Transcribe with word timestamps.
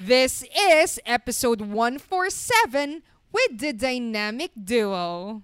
This 0.00 0.42
is 0.56 0.98
episode 1.04 1.60
147 1.60 3.02
with 3.32 3.58
the 3.58 3.72
dynamic 3.72 4.50
duo. 4.56 5.42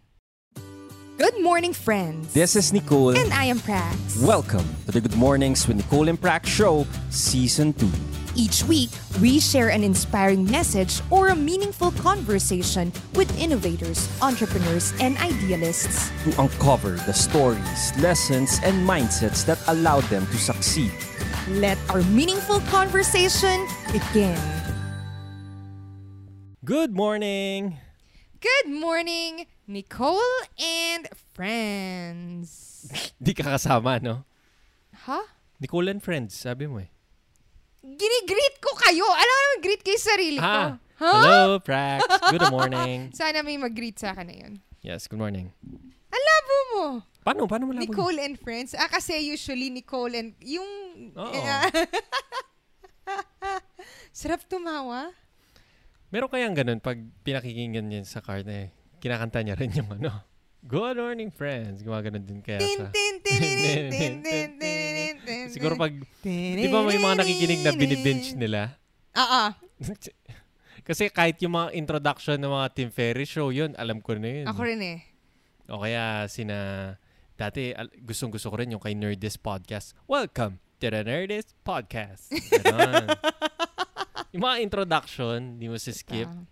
Good 1.19 1.41
morning, 1.43 1.73
friends. 1.73 2.33
This 2.33 2.57
is 2.57 2.73
Nicole. 2.73 3.17
and 3.17 3.33
I 3.33 3.45
am 3.45 3.59
Prax. 3.59 4.23
Welcome 4.25 4.65
to 4.87 4.93
the 4.93 5.01
Good 5.01 5.17
Mornings 5.17 5.67
with 5.69 5.77
Nicole 5.77 6.09
and 6.09 6.21
Prax 6.21 6.47
Show, 6.47 6.87
Season 7.11 7.73
2. 7.75 7.89
Each 8.35 8.65
week, 8.65 8.91
we 9.21 9.41
share 9.41 9.69
an 9.71 9.83
inspiring 9.83 10.45
message 10.51 11.01
or 11.11 11.29
a 11.29 11.37
meaningful 11.37 11.91
conversation 11.93 12.93
with 13.15 13.29
innovators, 13.39 14.09
entrepreneurs, 14.21 14.93
and 15.01 15.17
idealists. 15.19 16.11
To 16.25 16.41
uncover 16.43 16.93
the 17.09 17.15
stories, 17.15 17.93
lessons, 17.99 18.61
and 18.63 18.87
mindsets 18.87 19.45
that 19.47 19.59
allowed 19.69 20.05
them 20.05 20.27
to 20.27 20.37
succeed. 20.37 20.93
Let 21.47 21.79
our 21.95 22.03
meaningful 22.11 22.59
conversation 22.75 23.71
begin. 23.95 24.35
Good 26.67 26.91
morning! 26.91 27.79
Good 28.43 28.67
morning, 28.67 29.47
Nicole 29.71 30.19
and 30.59 31.07
friends. 31.39 32.51
Di 33.23 33.31
ka 33.31 33.55
kasama, 33.55 34.03
no? 34.03 34.27
Ha? 35.07 35.23
Nicole 35.63 35.87
and 35.95 36.03
Friends, 36.03 36.35
sabi 36.35 36.67
mo 36.67 36.83
eh. 36.83 36.91
Ginigreet 37.81 38.59
ko 38.59 38.75
kayo. 38.83 39.07
Alam 39.07 39.31
mo 39.31 39.43
naman, 39.47 39.59
greet 39.63 39.83
kayo 39.87 39.99
sa 40.03 40.19
sarili 40.19 40.43
ko. 40.43 40.43
Ah, 40.43 40.83
Ha? 40.99 41.11
hello, 41.15 41.63
Prax. 41.63 42.03
Good 42.35 42.51
morning. 42.51 42.99
Sana 43.23 43.47
may 43.47 43.55
mag-greet 43.55 44.03
sa 44.03 44.11
akin 44.19 44.27
na 44.27 44.35
yun. 44.35 44.53
Yes, 44.83 45.07
good 45.07 45.23
morning. 45.23 45.55
Ang 46.11 46.23
labo 46.27 46.57
mo. 46.75 46.85
Paano? 47.27 47.51
Paano 47.51 47.67
malabo? 47.67 47.83
Nicole 47.83 48.23
and 48.23 48.39
Friends. 48.39 48.71
Ah, 48.79 48.87
kasi 48.87 49.19
usually 49.19 49.67
Nicole 49.67 50.15
and... 50.15 50.39
Yung... 50.47 50.71
Oo. 51.19 51.35
Uh, 51.35 51.67
sarap 54.15 54.47
tumawa. 54.47 55.11
Meron 56.15 56.31
kayang 56.31 56.55
ganun 56.55 56.79
pag 56.79 57.03
pinakikinggan 57.27 57.91
niya 57.91 58.07
sa 58.07 58.23
card 58.23 58.47
eh. 58.47 58.71
Kinakanta 59.03 59.43
niya 59.43 59.59
rin 59.59 59.75
yung 59.75 59.91
ano. 59.99 60.15
Good 60.71 61.03
morning, 61.03 61.35
friends. 61.35 61.83
Gumagano 61.83 62.23
din 62.23 62.47
kaya 62.47 62.63
sa... 62.63 62.95
Siguro 65.55 65.75
pag... 65.75 65.99
Di 66.23 66.71
ba 66.71 66.87
may 66.87 67.03
mga 67.03 67.27
nakikinig 67.27 67.61
na 67.67 67.75
binibinge 67.75 68.39
nila? 68.39 68.79
Oo. 69.19 69.43
Kasi 70.87 71.11
kahit 71.11 71.43
yung 71.43 71.59
mga 71.59 71.75
introduction 71.75 72.39
ng 72.39 72.55
mga 72.55 72.67
Tim 72.71 72.91
Ferriss 72.95 73.35
show, 73.35 73.51
yun, 73.51 73.75
alam 73.75 73.99
ko 73.99 74.15
na 74.15 74.31
yun. 74.31 74.47
Ako 74.47 74.63
rin 74.63 74.79
eh. 74.79 74.99
O 75.67 75.83
kaya 75.83 76.31
sina 76.31 76.95
Dati, 77.37 77.69
al- 77.77 77.93
gustong-gusto 78.01 78.49
ko 78.49 78.57
rin 78.57 78.73
yung 78.73 78.81
kay 78.81 78.97
Nerdist 78.97 79.45
Podcast. 79.45 79.93
Welcome 80.09 80.57
to 80.81 80.89
the 80.89 81.05
Nerdist 81.05 81.53
Podcast. 81.61 82.33
Ganon. 82.33 83.13
yung 84.33 84.41
mga 84.41 84.57
introduction, 84.65 85.61
di 85.61 85.69
mo 85.69 85.77
si-skip. 85.77 86.25
Ah. 86.25 86.49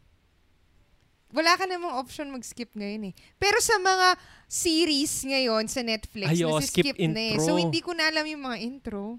Wala 1.33 1.57
ka 1.57 1.65
namang 1.65 1.97
option 1.97 2.29
mag-skip 2.29 2.69
ngayon 2.77 3.11
eh. 3.11 3.15
Pero 3.41 3.65
sa 3.65 3.81
mga 3.81 4.21
series 4.45 5.25
ngayon 5.25 5.73
sa 5.73 5.81
Netflix, 5.81 6.29
Ay, 6.29 6.45
oo, 6.45 6.53
nasi-skip 6.53 6.93
skip 6.93 7.01
na 7.01 7.33
eh. 7.33 7.41
So, 7.41 7.57
hindi 7.57 7.81
ko 7.81 7.97
na 7.97 8.13
alam 8.13 8.29
yung 8.29 8.45
mga 8.45 8.61
intro. 8.61 9.17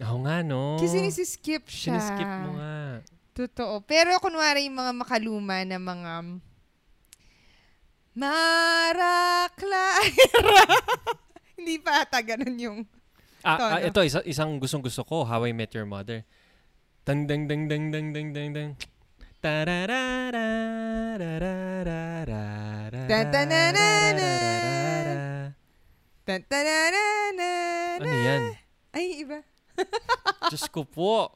Oo 0.00 0.18
nga, 0.24 0.40
no? 0.40 0.80
Kasi 0.80 1.04
nisi-skip 1.04 1.68
siya. 1.68 2.00
Siniskip 2.00 2.30
mo 2.48 2.56
nga. 2.56 3.04
Totoo. 3.36 3.84
Pero 3.84 4.16
kunwari 4.16 4.64
yung 4.64 4.80
mga 4.80 4.96
makaluma 4.96 5.60
na 5.60 5.76
mga 5.76 6.10
um, 6.24 6.40
Mara 8.14 9.46
Clara. 9.54 10.64
Hindi 11.58 11.76
pa 11.78 12.02
ata 12.02 12.18
ganun 12.24 12.56
yung 12.58 12.78
Ah, 13.40 13.56
Tono. 13.56 13.72
ah, 13.72 13.80
ito, 13.80 14.00
isa, 14.04 14.20
isang 14.28 14.60
gustong-gusto 14.60 15.00
ko, 15.00 15.24
How 15.24 15.48
I 15.48 15.56
Met 15.56 15.72
Your 15.72 15.88
Mother. 15.88 16.28
Dang, 17.08 17.24
dang, 17.24 17.48
dang, 17.48 17.72
dang, 17.72 17.88
dang, 17.88 18.12
dang, 18.12 18.28
dang, 18.36 18.50
dang. 18.52 18.70
Ano 28.00 28.12
yan? 28.12 28.42
Ay, 28.92 29.24
iba. 29.24 29.40
Diyos 30.52 30.68
ko 30.68 30.84
po. 30.84 31.32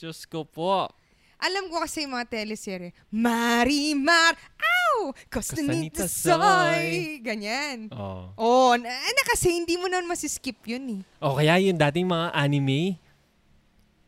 Diyos 0.00 0.24
ko 0.24 0.48
po. 0.48 0.88
Alam 1.38 1.70
ko 1.70 1.78
kasi 1.78 2.02
yung 2.02 2.18
mga 2.18 2.26
teleserye. 2.26 2.90
Marimar! 3.14 4.34
Ow! 4.58 5.14
Costanita 5.30 6.10
Soy! 6.10 7.22
Ganyan. 7.22 7.86
Oh. 7.94 8.34
Oh, 8.34 8.74
na, 8.74 8.90
na 8.90 9.22
kasi 9.22 9.54
hindi 9.54 9.78
mo 9.78 9.86
naman 9.86 10.10
masiskip 10.10 10.58
yun 10.66 10.98
eh. 10.98 11.00
O 11.22 11.38
kaya 11.38 11.62
yung 11.62 11.78
dating 11.78 12.10
mga 12.10 12.34
anime, 12.34 12.98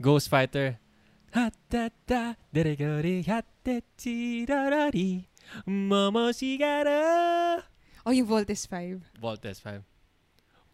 Ghost 0.02 0.26
Fighter. 0.26 0.82
Hatata, 1.30 2.34
deregori, 2.50 3.22
hatechirarari, 3.22 5.30
momoshigara. 5.62 6.98
Oh, 8.02 8.10
yung 8.10 8.26
Voltes 8.26 8.66
5. 8.66 9.22
Voltes 9.22 9.62
5. 9.62 9.86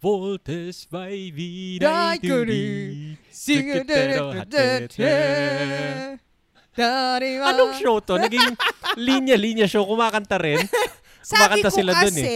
Voltes 0.00 0.89
5, 0.89 0.89
Dai 0.89 1.28
virai 1.33 2.16
kuri, 2.21 3.16
duri, 3.33 3.81
hatete. 4.41 6.16
Anong 6.79 7.73
show 7.77 7.99
to? 8.01 8.17
Naging 8.17 8.53
linya-linya 8.97 9.65
show, 9.65 9.85
kumakanta 9.85 10.37
rin. 10.37 10.61
Sabi 11.27 11.59
Kumakanta 11.59 11.69
ko 11.69 11.77
sila 11.77 11.93
dun 11.97 12.15
kasi, 12.15 12.35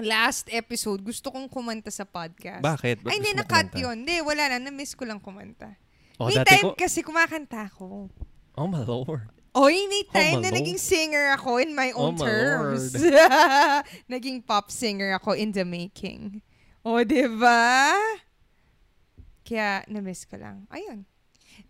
last 0.00 0.50
episode, 0.50 0.98
gusto 1.00 1.30
kong 1.30 1.46
kumanta 1.46 1.92
sa 1.92 2.02
podcast. 2.02 2.58
Bakit? 2.58 3.06
Ba't 3.06 3.10
Ay, 3.12 3.22
hindi, 3.22 3.30
gusto 3.30 3.38
mo 3.38 3.40
na-cut 3.44 3.68
kumanta? 3.70 3.82
yun. 3.84 3.96
Hindi, 4.02 4.16
wala 4.18 4.42
na. 4.50 4.56
Na-miss 4.58 4.92
ko 4.92 5.06
lang 5.06 5.22
kumanta. 5.22 5.78
Oh, 6.18 6.26
may 6.26 6.38
dati 6.40 6.58
time 6.58 6.64
ko, 6.66 6.74
kasi 6.74 7.02
kumakanta 7.02 7.70
ako. 7.70 8.10
oh 8.54 8.66
my 8.66 8.82
lord. 8.82 9.30
Oy, 9.54 9.86
may 9.86 10.02
time 10.10 10.42
my 10.42 10.42
na 10.42 10.50
Lord. 10.50 10.58
naging 10.58 10.80
singer 10.82 11.30
ako 11.38 11.62
in 11.62 11.70
my 11.72 11.94
own 11.94 12.18
Oh, 12.18 12.18
my 12.18 12.26
terms. 12.26 12.90
naging 14.10 14.42
pop 14.42 14.66
singer 14.66 15.14
ako 15.14 15.38
in 15.38 15.54
the 15.54 15.62
making. 15.62 16.42
O, 16.82 16.98
di 17.00 17.22
ba? 17.30 17.94
Kaya, 19.46 19.86
na-miss 19.86 20.26
ko 20.26 20.34
lang. 20.34 20.66
Ayun. 20.74 21.06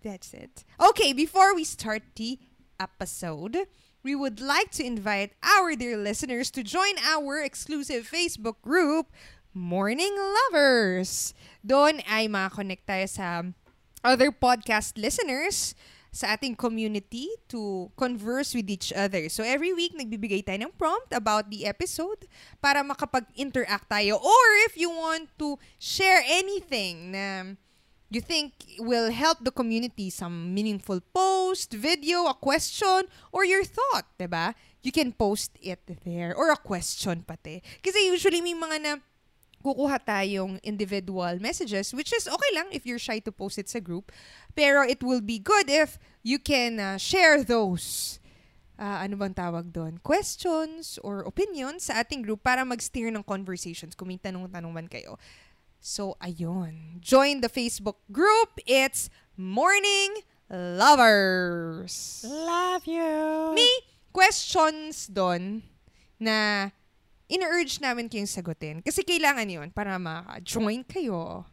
That's 0.02 0.34
it. 0.34 0.64
Okay, 0.80 1.12
before 1.12 1.54
we 1.54 1.64
start 1.64 2.02
the 2.16 2.38
episode, 2.78 3.66
we 4.04 4.14
would 4.14 4.40
like 4.40 4.70
to 4.76 4.84
invite 4.84 5.32
our 5.42 5.74
dear 5.74 5.96
listeners 5.96 6.50
to 6.52 6.62
join 6.62 7.00
our 7.00 7.40
exclusive 7.40 8.04
Facebook 8.04 8.60
group, 8.60 9.08
Morning 9.54 10.12
Lovers. 10.12 11.32
Doon 11.64 12.04
ay 12.04 12.28
makakonect 12.28 12.84
tayo 12.84 13.06
sa 13.08 13.48
other 14.04 14.28
podcast 14.28 15.00
listeners 15.00 15.72
sa 16.14 16.38
ating 16.38 16.54
community 16.54 17.26
to 17.50 17.90
converse 17.98 18.54
with 18.54 18.70
each 18.70 18.94
other. 18.94 19.26
So 19.26 19.42
every 19.42 19.74
week, 19.74 19.98
nagbibigay 19.98 20.46
tayo 20.46 20.70
ng 20.70 20.74
prompt 20.78 21.10
about 21.10 21.50
the 21.50 21.66
episode 21.66 22.30
para 22.62 22.86
makapag-interact 22.86 23.90
tayo. 23.90 24.22
Or 24.22 24.46
if 24.70 24.78
you 24.78 24.94
want 24.94 25.32
to 25.42 25.58
share 25.80 26.22
anything 26.22 27.10
na 27.10 27.58
you 28.10 28.20
think 28.20 28.52
will 28.78 29.10
help 29.10 29.42
the 29.42 29.50
community, 29.50 30.10
some 30.10 30.54
meaningful 30.54 31.00
post, 31.14 31.72
video, 31.72 32.26
a 32.26 32.34
question, 32.34 33.08
or 33.32 33.44
your 33.44 33.64
thought, 33.64 34.06
'di 34.18 34.28
ba? 34.28 34.54
You 34.84 34.92
can 34.92 35.16
post 35.16 35.56
it 35.64 35.80
there. 36.04 36.36
Or 36.36 36.52
a 36.52 36.60
question 36.60 37.24
pati. 37.24 37.64
Kasi 37.80 38.12
usually 38.12 38.44
may 38.44 38.52
mga 38.52 38.76
na 38.84 38.92
kukuha 39.64 39.96
tayong 40.04 40.60
individual 40.60 41.40
messages, 41.40 41.96
which 41.96 42.12
is 42.12 42.28
okay 42.28 42.52
lang 42.52 42.68
if 42.68 42.84
you're 42.84 43.00
shy 43.00 43.16
to 43.24 43.32
post 43.32 43.56
it 43.56 43.72
sa 43.72 43.80
group. 43.80 44.12
Pero 44.52 44.84
it 44.84 45.00
will 45.00 45.24
be 45.24 45.40
good 45.40 45.72
if 45.72 45.96
you 46.20 46.36
can 46.36 46.76
uh, 46.76 47.00
share 47.00 47.40
those 47.40 48.20
uh, 48.78 49.02
ano 49.02 49.14
bang 49.18 49.34
tawag 49.34 49.70
doon? 49.70 49.98
Questions 50.02 50.98
or 51.02 51.22
opinions 51.26 51.90
sa 51.90 52.02
ating 52.02 52.22
group 52.22 52.42
para 52.42 52.66
mag-steer 52.66 53.10
ng 53.10 53.24
conversations 53.24 53.94
kung 53.94 54.10
may 54.10 54.18
tanong-tanong 54.18 54.72
man 54.72 54.88
kayo. 54.90 55.18
So, 55.84 56.16
ayun. 56.16 56.96
Join 57.04 57.44
the 57.44 57.52
Facebook 57.52 58.00
group. 58.08 58.56
It's 58.64 59.12
Morning 59.36 60.24
Lovers. 60.48 62.24
Love 62.24 62.88
you. 62.88 63.52
May 63.52 63.68
questions 64.08 65.12
doon 65.12 65.60
na 66.16 66.72
ina-urge 67.28 67.84
namin 67.84 68.08
kayong 68.08 68.32
sagutin. 68.32 68.80
Kasi 68.80 69.04
kailangan 69.04 69.44
yun 69.44 69.68
para 69.68 70.00
maka-join 70.00 70.88
kayo. 70.88 71.44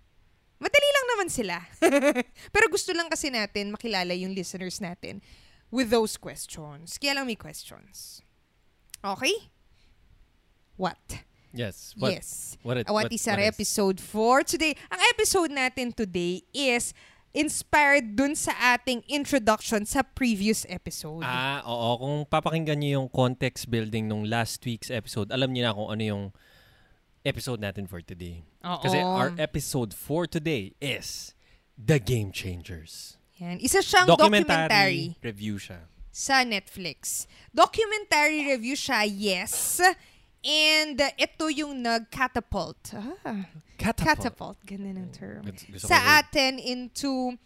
Madali 0.63 0.89
lang 0.95 1.07
naman 1.11 1.27
sila. 1.27 1.59
Pero 2.55 2.71
gusto 2.71 2.95
lang 2.95 3.11
kasi 3.11 3.35
natin 3.35 3.75
makilala 3.75 4.15
yung 4.15 4.31
listeners 4.31 4.79
natin 4.79 5.19
with 5.67 5.91
those 5.91 6.15
questions. 6.15 6.95
Kaya 6.95 7.19
lang 7.19 7.27
may 7.27 7.35
questions. 7.35 8.23
Okay? 9.03 9.51
What? 10.79 11.27
Yes. 11.53 11.94
What, 11.98 12.13
yes. 12.13 12.57
What, 12.63 12.77
it, 12.77 12.88
What, 12.88 13.12
is 13.12 13.27
our 13.27 13.39
episode 13.39 14.00
for 14.00 14.44
today? 14.44 14.75
Ang 14.92 15.01
episode 15.12 15.51
natin 15.51 15.95
today 15.95 16.44
is 16.56 16.94
inspired 17.31 18.15
dun 18.15 18.36
sa 18.36 18.51
ating 18.75 19.03
introduction 19.07 19.88
sa 19.88 20.03
previous 20.03 20.68
episode. 20.68 21.24
Ah, 21.24 21.63
oo. 21.63 22.00
Kung 22.00 22.18
papakinggan 22.27 22.80
niyo 22.80 23.03
yung 23.03 23.09
context 23.12 23.71
building 23.71 24.07
nung 24.07 24.27
last 24.27 24.63
week's 24.68 24.92
episode, 24.92 25.31
alam 25.31 25.51
niyo 25.51 25.68
na 25.68 25.75
kung 25.75 25.89
ano 25.92 26.03
yung 26.03 26.24
episode 27.24 27.59
natin 27.59 27.88
for 27.88 28.03
today. 28.03 28.44
Oo. 28.63 28.83
Kasi 28.83 28.98
our 29.00 29.31
episode 29.39 29.95
for 29.95 30.27
today 30.27 30.75
is 30.80 31.36
The 31.80 32.00
Game 32.00 32.31
Changers. 32.31 33.15
Yan. 33.42 33.57
Isa 33.57 33.81
siyang 33.81 34.06
Documentary, 34.06 34.45
documentary, 34.45 35.01
review 35.24 35.56
siya. 35.57 35.89
sa 36.12 36.44
Netflix. 36.44 37.25
Documentary 37.56 38.44
review 38.45 38.75
siya, 38.75 39.07
yes. 39.07 39.80
And 40.41 40.97
uh, 40.97 41.13
ito 41.15 41.45
yung 41.47 41.81
nag-catapult. 41.81 42.97
Ah, 42.97 43.45
Catapult. 43.77 44.05
catapult. 44.17 44.57
Ganda 44.65 44.89
ng 44.93 45.09
term. 45.09 45.45
Gusto- 45.45 45.85
Sa 45.85 45.97
atin 46.17 46.57
into 46.57 47.38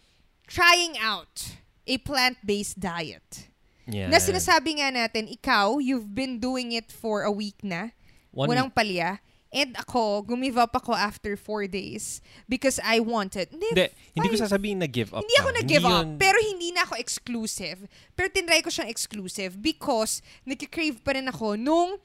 trying 0.48 0.96
out 0.96 1.60
a 1.84 1.96
plant-based 1.98 2.80
diet. 2.80 3.48
Yan. 3.86 4.10
Na 4.10 4.18
sinasabi 4.18 4.80
nga 4.80 4.88
natin, 4.90 5.28
ikaw, 5.28 5.78
you've 5.78 6.10
been 6.10 6.40
doing 6.40 6.72
it 6.72 6.90
for 6.90 7.22
a 7.22 7.30
week 7.30 7.60
na. 7.62 7.92
One 8.32 8.48
walang 8.48 8.68
week. 8.68 8.76
palya. 8.76 9.20
And 9.48 9.72
ako, 9.78 10.26
gumive 10.26 10.58
up 10.58 10.74
ako 10.74 10.92
after 10.92 11.36
four 11.38 11.64
days 11.64 12.20
because 12.44 12.76
I 12.82 12.98
wanted. 12.98 13.48
Hindi, 13.48 13.70
Hindi, 13.72 13.86
hindi 14.12 14.28
ko 14.28 14.36
sasabihin 14.42 14.82
na 14.82 14.88
give 14.90 15.14
up 15.14 15.22
Hindi 15.22 15.36
ako 15.38 15.48
ka. 15.48 15.56
nag-give 15.56 15.84
up. 15.86 15.92
yun- 16.04 16.18
Pero 16.18 16.36
hindi 16.42 16.68
na 16.72 16.82
ako 16.82 16.98
exclusive. 16.98 17.78
Pero 18.12 18.28
tinry 18.28 18.60
ko 18.60 18.68
siyang 18.68 18.90
exclusive 18.90 19.56
because 19.56 20.20
nagkikrave 20.44 21.00
pa 21.00 21.14
rin 21.14 21.30
ako 21.30 21.56
nung 21.56 21.96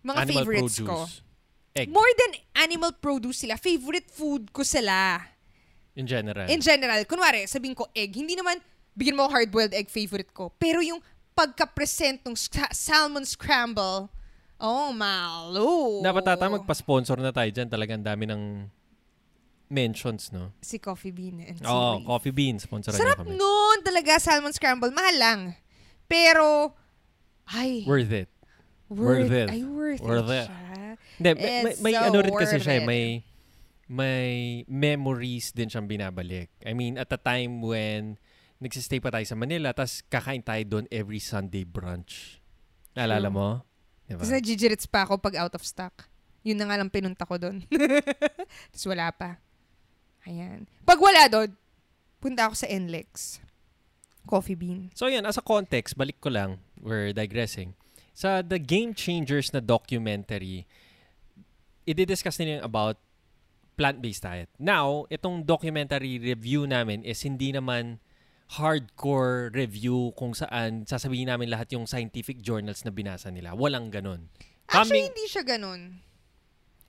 mga 0.00 0.18
animal 0.18 0.44
favorites 0.44 0.76
produce. 0.76 0.86
ko. 0.86 0.96
Egg, 1.74 1.88
More 1.88 2.12
than 2.16 2.32
animal 2.58 2.90
produce 2.92 3.38
sila. 3.38 3.54
Favorite 3.54 4.08
food 4.08 4.50
ko 4.50 4.62
sila. 4.62 5.20
in 5.94 6.06
general. 6.06 6.46
In 6.46 6.62
general, 6.62 7.02
kunwari, 7.04 7.42
sabihin 7.44 7.74
ko 7.74 7.90
egg, 7.90 8.14
hindi 8.14 8.34
naman, 8.34 8.62
bigyan 8.94 9.14
mo 9.14 9.26
hard-boiled 9.26 9.74
egg 9.74 9.90
favorite 9.90 10.30
ko. 10.30 10.54
Pero 10.54 10.78
yung 10.78 11.02
pagka-present 11.34 12.22
ng 12.22 12.34
sc- 12.34 12.70
salmon 12.70 13.26
scramble, 13.26 14.06
oh, 14.58 14.90
malo. 14.90 15.98
Dapat 15.98 16.22
tata 16.24 16.46
magpa-sponsor 16.48 17.18
na 17.18 17.30
tayo 17.30 17.50
dyan. 17.50 17.66
Talagang 17.66 17.98
dami 17.98 18.26
ng 18.26 18.42
mentions, 19.68 20.30
no? 20.30 20.54
Si 20.62 20.78
Coffee 20.78 21.10
Bean 21.10 21.42
and 21.42 21.58
si 21.58 21.66
Oo, 21.66 21.98
Reef. 21.98 22.06
Coffee 22.06 22.34
Beans. 22.34 22.62
Sponsoran 22.64 22.96
Sarap 22.96 23.18
kami. 23.20 23.34
nun 23.36 23.78
talaga, 23.82 24.16
salmon 24.18 24.54
scramble. 24.54 24.90
Mahal 24.90 25.16
lang. 25.18 25.40
Pero, 26.06 26.72
ay, 27.50 27.84
Worth 27.84 28.14
it. 28.14 28.30
Worth, 28.88 29.28
worth 29.28 29.32
it. 29.32 29.48
Ay, 29.52 29.62
worth, 29.64 30.00
Worth 30.00 30.30
it 30.30 30.44
it. 30.44 30.46
siya. 30.48 30.66
Hindi, 31.18 31.30
may, 31.34 31.50
may, 31.64 31.74
may 31.80 31.94
so 31.94 32.02
ano 32.04 32.18
rin 32.22 32.34
kasi 32.36 32.56
siya, 32.60 32.74
eh, 32.78 32.82
it. 32.82 32.86
may 32.88 33.04
may 33.88 34.28
memories 34.68 35.50
din 35.56 35.72
siyang 35.72 35.88
binabalik. 35.88 36.52
I 36.60 36.76
mean, 36.76 37.00
at 37.00 37.08
the 37.08 37.16
time 37.16 37.64
when 37.64 38.20
nagsistay 38.60 39.00
pa 39.00 39.08
tayo 39.08 39.24
sa 39.24 39.32
Manila, 39.32 39.72
tas 39.72 40.04
kakain 40.12 40.44
tayo 40.44 40.60
doon 40.68 40.84
every 40.92 41.18
Sunday 41.18 41.64
brunch. 41.64 42.42
Naalala 42.92 43.32
mo? 43.32 43.48
Diba? 44.04 44.20
Tapos 44.20 44.32
nagigirits 44.32 44.84
pa 44.84 45.08
ako 45.08 45.16
pag 45.16 45.40
out 45.40 45.56
of 45.56 45.64
stock. 45.64 46.08
Yun 46.44 46.60
na 46.60 46.68
nga 46.68 46.76
lang 46.80 46.92
pinunta 46.92 47.24
ko 47.24 47.40
doon. 47.40 47.64
Tapos 48.72 48.84
wala 48.88 49.08
pa. 49.12 49.40
Ayan. 50.28 50.68
Pag 50.84 51.00
wala 51.00 51.24
doon, 51.28 51.48
punta 52.20 52.48
ako 52.48 52.54
sa 52.56 52.68
NLEX. 52.68 53.40
Coffee 54.28 54.58
Bean. 54.58 54.92
So 54.92 55.08
yun, 55.08 55.24
as 55.24 55.40
a 55.40 55.44
context, 55.44 55.96
balik 55.96 56.20
ko 56.20 56.28
lang, 56.28 56.60
we're 56.84 57.16
digressing. 57.16 57.72
Sa 58.18 58.42
The 58.42 58.58
Game 58.58 58.98
Changers 58.98 59.54
na 59.54 59.62
documentary, 59.62 60.66
i-discuss 61.86 62.42
nila 62.42 62.66
about 62.66 62.98
plant-based 63.78 64.26
diet. 64.26 64.50
Now, 64.58 65.06
itong 65.06 65.46
documentary 65.46 66.18
review 66.18 66.66
namin 66.66 67.06
is 67.06 67.22
hindi 67.22 67.54
naman 67.54 68.02
hardcore 68.58 69.54
review 69.54 70.10
kung 70.18 70.34
saan 70.34 70.82
sasabihin 70.82 71.30
namin 71.30 71.46
lahat 71.46 71.70
yung 71.70 71.86
scientific 71.86 72.42
journals 72.42 72.82
na 72.82 72.90
binasa 72.90 73.30
nila. 73.30 73.54
Walang 73.54 73.94
ganun. 73.94 74.26
Actually, 74.66 75.06
Coming- 75.06 75.08
hindi 75.14 75.24
siya 75.30 75.44
ganun. 75.46 75.80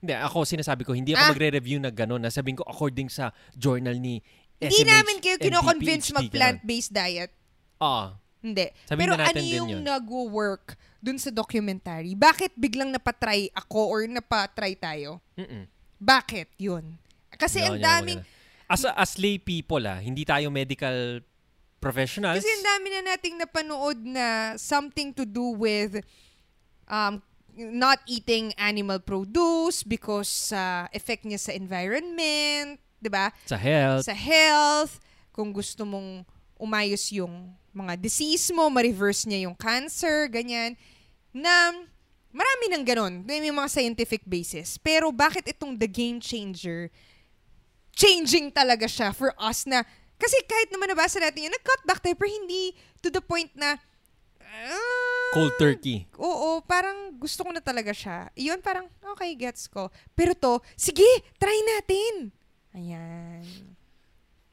Hindi, 0.01 0.13
ako 0.17 0.37
sinasabi 0.49 0.81
ko, 0.81 0.97
hindi 0.97 1.13
ako 1.13 1.29
Ah. 1.29 1.31
magre-review 1.35 1.77
na 1.77 1.93
ganun. 1.93 2.25
Nasabihin 2.25 2.57
ko 2.57 2.65
according 2.65 3.11
sa 3.13 3.29
journal 3.53 3.93
ni 4.01 4.23
Hindi 4.57 4.81
SMH, 4.81 4.89
namin 4.89 5.15
kayo 5.21 5.35
kino-convince 5.37 6.09
mag-plant-based 6.09 6.89
diet. 6.91 7.31
Ah, 7.77 8.17
Hindi. 8.39 8.71
Sabihin 8.87 9.03
Pero 9.03 9.13
na 9.19 9.27
ano 9.27 9.39
yung 9.43 9.67
yun. 9.67 9.83
nag-work 9.83 10.79
dun 10.99 11.17
sa 11.17 11.31
documentary? 11.31 12.13
Bakit 12.13 12.55
biglang 12.55 12.91
napatry 12.91 13.47
ako 13.55 13.89
or 13.89 13.99
napatry 14.05 14.75
tayo? 14.75 15.23
mm 15.35 15.65
Bakit 15.99 16.55
yun? 16.55 16.95
Kasi 17.35 17.59
yun 17.59 17.75
ang 17.75 17.79
daming. 17.79 18.19
As, 18.69 18.87
a- 18.87 18.95
as 18.95 19.19
lay 19.19 19.35
people, 19.35 19.81
ah, 19.83 19.99
hindi 19.99 20.23
tayo 20.23 20.47
medical 20.47 21.19
professionals. 21.79 22.39
kasi 22.39 22.47
ang 22.47 22.65
dami 22.75 22.87
na 22.91 23.15
nating 23.15 23.35
napanood 23.39 23.99
na 24.03 24.27
something 24.55 25.11
to 25.11 25.23
do 25.23 25.55
with 25.55 26.03
um, 26.87 27.23
not 27.55 27.99
eating 28.05 28.51
animal 28.55 28.99
produce 28.99 29.83
because 29.83 30.27
sa 30.27 30.87
effect 30.91 31.23
niya 31.23 31.39
sa 31.39 31.51
environment, 31.51 32.79
'di 32.99 33.09
ba? 33.11 33.31
sa 33.47 33.55
health. 33.55 34.03
Sa 34.07 34.15
health, 34.15 34.99
kung 35.31 35.51
gusto 35.51 35.83
mong 35.83 36.23
umayos 36.59 37.07
yung 37.15 37.55
mga 37.79 37.95
disease 37.95 38.51
mo, 38.51 38.67
ma-reverse 38.67 39.23
niya 39.23 39.47
yung 39.47 39.55
cancer, 39.55 40.27
ganyan. 40.27 40.75
Na 41.31 41.71
marami 42.35 42.65
ng 42.75 42.83
ganon. 42.83 43.23
May 43.23 43.39
mga 43.39 43.69
scientific 43.71 44.27
basis. 44.27 44.75
Pero 44.75 45.09
bakit 45.15 45.47
itong 45.47 45.79
The 45.79 45.87
Game 45.87 46.19
Changer, 46.19 46.91
changing 47.95 48.51
talaga 48.51 48.87
siya 48.87 49.15
for 49.15 49.31
us 49.39 49.63
na, 49.63 49.87
kasi 50.19 50.35
kahit 50.43 50.67
naman 50.71 50.91
nabasa 50.91 51.23
natin 51.23 51.47
yun, 51.47 51.53
nag-cut 51.55 51.81
back 51.87 51.99
tayo, 52.03 52.15
pero 52.19 52.27
hindi 52.27 52.75
to 52.99 53.07
the 53.07 53.23
point 53.23 53.51
na, 53.55 53.79
ah, 54.43 55.29
Cold 55.29 55.55
turkey. 55.61 56.09
Oo, 56.17 56.57
parang 56.65 57.13
gusto 57.15 57.45
ko 57.45 57.53
na 57.53 57.61
talaga 57.61 57.93
siya. 57.93 58.33
Iyon 58.33 58.65
parang, 58.65 58.89
okay, 59.13 59.37
gets 59.37 59.69
ko. 59.69 59.93
Pero 60.17 60.33
to, 60.33 60.57
sige, 60.73 61.05
try 61.37 61.53
natin. 61.77 62.33
Ayan. 62.73 63.45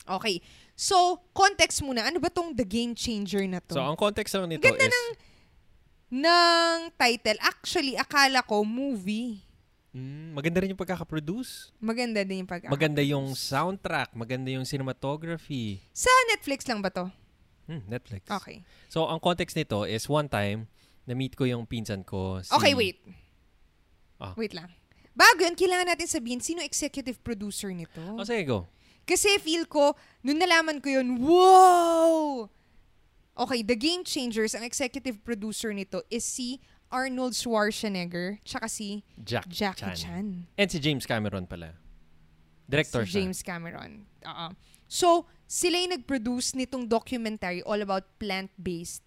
Okay. 0.04 0.44
So, 0.76 1.24
context 1.32 1.80
muna. 1.80 2.04
Ano 2.04 2.20
ba 2.20 2.28
tong 2.28 2.52
The 2.52 2.68
Game 2.68 2.92
Changer 2.92 3.48
na 3.48 3.64
to? 3.64 3.72
So, 3.72 3.80
ang 3.80 3.96
context 3.96 4.36
lang 4.36 4.44
nito 4.52 4.60
Ganda 4.60 4.84
is, 4.84 4.92
ng, 4.92 5.08
ng 6.20 6.76
title. 6.92 7.40
Actually, 7.40 7.96
akala 7.96 8.44
ko 8.44 8.60
movie. 8.60 9.40
mm, 9.96 10.36
maganda 10.36 10.60
rin 10.60 10.76
yung 10.76 10.78
pagkakaproduce. 10.78 11.72
Maganda 11.80 12.20
din 12.20 12.44
yung 12.44 12.50
pag 12.50 12.68
Maganda 12.68 13.00
yung 13.00 13.32
soundtrack. 13.32 14.12
Maganda 14.12 14.52
yung 14.52 14.68
cinematography. 14.68 15.80
Sa 15.96 16.12
Netflix 16.28 16.68
lang 16.68 16.84
ba 16.84 16.92
to? 16.92 17.08
Hmm, 17.66 17.80
Netflix. 17.88 18.28
Okay. 18.28 18.60
So, 18.92 19.08
ang 19.08 19.18
context 19.18 19.56
nito 19.56 19.88
is 19.88 20.04
one 20.06 20.28
time, 20.28 20.68
na-meet 21.08 21.32
ko 21.34 21.48
yung 21.48 21.64
pinsan 21.64 22.04
ko. 22.04 22.44
Si, 22.44 22.52
Okay, 22.52 22.76
wait. 22.76 23.00
Ah. 24.20 24.36
Wait 24.36 24.52
lang. 24.52 24.68
Bago 25.16 25.40
yun, 25.40 25.56
kailangan 25.56 25.88
natin 25.88 26.04
sabihin 26.04 26.44
sino 26.44 26.60
executive 26.60 27.16
producer 27.24 27.72
nito. 27.72 28.04
Oh, 28.20 28.28
sige, 28.28 28.44
go. 28.44 28.68
Kasi 29.06 29.38
feel 29.38 29.70
ko, 29.70 29.94
nung 30.26 30.42
nalaman 30.42 30.82
ko 30.82 30.90
yun, 30.90 31.22
wow! 31.22 32.50
Okay, 33.38 33.62
The 33.62 33.78
Game 33.78 34.02
Changers, 34.02 34.58
ang 34.58 34.66
executive 34.66 35.22
producer 35.22 35.70
nito 35.70 36.02
is 36.10 36.26
si 36.26 36.58
Arnold 36.90 37.38
Schwarzenegger, 37.38 38.42
tsaka 38.42 38.66
si 38.66 39.06
Jack 39.22 39.46
Jackie 39.46 39.94
Chan. 39.94 39.96
Chan. 39.96 40.26
And 40.58 40.68
si 40.70 40.78
James 40.82 41.06
Cameron 41.06 41.46
pala. 41.46 41.78
Director 42.66 43.06
si 43.06 43.14
siya. 43.14 43.16
James 43.22 43.40
Cameron. 43.46 44.10
Oo. 44.26 44.46
So, 44.90 45.30
sila 45.46 45.78
yung 45.78 45.94
nag-produce 45.98 46.58
nitong 46.58 46.90
documentary 46.90 47.62
all 47.62 47.78
about 47.78 48.06
plant-based 48.18 49.02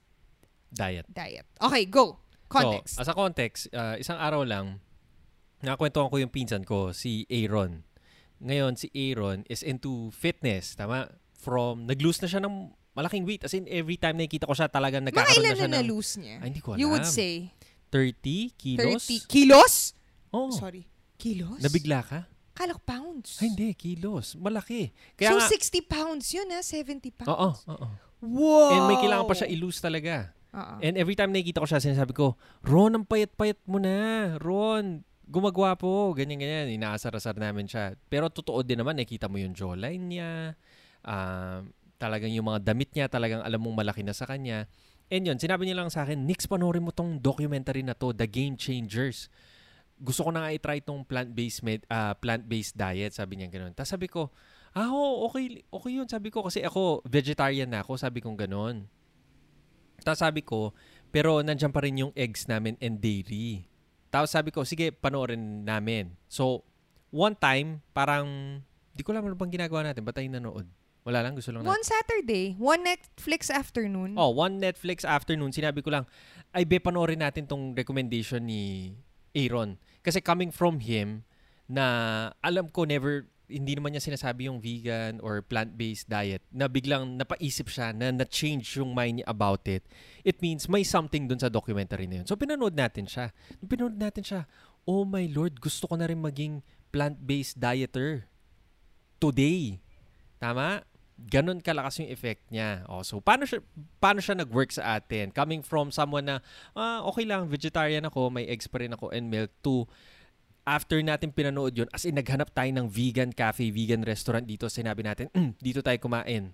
Diet. 0.72 1.08
diet. 1.10 1.48
Okay, 1.60 1.84
go. 1.90 2.20
Context. 2.48 2.96
So, 2.96 3.02
as 3.04 3.10
a 3.10 3.16
context, 3.16 3.68
uh, 3.74 3.98
isang 3.98 4.22
araw 4.22 4.46
lang, 4.46 4.80
nakakwentuhan 5.66 6.08
ko 6.14 6.18
yung 6.22 6.32
pinsan 6.32 6.64
ko, 6.64 6.94
si 6.94 7.26
Aaron. 7.28 7.84
Ngayon, 8.40 8.80
si 8.80 8.88
Aaron 8.96 9.44
is 9.52 9.62
into 9.64 10.12
fitness, 10.16 10.76
tama? 10.76 11.12
From, 11.40 11.88
nag-lose 11.88 12.20
na 12.24 12.28
siya 12.28 12.44
ng 12.44 12.72
malaking 12.96 13.24
weight. 13.24 13.44
As 13.44 13.56
in, 13.56 13.68
every 13.68 13.96
time 13.96 14.20
nakikita 14.20 14.48
ko 14.48 14.56
siya, 14.56 14.68
talagang 14.72 15.08
nagkakaroon 15.08 15.44
na 15.44 15.56
siya 15.56 15.72
na 15.72 15.80
ng... 15.80 15.88
na-lose 15.88 16.12
niya? 16.20 16.38
Ay, 16.44 16.48
hindi 16.52 16.62
ko 16.64 16.76
alam. 16.76 16.80
You 16.80 16.88
would 16.92 17.08
say 17.08 17.52
30 17.92 18.56
kilos? 18.60 19.04
30 19.08 19.28
kilos? 19.32 19.74
Oh, 20.30 20.52
Sorry. 20.52 20.88
Kilos? 21.20 21.60
nabigla 21.60 22.00
ka? 22.04 22.20
Kala 22.56 22.76
ko 22.76 22.82
pounds. 22.84 23.40
Ay, 23.40 23.52
hindi, 23.52 23.72
kilos. 23.76 24.36
Malaki. 24.36 24.92
Kaya 25.16 25.32
so, 25.32 25.40
nga, 25.40 25.48
60 25.48 25.84
pounds 25.88 26.26
yun 26.36 26.48
ha? 26.52 26.60
70 26.60 27.12
pounds? 27.16 27.32
oo, 27.32 27.50
oo. 27.72 27.88
Wow! 28.20 28.76
And 28.76 28.84
may 28.92 29.00
kailangan 29.00 29.32
pa 29.32 29.36
siya 29.36 29.48
i-lose 29.48 29.80
talaga. 29.80 30.36
Oo. 30.52 30.76
And 30.84 31.00
every 31.00 31.16
time 31.16 31.32
nakikita 31.32 31.64
ko 31.64 31.68
siya, 31.72 31.80
sinasabi 31.80 32.12
ko, 32.12 32.36
Ron, 32.68 33.00
ang 33.00 33.06
payat-payat 33.08 33.64
mo 33.64 33.80
na. 33.80 34.36
Ron, 34.44 35.08
gumagawa 35.30 35.78
po. 35.78 36.12
Ganyan-ganyan. 36.18 36.74
Inaasar-asar 36.74 37.38
namin 37.38 37.70
siya. 37.70 37.94
Pero 38.10 38.28
totoo 38.34 38.66
din 38.66 38.82
naman, 38.82 38.98
nakikita 38.98 39.30
mo 39.30 39.38
yung 39.38 39.54
jawline 39.54 40.04
niya. 40.10 40.58
Um, 41.06 41.70
talagang 42.02 42.34
yung 42.34 42.50
mga 42.50 42.66
damit 42.66 42.90
niya, 42.98 43.06
talagang 43.06 43.46
alam 43.46 43.62
mong 43.62 43.86
malaki 43.86 44.02
na 44.02 44.18
sa 44.18 44.26
kanya. 44.26 44.66
And 45.14 45.26
yun, 45.26 45.38
sinabi 45.38 45.70
niya 45.70 45.78
lang 45.78 45.94
sa 45.94 46.06
akin, 46.06 46.26
Nix, 46.26 46.50
panoorin 46.50 46.82
mo 46.82 46.90
tong 46.90 47.22
documentary 47.22 47.86
na 47.86 47.94
to, 47.94 48.10
The 48.14 48.26
Game 48.26 48.58
Changers. 48.58 49.30
Gusto 50.00 50.26
ko 50.26 50.30
na 50.34 50.48
nga 50.48 50.54
i-try 50.56 50.80
tong 50.82 51.04
plant-based 51.04 51.62
med, 51.62 51.84
ah, 51.92 52.16
plant-based 52.16 52.78
diet, 52.78 53.12
sabi 53.14 53.38
niya 53.38 53.52
gano'n. 53.52 53.76
Tapos 53.76 53.92
sabi 53.92 54.08
ko, 54.08 54.32
ah, 54.74 54.90
okay, 55.28 55.62
okay 55.70 55.92
yun. 55.92 56.08
Sabi 56.08 56.32
ko, 56.34 56.46
kasi 56.46 56.64
ako, 56.64 57.04
vegetarian 57.06 57.70
na 57.70 57.84
ako, 57.84 58.00
sabi 58.00 58.24
kong 58.24 58.38
gano'n. 58.38 58.86
Tapos 60.02 60.24
sabi 60.24 60.42
ko, 60.42 60.72
pero 61.12 61.44
nandiyan 61.44 61.74
pa 61.74 61.84
rin 61.84 62.00
yung 62.00 62.14
eggs 62.16 62.48
namin 62.48 62.80
and 62.80 63.04
dairy. 63.04 63.69
Tapos 64.10 64.34
sabi 64.34 64.50
ko, 64.50 64.66
sige, 64.66 64.90
panoorin 64.90 65.66
namin. 65.66 66.14
So, 66.26 66.66
one 67.14 67.38
time, 67.38 67.86
parang, 67.94 68.60
di 68.94 69.02
ko 69.06 69.14
alam 69.14 69.26
ano 69.26 69.38
bang 69.38 69.54
ginagawa 69.54 69.90
natin. 69.90 70.02
Ba't 70.06 70.18
tayo 70.18 70.30
nanood? 70.30 70.68
Wala 71.08 71.24
lang, 71.24 71.34
gusto 71.34 71.50
lang 71.56 71.64
One 71.64 71.82
Saturday, 71.82 72.54
one 72.60 72.84
Netflix 72.86 73.48
afternoon. 73.48 74.14
Oh, 74.20 74.30
one 74.36 74.60
Netflix 74.60 75.08
afternoon, 75.08 75.50
sinabi 75.50 75.80
ko 75.80 75.90
lang, 75.90 76.04
ay 76.52 76.68
be, 76.68 76.78
panoorin 76.78 77.24
natin 77.24 77.48
tong 77.48 77.72
recommendation 77.74 78.44
ni 78.44 78.94
Aaron. 79.34 79.80
Kasi 80.04 80.20
coming 80.20 80.52
from 80.52 80.84
him, 80.84 81.24
na 81.70 81.86
alam 82.42 82.68
ko 82.68 82.84
never, 82.84 83.30
hindi 83.50 83.74
naman 83.74 83.92
niya 83.92 84.06
sinasabi 84.06 84.46
yung 84.46 84.62
vegan 84.62 85.18
or 85.26 85.42
plant-based 85.42 86.06
diet, 86.06 86.46
na 86.54 86.70
biglang 86.70 87.18
napaisip 87.18 87.66
siya, 87.68 87.90
na 87.92 88.14
na-change 88.14 88.78
yung 88.78 88.94
mind 88.94 89.20
niya 89.20 89.28
about 89.28 89.66
it. 89.66 89.84
It 90.22 90.38
means 90.40 90.70
may 90.70 90.86
something 90.86 91.26
dun 91.26 91.42
sa 91.42 91.50
documentary 91.50 92.06
na 92.06 92.22
yun. 92.22 92.28
So, 92.30 92.38
pinanood 92.38 92.78
natin 92.78 93.10
siya. 93.10 93.34
Pinanood 93.66 93.98
natin 93.98 94.22
siya, 94.22 94.42
oh 94.86 95.04
my 95.04 95.26
Lord, 95.34 95.58
gusto 95.58 95.90
ko 95.90 95.98
na 95.98 96.06
rin 96.06 96.22
maging 96.22 96.62
plant-based 96.94 97.58
dieter. 97.58 98.30
Today. 99.20 99.84
Tama? 100.40 100.88
Ganon 101.20 101.60
kalakas 101.60 102.00
yung 102.00 102.08
effect 102.08 102.48
niya. 102.48 102.88
Oh, 102.88 103.04
so 103.04 103.20
paano 103.20 103.44
siya 103.44 103.60
paano 104.00 104.24
siya 104.24 104.40
nag-work 104.40 104.72
sa 104.72 104.96
atin? 104.96 105.36
Coming 105.36 105.60
from 105.60 105.92
someone 105.92 106.24
na 106.24 106.40
ah, 106.72 107.04
okay 107.04 107.28
lang 107.28 107.52
vegetarian 107.52 108.08
ako, 108.08 108.32
may 108.32 108.48
eggs 108.48 108.72
pa 108.72 108.80
rin 108.80 108.96
ako 108.96 109.12
and 109.12 109.28
milk 109.28 109.52
to 109.60 109.84
after 110.70 111.02
natin 111.02 111.34
pinanood 111.34 111.74
yun, 111.74 111.90
as 111.90 112.06
in 112.06 112.14
naghanap 112.14 112.54
tayo 112.54 112.70
ng 112.70 112.86
vegan 112.86 113.34
cafe, 113.34 113.74
vegan 113.74 114.06
restaurant 114.06 114.46
dito, 114.46 114.70
sinabi 114.70 115.02
natin, 115.02 115.34
mm, 115.34 115.58
dito 115.58 115.82
tayo 115.82 115.98
kumain. 115.98 116.54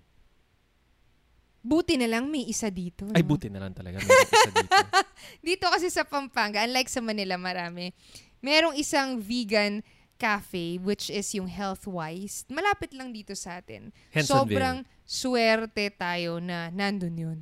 Buti 1.60 2.00
na 2.00 2.08
lang 2.08 2.30
may 2.30 2.48
isa 2.48 2.72
dito. 2.72 3.04
Ay, 3.12 3.20
no? 3.20 3.28
buti 3.34 3.52
na 3.52 3.60
lang 3.60 3.74
talaga. 3.76 4.00
Meron 4.00 4.30
isa 4.30 4.52
dito. 4.54 4.78
Dito 5.42 5.66
kasi 5.66 5.90
sa 5.90 6.06
Pampanga, 6.06 6.62
unlike 6.62 6.86
sa 6.86 7.02
Manila 7.02 7.34
marami, 7.34 7.90
merong 8.38 8.78
isang 8.78 9.18
vegan 9.18 9.82
cafe 10.14 10.78
which 10.78 11.10
is 11.10 11.26
yung 11.34 11.50
health-wise. 11.50 12.46
Malapit 12.46 12.94
lang 12.94 13.10
dito 13.10 13.34
sa 13.34 13.58
atin. 13.58 13.90
Hensonville. 14.14 14.54
Sobrang 14.54 14.76
swerte 15.02 15.90
tayo 15.90 16.38
na 16.38 16.70
nandun 16.70 17.16
yun. 17.18 17.38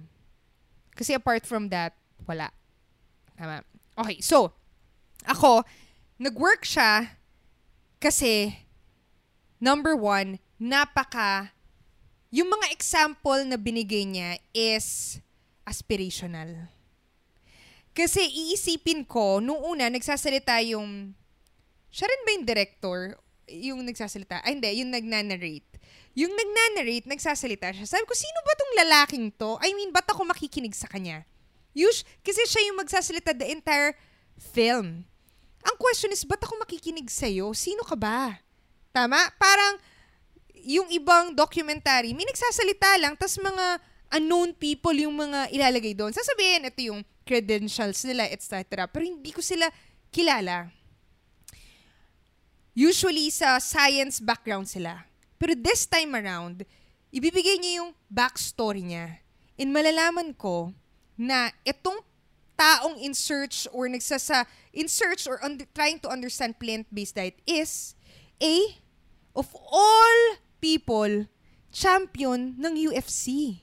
Kasi 0.97 1.13
apart 1.13 1.45
from 1.45 1.69
that, 1.69 1.93
wala. 2.25 2.49
Tama. 3.37 3.61
Okay, 4.01 4.25
so, 4.25 4.57
ako, 5.29 5.63
nag-work 6.19 6.63
siya 6.63 7.19
kasi, 7.99 8.55
number 9.59 9.97
one, 9.97 10.39
napaka, 10.61 11.55
yung 12.35 12.51
mga 12.51 12.75
example 12.75 13.41
na 13.47 13.55
binigay 13.55 14.05
niya 14.05 14.43
is 14.51 15.19
aspirational. 15.63 16.69
Kasi 17.95 18.27
iisipin 18.27 19.07
ko, 19.07 19.39
nung 19.39 19.63
una, 19.63 19.87
nagsasalita 19.87 20.59
yung, 20.67 21.15
siya 21.95 22.11
rin 22.11 22.21
ba 22.27 22.31
yung 22.35 22.47
director? 22.47 22.99
Yung 23.47 23.81
nagsasalita? 23.87 24.43
Ay, 24.43 24.59
hindi, 24.59 24.83
yung 24.83 24.91
nagnanarrate. 24.91 25.79
Yung 26.19 26.35
nagnanarrate, 26.35 27.07
nagsasalita 27.07 27.71
siya. 27.71 27.87
Sabi 27.87 28.03
ko, 28.03 28.15
sino 28.19 28.39
ba 28.43 28.53
tong 28.59 28.75
lalaking 28.83 29.31
to? 29.39 29.55
I 29.63 29.71
mean, 29.79 29.95
ba't 29.95 30.11
ako 30.11 30.27
makikinig 30.27 30.75
sa 30.75 30.91
kanya? 30.91 31.23
Us- 31.75 32.07
kasi 32.27 32.43
siya 32.47 32.67
yung 32.71 32.83
magsasalita 32.83 33.31
the 33.35 33.47
entire 33.51 33.95
film. 34.39 35.07
Ang 35.65 35.77
question 35.81 36.13
is, 36.13 36.23
ba't 36.29 36.45
ako 36.45 36.61
makikinig 36.61 37.09
sa'yo? 37.09 37.51
Sino 37.57 37.81
ka 37.83 37.97
ba? 37.97 38.37
Tama? 38.93 39.17
Parang, 39.41 39.81
yung 40.65 40.89
ibang 40.93 41.33
documentary, 41.33 42.13
may 42.13 42.29
nagsasalita 42.29 43.01
lang, 43.01 43.17
tas 43.17 43.37
mga 43.41 43.81
unknown 44.15 44.53
people 44.55 44.95
yung 44.95 45.17
mga 45.17 45.51
ilalagay 45.51 45.97
doon. 45.97 46.13
Sasabihin, 46.13 46.69
ito 46.69 46.81
yung 46.85 47.01
credentials 47.25 48.05
nila, 48.05 48.29
etc. 48.29 48.85
Pero 48.87 49.03
hindi 49.03 49.33
ko 49.33 49.41
sila 49.41 49.67
kilala. 50.13 50.71
Usually, 52.77 53.33
sa 53.33 53.57
science 53.59 54.21
background 54.21 54.69
sila. 54.69 55.09
Pero 55.41 55.57
this 55.59 55.89
time 55.89 56.15
around, 56.15 56.63
ibibigay 57.11 57.59
niya 57.59 57.85
yung 57.85 57.91
backstory 58.07 58.85
niya. 58.85 59.19
And 59.55 59.71
malalaman 59.71 60.35
ko 60.35 60.75
na 61.15 61.51
itong 61.63 62.03
taong 62.55 62.99
in 62.99 63.13
search 63.13 63.67
or 63.71 63.87
nagsasa 63.87 64.47
in 64.71 64.87
search 64.87 65.27
or 65.27 65.43
under, 65.43 65.67
trying 65.75 65.99
to 65.99 66.09
understand 66.09 66.59
plant-based 66.59 67.15
diet 67.15 67.39
is 67.45 67.95
a 68.39 68.79
of 69.35 69.51
all 69.69 70.17
people 70.59 71.27
champion 71.71 72.55
ng 72.57 72.73
UFC. 72.79 73.59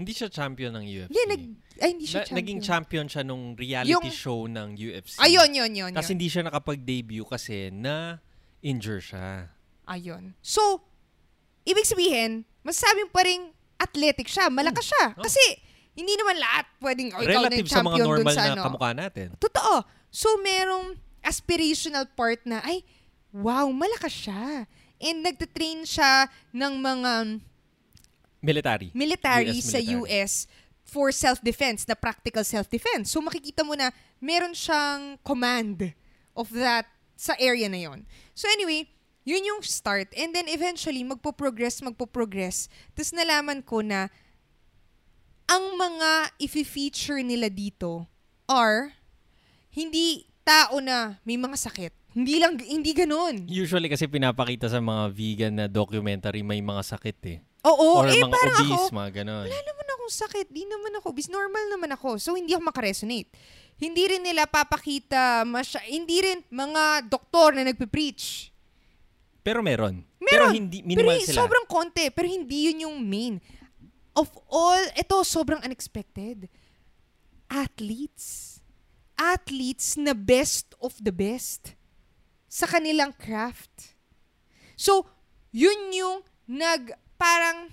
hindi 0.00 0.16
siya 0.16 0.32
champion 0.32 0.72
ng 0.80 0.84
UFC. 0.88 1.12
Hindi, 1.12 1.22
nag, 1.28 1.42
ay, 1.76 1.88
hindi 1.92 2.06
siya 2.08 2.24
Na- 2.24 2.24
champion. 2.24 2.38
Naging 2.40 2.60
champion 2.64 3.04
siya 3.04 3.22
nung 3.22 3.52
reality 3.52 3.92
Yung- 3.92 4.08
show 4.08 4.48
ng 4.48 4.68
UFC. 4.72 5.20
Ayun, 5.20 5.52
yun, 5.52 5.68
yun, 5.76 5.92
Tapos 5.92 6.08
hindi 6.08 6.24
siya 6.24 6.48
nakapag-debut 6.48 7.28
kasi 7.28 7.68
na-injure 7.68 9.04
siya. 9.04 9.52
Ayun. 9.84 10.32
So, 10.40 10.80
ibig 11.68 11.84
sabihin, 11.84 12.48
masasabi 12.64 13.04
mo 13.04 13.12
pa 13.12 13.28
rin 13.28 13.52
athletic 13.76 14.24
siya, 14.24 14.48
malakas 14.48 14.88
siya. 14.88 15.04
Oh. 15.20 15.24
Hindi 16.00 16.14
naman 16.16 16.36
lahat 16.40 16.64
pwedeng, 16.80 17.08
oh, 17.12 17.20
ikaw 17.20 17.44
na 17.44 17.52
Relative 17.52 17.68
sa 17.68 17.84
mga 17.84 17.92
champion 17.92 18.00
dun 18.00 18.08
normal 18.08 18.34
sa 18.34 18.40
na 18.40 18.52
ano. 18.56 18.62
kamukha 18.64 18.90
natin. 18.96 19.28
Totoo. 19.36 19.74
So, 20.08 20.28
merong 20.40 20.96
aspirational 21.20 22.08
part 22.16 22.40
na, 22.48 22.64
ay, 22.64 22.80
wow, 23.30 23.68
malakas 23.68 24.26
siya. 24.26 24.64
And 25.00 25.20
nagtitrain 25.20 25.84
siya 25.84 26.28
ng 26.56 26.72
mga 26.80 27.12
Military. 28.40 28.88
military 28.96 29.52
US 29.60 29.68
sa 29.68 29.76
military. 29.76 30.00
US 30.00 30.32
for 30.80 31.12
self-defense, 31.12 31.86
na 31.86 31.94
practical 31.94 32.42
self-defense. 32.42 33.12
So, 33.12 33.20
makikita 33.20 33.62
mo 33.62 33.76
na 33.76 33.92
meron 34.18 34.56
siyang 34.56 35.20
command 35.22 35.92
of 36.34 36.50
that 36.56 36.88
sa 37.14 37.36
area 37.38 37.68
na 37.68 37.78
yon. 37.78 38.08
So, 38.34 38.48
anyway, 38.48 38.88
yun 39.22 39.44
yung 39.44 39.60
start. 39.62 40.10
And 40.16 40.34
then, 40.34 40.48
eventually, 40.48 41.04
magpo-progress, 41.04 41.84
magpo-progress. 41.84 42.72
Tapos, 42.96 43.12
nalaman 43.12 43.60
ko 43.62 43.84
na 43.84 44.08
ang 45.50 45.74
mga 45.74 46.10
i-feature 46.38 47.20
nila 47.20 47.50
dito 47.50 48.06
are 48.46 48.94
hindi 49.68 50.22
tao 50.40 50.78
na 50.78 51.18
may 51.22 51.34
mga 51.34 51.58
sakit. 51.60 51.92
Hindi 52.10 52.38
lang, 52.38 52.58
hindi 52.58 52.90
ganun. 52.90 53.46
Usually 53.46 53.86
kasi 53.86 54.06
pinapakita 54.06 54.66
sa 54.66 54.78
mga 54.78 55.04
vegan 55.10 55.54
na 55.54 55.66
documentary 55.66 56.42
may 56.42 56.58
mga 56.58 56.82
sakit 56.84 57.18
eh. 57.28 57.38
Oo, 57.60 58.00
Or 58.00 58.08
eh, 58.08 58.16
mga 58.16 58.30
parang 58.30 58.56
obese, 58.56 58.72
ako, 58.72 58.84
mga 58.90 59.10
ganon. 59.12 59.44
wala 59.44 59.60
naman 59.60 59.86
akong 59.90 60.14
sakit. 60.16 60.46
Di 60.48 60.64
naman 60.64 60.92
ako. 60.96 61.08
Bis 61.12 61.28
normal 61.28 61.64
naman 61.68 61.90
ako. 61.92 62.16
So, 62.16 62.32
hindi 62.32 62.50
ako 62.50 62.64
makaresonate. 62.64 63.28
Hindi 63.76 64.02
rin 64.06 64.22
nila 64.22 64.48
papakita, 64.48 65.44
masya, 65.44 65.84
hindi 65.84 66.18
rin 66.20 66.38
mga 66.46 67.04
doktor 67.06 67.52
na 67.52 67.62
nagpe-preach. 67.62 68.48
Pero 69.40 69.60
meron. 69.60 70.02
Pero 70.20 70.48
Meron. 70.48 70.52
hindi, 70.52 70.78
Pero 70.80 70.88
minimal 71.00 71.16
hi- 71.16 71.26
sila. 71.26 71.38
sobrang 71.38 71.66
konti. 71.66 72.08
Pero 72.08 72.26
hindi 72.26 72.68
yun 72.68 72.88
yung 72.88 72.96
main. 72.98 73.38
Of 74.14 74.30
all, 74.50 74.82
ito 74.98 75.16
sobrang 75.22 75.62
unexpected. 75.62 76.50
Athletes. 77.46 78.58
Athletes 79.14 79.94
na 80.00 80.16
best 80.16 80.74
of 80.80 80.96
the 80.98 81.12
best 81.12 81.74
sa 82.50 82.66
kanilang 82.66 83.14
craft. 83.14 83.94
So, 84.74 85.06
yun 85.54 85.94
yung 85.94 86.26
nag, 86.50 86.96
parang, 87.14 87.70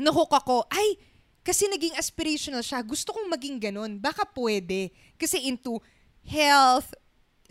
nahook 0.00 0.32
ako, 0.32 0.64
ay, 0.72 0.96
kasi 1.40 1.68
naging 1.68 1.96
aspirational 1.96 2.64
siya. 2.64 2.84
Gusto 2.84 3.16
kong 3.16 3.28
maging 3.28 3.58
ganun. 3.58 3.96
Baka 3.96 4.28
pwede. 4.36 4.92
Kasi 5.16 5.48
into 5.48 5.80
health, 6.24 6.92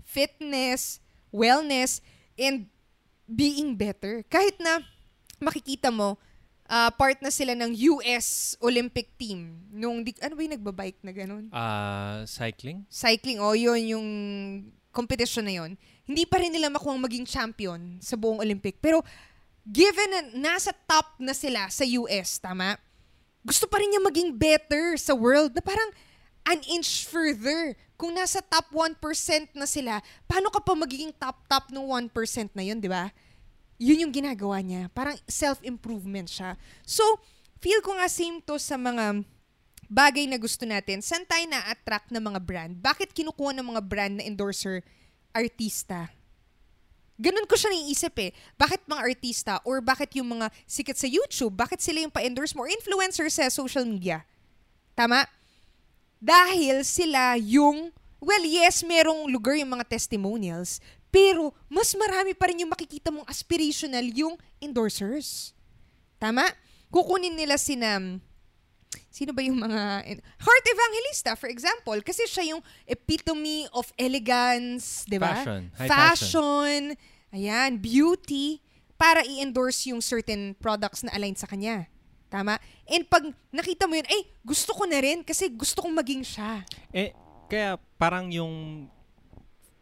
fitness, 0.06 1.01
wellness, 1.34 2.01
and 2.38 2.70
being 3.25 3.74
better. 3.74 4.22
Kahit 4.30 4.58
na 4.62 4.86
makikita 5.42 5.89
mo, 5.89 6.22
ah, 6.69 6.93
part 6.93 7.17
na 7.19 7.33
sila 7.33 7.57
ng 7.57 7.73
US 7.97 8.53
Olympic 8.61 9.09
team. 9.17 9.65
Nung, 9.73 10.05
di, 10.05 10.13
ano 10.21 10.38
ba 10.38 10.41
yung 10.45 10.53
nagbabike 10.53 11.01
na 11.01 11.11
ganun? 11.11 11.49
Ah, 11.49 12.21
cycling? 12.29 12.85
Cycling, 12.88 13.41
o 13.41 13.57
yun 13.57 13.81
yung 13.97 14.07
competition 14.93 15.49
na 15.49 15.57
yun. 15.57 15.73
Hindi 16.05 16.29
pa 16.29 16.38
rin 16.38 16.53
nila 16.53 16.69
makuha 16.69 16.93
maging 17.01 17.25
champion 17.25 17.97
sa 17.97 18.13
buong 18.13 18.38
Olympic. 18.39 18.77
Pero, 18.77 19.01
given 19.65 20.09
na 20.13 20.21
nasa 20.53 20.69
top 20.85 21.17
na 21.17 21.33
sila 21.33 21.65
sa 21.73 21.83
US, 21.85 22.38
tama? 22.38 22.77
Gusto 23.41 23.65
pa 23.65 23.81
rin 23.81 23.89
niya 23.89 24.01
maging 24.05 24.29
better 24.38 24.93
sa 25.01 25.17
world 25.17 25.57
na 25.57 25.65
parang 25.65 25.89
an 26.45 26.61
inch 26.69 27.05
further. 27.05 27.73
Kung 27.99 28.15
nasa 28.15 28.39
top 28.39 28.71
1% 28.71 28.95
na 29.53 29.67
sila, 29.67 29.99
paano 30.23 30.47
ka 30.47 30.63
pa 30.63 30.71
magiging 30.71 31.11
top-top 31.11 31.67
ng 31.67 31.83
1% 31.83 32.55
na 32.55 32.63
yun, 32.63 32.79
di 32.79 32.88
ba? 32.88 33.11
Yun 33.79 34.03
yung 34.05 34.13
ginagawa 34.13 34.59
niya. 34.59 34.91
Parang 34.91 35.15
self-improvement 35.25 36.27
siya. 36.27 36.59
So, 36.83 37.01
feel 37.63 37.79
ko 37.79 37.95
nga 37.95 38.12
same 38.12 38.43
to 38.43 38.59
sa 38.59 38.75
mga 38.75 39.24
bagay 39.89 40.27
na 40.29 40.38
gusto 40.38 40.67
natin. 40.67 41.00
Saan 41.00 41.25
tayo 41.25 41.41
na-attract 41.50 42.12
ng 42.12 42.21
mga 42.21 42.39
brand? 42.43 42.74
Bakit 42.77 43.15
kinukuha 43.15 43.55
ng 43.57 43.67
mga 43.74 43.81
brand 43.81 44.13
na 44.19 44.27
endorser 44.27 44.83
artista? 45.33 46.12
Ganun 47.19 47.48
ko 47.48 47.59
siya 47.59 47.74
naiisip 47.75 48.15
eh. 48.19 48.31
Bakit 48.55 48.88
mga 48.88 49.03
artista 49.03 49.53
or 49.67 49.83
bakit 49.83 50.15
yung 50.15 50.39
mga 50.39 50.48
sikat 50.63 50.95
sa 50.95 51.07
YouTube, 51.09 51.51
bakit 51.51 51.83
sila 51.83 52.00
yung 52.00 52.13
pa-endorse 52.13 52.55
mo 52.55 52.63
or 52.63 52.71
influencer 52.71 53.27
sa 53.27 53.51
social 53.51 53.83
media? 53.83 54.24
Tama? 54.95 55.27
Dahil 56.19 56.83
sila 56.88 57.36
yung, 57.36 57.91
well 58.24 58.45
yes, 58.48 58.88
merong 58.88 59.27
lugar 59.27 59.59
yung 59.59 59.75
mga 59.75 59.88
testimonials, 59.88 60.79
pero 61.10 61.54
mas 61.66 61.89
marami 61.98 62.38
pa 62.38 62.50
rin 62.50 62.66
yung 62.66 62.74
makikita 62.74 63.10
mong 63.10 63.25
aspirational 63.25 64.06
yung 64.13 64.38
endorsers. 64.62 65.58
Tama? 66.22 66.46
kukunin 66.89 67.34
nila 67.38 67.56
sina 67.56 68.01
sino 69.10 69.34
ba 69.34 69.42
yung 69.46 69.62
mga 69.62 70.06
Heart 70.42 70.66
Evangelista 70.66 71.38
for 71.38 71.50
example 71.50 71.98
kasi 72.01 72.25
siya 72.25 72.58
yung 72.58 72.62
epitome 72.89 73.70
of 73.74 73.89
elegance, 73.98 75.06
'di 75.06 75.18
ba? 75.22 75.42
Fashion. 75.42 75.62
High 75.78 75.89
Fashion. 75.89 76.82
Ayan, 77.30 77.78
beauty 77.78 78.58
para 78.98 79.22
i-endorse 79.22 79.94
yung 79.94 80.01
certain 80.01 80.58
products 80.58 81.06
na 81.06 81.13
aligned 81.13 81.38
sa 81.38 81.46
kanya. 81.46 81.86
Tama? 82.30 82.58
And 82.89 83.06
pag 83.06 83.22
nakita 83.54 83.86
mo 83.86 83.94
yun, 83.94 84.06
ay, 84.10 84.25
gusto 84.42 84.74
ko 84.74 84.89
na 84.89 84.98
rin 84.98 85.22
kasi 85.22 85.50
gusto 85.54 85.86
kong 85.86 85.94
maging 85.94 86.25
siya. 86.25 86.66
Eh, 86.89 87.13
kaya 87.46 87.78
parang 88.01 88.34
yung 88.34 88.86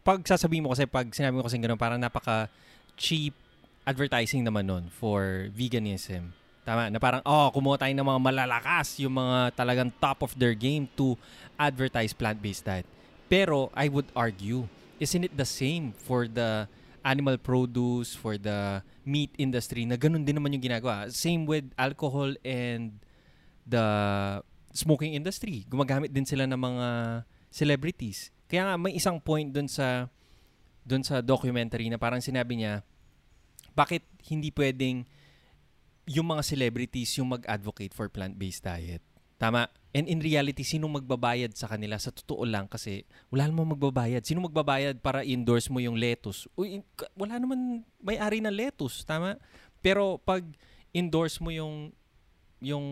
pag 0.08 0.24
sasabihin 0.24 0.64
mo 0.64 0.72
kasi 0.72 0.88
pag 0.88 1.04
sinabi 1.12 1.36
mo 1.36 1.44
kasi 1.44 1.60
gano'n, 1.60 1.76
parang 1.76 2.00
napaka 2.00 2.48
cheap 2.96 3.36
advertising 3.84 4.40
naman 4.40 4.64
nun 4.64 4.88
for 4.88 5.52
veganism. 5.52 6.32
Tama, 6.64 6.88
na 6.88 6.96
parang, 6.96 7.20
oh, 7.28 7.52
kumuha 7.52 7.76
tayo 7.76 7.92
ng 7.92 8.08
mga 8.08 8.20
malalakas, 8.20 8.96
yung 9.04 9.20
mga 9.20 9.52
talagang 9.52 9.92
top 10.00 10.24
of 10.24 10.32
their 10.40 10.56
game 10.56 10.88
to 10.96 11.12
advertise 11.60 12.16
plant-based 12.16 12.64
diet. 12.64 12.88
Pero, 13.28 13.68
I 13.76 13.92
would 13.92 14.08
argue, 14.16 14.68
isn't 14.96 15.28
it 15.28 15.32
the 15.36 15.48
same 15.48 15.92
for 15.92 16.24
the 16.24 16.68
animal 17.04 17.36
produce, 17.40 18.12
for 18.12 18.36
the 18.36 18.84
meat 19.04 19.32
industry, 19.40 19.88
na 19.88 19.96
ganun 19.96 20.24
din 20.24 20.36
naman 20.36 20.56
yung 20.56 20.64
ginagawa. 20.64 21.08
Same 21.08 21.48
with 21.48 21.68
alcohol 21.76 22.32
and 22.44 22.96
the 23.64 23.84
smoking 24.72 25.16
industry. 25.16 25.64
Gumagamit 25.68 26.12
din 26.12 26.28
sila 26.28 26.44
ng 26.44 26.60
mga 26.60 26.88
celebrities. 27.48 28.32
Kaya 28.48 28.68
nga, 28.68 28.74
may 28.80 28.96
isang 28.96 29.20
point 29.20 29.48
dun 29.52 29.68
sa 29.68 30.08
dun 30.88 31.04
sa 31.04 31.20
documentary 31.20 31.92
na 31.92 32.00
parang 32.00 32.24
sinabi 32.24 32.64
niya, 32.64 32.80
bakit 33.76 34.00
hindi 34.24 34.48
pwedeng 34.56 35.04
yung 36.08 36.32
mga 36.32 36.40
celebrities 36.40 37.12
yung 37.20 37.36
mag-advocate 37.36 37.92
for 37.92 38.08
plant-based 38.08 38.64
diet. 38.64 39.04
Tama. 39.36 39.68
And 39.92 40.08
in 40.08 40.18
reality, 40.24 40.64
sino 40.64 40.88
magbabayad 40.88 41.54
sa 41.54 41.68
kanila? 41.70 42.00
Sa 42.00 42.10
totoo 42.10 42.42
lang 42.48 42.66
kasi 42.66 43.04
wala 43.28 43.46
namang 43.46 43.76
magbabayad. 43.78 44.24
Sino 44.24 44.42
magbabayad 44.42 44.98
para 45.04 45.22
endorse 45.22 45.68
mo 45.68 45.78
yung 45.78 45.94
lettuce? 46.00 46.48
Uy, 46.58 46.82
wala 47.14 47.38
naman 47.38 47.84
may-ari 48.00 48.42
ng 48.42 48.50
lettuce. 48.50 49.04
Tama. 49.04 49.36
Pero 49.84 50.18
pag 50.18 50.42
endorse 50.90 51.38
mo 51.38 51.52
yung 51.52 51.92
yung 52.58 52.84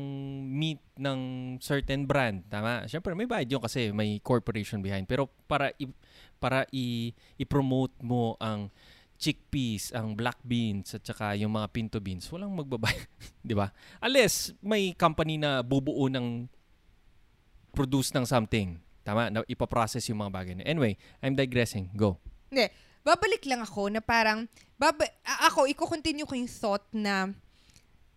meat 0.47 0.79
ng 0.95 1.21
certain 1.59 2.07
brand, 2.07 2.47
tama? 2.47 2.87
Siyempre 2.87 3.15
may 3.19 3.27
bayad 3.27 3.51
yun 3.51 3.63
kasi 3.63 3.91
may 3.91 4.23
corporation 4.23 4.79
behind. 4.79 5.11
Pero 5.11 5.27
para 5.51 5.75
i, 5.77 5.91
para 6.39 6.65
i, 6.71 7.11
i-promote 7.39 7.95
mo 8.03 8.39
ang 8.39 8.71
chickpeas, 9.17 9.97
ang 9.97 10.13
black 10.15 10.39
beans 10.45 10.93
at 10.93 11.03
saka 11.03 11.35
yung 11.35 11.57
mga 11.57 11.73
pinto 11.73 11.99
beans, 11.99 12.29
walang 12.31 12.53
magbabayad, 12.53 13.09
'di 13.47 13.55
ba? 13.57 13.73
Unless 14.05 14.55
may 14.61 14.93
company 14.95 15.41
na 15.41 15.65
bubuo 15.65 16.07
ng 16.07 16.47
produce 17.77 18.17
ng 18.17 18.25
something. 18.25 18.81
Tama, 19.05 19.31
na 19.31 19.45
ipaprocess 19.47 20.09
yung 20.11 20.25
mga 20.25 20.33
bagay 20.33 20.55
na. 20.57 20.65
Anyway, 20.67 20.97
I'm 21.21 21.37
digressing. 21.37 21.93
Go. 21.93 22.19
Hindi. 22.49 22.73
Babalik 23.07 23.47
lang 23.47 23.63
ako 23.63 23.87
na 23.87 24.03
parang, 24.03 24.51
baba, 24.75 25.07
ako, 25.47 25.71
i-continue 25.71 26.27
ko 26.27 26.35
yung 26.35 26.51
thought 26.51 26.83
na 26.91 27.31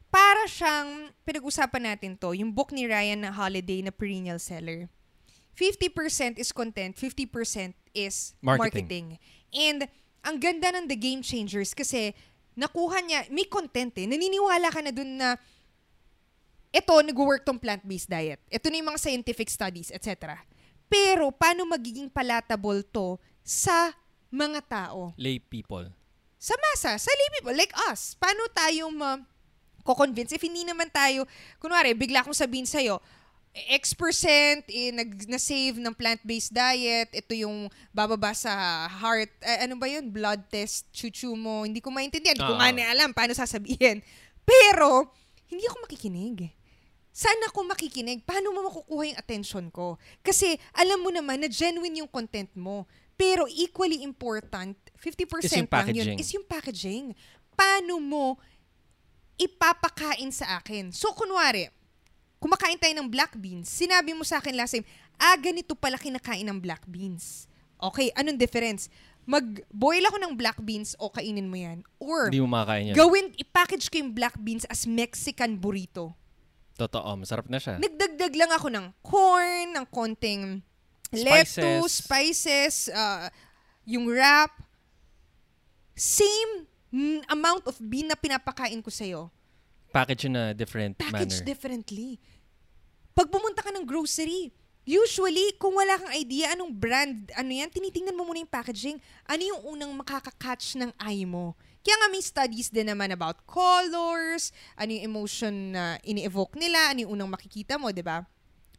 para 0.10 0.50
siyang, 0.50 1.14
pinag-usapan 1.24 1.94
natin 1.94 2.18
to, 2.18 2.34
yung 2.34 2.50
book 2.50 2.74
ni 2.74 2.90
Ryan 2.90 3.30
na 3.30 3.32
Holiday 3.34 3.86
na 3.86 3.94
perennial 3.94 4.42
seller. 4.42 4.90
50% 5.54 6.42
is 6.42 6.50
content, 6.50 6.98
50% 6.98 7.74
is 7.94 8.34
Marketing. 8.42 9.18
marketing. 9.18 9.20
And 9.54 9.80
ang 10.26 10.38
ganda 10.42 10.74
ng 10.74 10.86
The 10.90 10.98
Game 10.98 11.22
Changers 11.22 11.78
kasi 11.78 12.16
nakuha 12.58 13.00
niya, 13.06 13.20
may 13.32 13.48
content 13.48 13.94
eh. 13.96 14.08
Naniniwala 14.08 14.68
ka 14.74 14.82
na 14.84 14.92
dun 14.92 15.20
na 15.20 15.40
ito, 16.70 16.94
nag-work 17.02 17.46
tong 17.46 17.58
plant-based 17.58 18.10
diet. 18.10 18.38
Ito 18.50 18.70
na 18.70 18.78
yung 18.78 18.90
mga 18.94 19.02
scientific 19.02 19.50
studies, 19.50 19.90
etc. 19.90 20.38
Pero, 20.86 21.34
paano 21.34 21.66
magiging 21.66 22.10
palatable 22.14 22.86
to 22.94 23.18
sa 23.42 23.90
mga 24.30 24.62
tao? 24.70 25.10
Lay 25.18 25.42
people. 25.42 25.90
Sa 26.38 26.54
masa, 26.70 26.94
sa 27.02 27.10
lay 27.10 27.30
people, 27.34 27.58
like 27.58 27.74
us. 27.90 28.14
Paano 28.22 28.46
tayo 28.54 28.94
ma 28.94 29.18
ko-convince 29.90 30.38
if 30.38 30.46
hindi 30.46 30.62
naman 30.62 30.94
tayo, 30.94 31.26
kunwari, 31.58 31.98
bigla 31.98 32.22
akong 32.22 32.38
sabihin 32.38 32.70
sa'yo, 32.70 33.02
X 33.50 33.98
percent 33.98 34.62
eh, 34.70 34.94
nag, 34.94 35.26
na-save 35.26 35.82
ng 35.82 35.94
plant-based 35.98 36.54
diet. 36.54 37.10
Ito 37.10 37.34
yung 37.34 37.66
bababa 37.90 38.30
sa 38.38 38.86
heart. 38.86 39.34
eh, 39.42 39.66
ano 39.66 39.74
ba 39.74 39.90
yun? 39.90 40.14
Blood 40.14 40.46
test, 40.54 40.86
chuchu 40.94 41.34
mo. 41.34 41.66
Hindi 41.66 41.82
ko 41.82 41.90
maintindihan. 41.90 42.38
Hindi 42.38 42.46
ko 42.46 42.54
Oo. 42.54 42.62
nga 42.62 42.70
na 42.70 42.94
alam 42.94 43.10
paano 43.10 43.34
sasabihin. 43.34 44.06
Pero, 44.46 45.10
hindi 45.50 45.66
ako 45.66 45.90
makikinig. 45.90 46.54
Saan 47.10 47.42
ako 47.50 47.74
makikinig? 47.74 48.22
Paano 48.22 48.54
mo 48.54 48.70
makukuha 48.70 49.04
yung 49.12 49.20
attention 49.20 49.66
ko? 49.74 49.98
Kasi 50.22 50.56
alam 50.78 51.02
mo 51.02 51.10
naman 51.10 51.42
na 51.42 51.50
genuine 51.50 52.06
yung 52.06 52.12
content 52.12 52.54
mo. 52.54 52.86
Pero 53.20 53.50
equally 53.50 54.06
important, 54.06 54.78
50% 54.96 55.44
Is 55.44 55.52
lang 55.68 55.92
yun, 55.92 56.16
is 56.16 56.32
yung 56.32 56.46
packaging. 56.48 57.12
Paano 57.58 58.00
mo 58.00 58.40
ipapakain 59.40 60.30
sa 60.30 60.60
akin? 60.60 60.92
So, 60.92 61.16
kunwari, 61.16 61.72
kumakain 62.38 62.78
tayo 62.78 62.92
ng 63.00 63.08
black 63.08 63.40
beans, 63.40 63.72
sinabi 63.72 64.12
mo 64.12 64.28
sa 64.28 64.44
akin 64.44 64.54
last 64.54 64.76
time, 64.76 64.88
ah, 65.16 65.40
ganito 65.40 65.74
pala 65.74 65.96
kinakain 65.96 66.44
ng 66.44 66.60
black 66.60 66.84
beans. 66.86 67.48
Okay, 67.80 68.12
anong 68.14 68.36
difference? 68.36 68.92
Mag-boil 69.24 70.04
ako 70.04 70.18
ng 70.20 70.34
black 70.36 70.60
beans 70.60 71.00
o 71.00 71.08
kainin 71.08 71.48
mo 71.48 71.56
yan. 71.56 71.80
Or, 71.96 72.28
Hindi 72.28 72.44
mo 72.44 72.52
makakain 72.52 72.92
yan. 72.92 72.96
gawin, 73.00 73.26
i-package 73.40 73.88
ko 73.88 73.96
yung 74.04 74.12
black 74.12 74.36
beans 74.36 74.68
as 74.68 74.84
Mexican 74.84 75.56
burrito. 75.56 76.12
Totoo, 76.76 77.16
masarap 77.20 77.48
na 77.48 77.60
siya. 77.60 77.80
Nagdagdag 77.80 78.34
lang 78.36 78.52
ako 78.52 78.68
ng 78.72 78.86
corn, 79.04 79.76
ng 79.76 79.86
konting 79.92 80.64
lettuce, 81.12 82.04
spices, 82.04 82.88
uh, 82.92 83.28
yung 83.84 84.08
wrap. 84.08 84.52
Same 85.96 86.64
amount 87.30 87.66
of 87.70 87.78
bean 87.78 88.10
na 88.10 88.18
pinapakain 88.18 88.82
ko 88.82 88.90
sa'yo. 88.90 89.30
Package 89.90 90.30
in 90.30 90.36
a 90.38 90.54
different 90.54 90.98
packaged 90.98 91.42
manner. 91.42 91.50
differently. 91.50 92.10
Pag 93.14 93.30
pumunta 93.30 93.66
ka 93.66 93.74
ng 93.74 93.86
grocery, 93.86 94.54
usually, 94.86 95.54
kung 95.58 95.74
wala 95.74 95.98
kang 95.98 96.14
idea 96.14 96.54
anong 96.54 96.74
brand, 96.74 97.30
ano 97.34 97.50
yan, 97.50 97.70
tinitingnan 97.70 98.14
mo 98.14 98.26
muna 98.26 98.42
yung 98.42 98.54
packaging. 98.54 98.98
Ano 99.26 99.42
yung 99.42 99.62
unang 99.78 99.92
makakakatch 99.98 100.78
ng 100.78 100.94
eye 101.02 101.26
mo? 101.26 101.58
Kaya 101.82 101.96
nga 101.96 102.08
may 102.12 102.22
studies 102.22 102.70
din 102.70 102.86
naman 102.86 103.10
about 103.10 103.42
colors, 103.50 104.54
ano 104.78 104.94
yung 104.94 105.04
emotion 105.10 105.74
na 105.74 105.98
ini-evoke 106.06 106.54
nila, 106.58 106.94
ano 106.94 107.06
yung 107.06 107.18
unang 107.18 107.32
makikita 107.34 107.82
mo, 107.82 107.90
di 107.90 108.06
ba? 108.06 108.26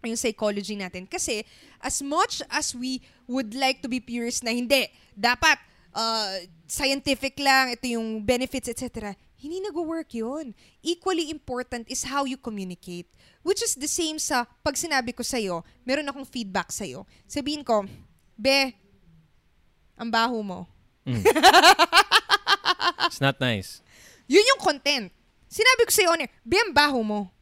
yung 0.09 0.17
psychology 0.17 0.81
natin. 0.81 1.05
Kasi, 1.05 1.45
as 1.77 2.01
much 2.01 2.41
as 2.49 2.73
we 2.73 3.05
would 3.29 3.53
like 3.53 3.85
to 3.85 3.89
be 3.91 4.01
purist 4.01 4.41
na 4.41 4.53
hindi, 4.55 4.89
dapat 5.13 5.61
uh, 5.95 6.35
scientific 6.67 7.39
lang, 7.41 7.75
ito 7.75 7.87
yung 7.91 8.23
benefits, 8.23 8.71
etc., 8.71 9.15
hindi 9.41 9.57
nag-work 9.65 10.13
yun. 10.13 10.53
Equally 10.85 11.33
important 11.33 11.89
is 11.89 12.05
how 12.05 12.29
you 12.29 12.37
communicate. 12.37 13.09
Which 13.41 13.65
is 13.65 13.73
the 13.73 13.89
same 13.89 14.21
sa 14.21 14.45
pag 14.61 14.77
sinabi 14.77 15.17
ko 15.17 15.25
sa'yo, 15.25 15.65
meron 15.89 16.05
akong 16.13 16.29
feedback 16.29 16.69
sa'yo. 16.69 17.09
Sabihin 17.25 17.65
ko, 17.65 17.89
Be, 18.37 18.77
ang 19.97 20.13
baho 20.13 20.45
mo. 20.45 20.69
It's 23.09 23.21
not 23.21 23.41
nice. 23.41 23.81
Yun 24.29 24.45
yung 24.45 24.61
content. 24.61 25.09
Sinabi 25.49 25.89
ko 25.89 25.93
sa'yo 25.93 26.13
Be, 26.45 26.61
ang 26.61 26.77
baho 26.77 27.01
mo. 27.01 27.33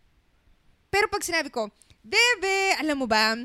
Pero 0.89 1.11
pag 1.11 1.27
sinabi 1.27 1.53
ko, 1.53 1.69
Bebe, 2.01 2.73
alam 2.81 2.97
mo 2.97 3.05
ba, 3.05 3.37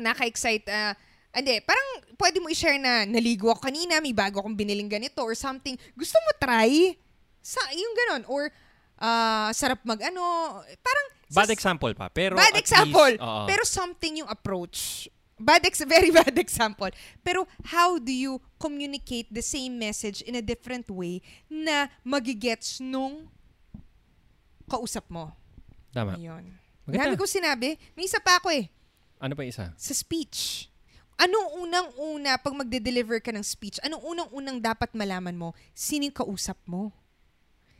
naka-excite, 0.00 0.64
ah, 0.72 0.96
hindi, 1.32 1.64
parang 1.64 1.88
pwede 2.20 2.38
mo 2.38 2.52
i-share 2.52 2.76
na 2.76 3.08
naligo 3.08 3.48
ako 3.48 3.64
kanina, 3.72 3.98
may 4.04 4.12
bago 4.12 4.44
akong 4.44 4.52
biniling 4.52 4.88
ganito 4.88 5.24
or 5.24 5.32
something. 5.32 5.74
Gusto 5.96 6.20
mo 6.20 6.30
try? 6.36 6.92
Sa, 7.40 7.58
yung 7.72 7.94
ganon. 7.96 8.22
Or, 8.28 8.52
ah, 9.00 9.48
sarap 9.56 9.80
mag 9.82 9.98
ano, 10.04 10.22
parang, 10.84 11.06
Bad 11.32 11.48
sa- 11.48 11.56
example 11.56 11.92
pa. 11.96 12.12
Pero 12.12 12.36
bad 12.36 12.52
example. 12.60 13.16
least, 13.16 13.24
oo. 13.24 13.42
pero 13.48 13.62
something 13.64 14.20
yung 14.20 14.28
approach. 14.28 15.08
Bad 15.40 15.64
ex 15.64 15.80
very 15.82 16.12
bad 16.22 16.36
example. 16.36 16.92
Pero 17.24 17.48
how 17.72 17.96
do 17.96 18.12
you 18.12 18.36
communicate 18.60 19.26
the 19.32 19.42
same 19.42 19.74
message 19.80 20.20
in 20.22 20.36
a 20.36 20.44
different 20.44 20.86
way 20.92 21.24
na 21.48 21.88
magigets 22.04 22.78
nung 22.78 23.26
kausap 24.68 25.08
mo? 25.08 25.32
Tama. 25.90 26.20
Ayun. 26.20 26.52
Maganda. 26.86 27.10
Dami 27.10 27.14
ko 27.16 27.24
sinabi. 27.26 27.80
May 27.96 28.06
isa 28.06 28.20
pa 28.20 28.38
ako 28.38 28.52
eh. 28.52 28.68
Ano 29.18 29.32
pa 29.34 29.42
isa? 29.42 29.72
Sa 29.74 29.96
speech. 29.96 30.71
Anong 31.22 31.48
unang-una 31.62 32.34
pag 32.34 32.50
magde-deliver 32.50 33.22
ka 33.22 33.30
ng 33.30 33.46
speech? 33.46 33.78
Anong 33.86 34.02
unang-unang 34.02 34.58
dapat 34.58 34.90
malaman 34.90 35.38
mo? 35.38 35.54
Sino 35.70 36.02
yung 36.10 36.18
kausap 36.18 36.58
mo? 36.66 36.90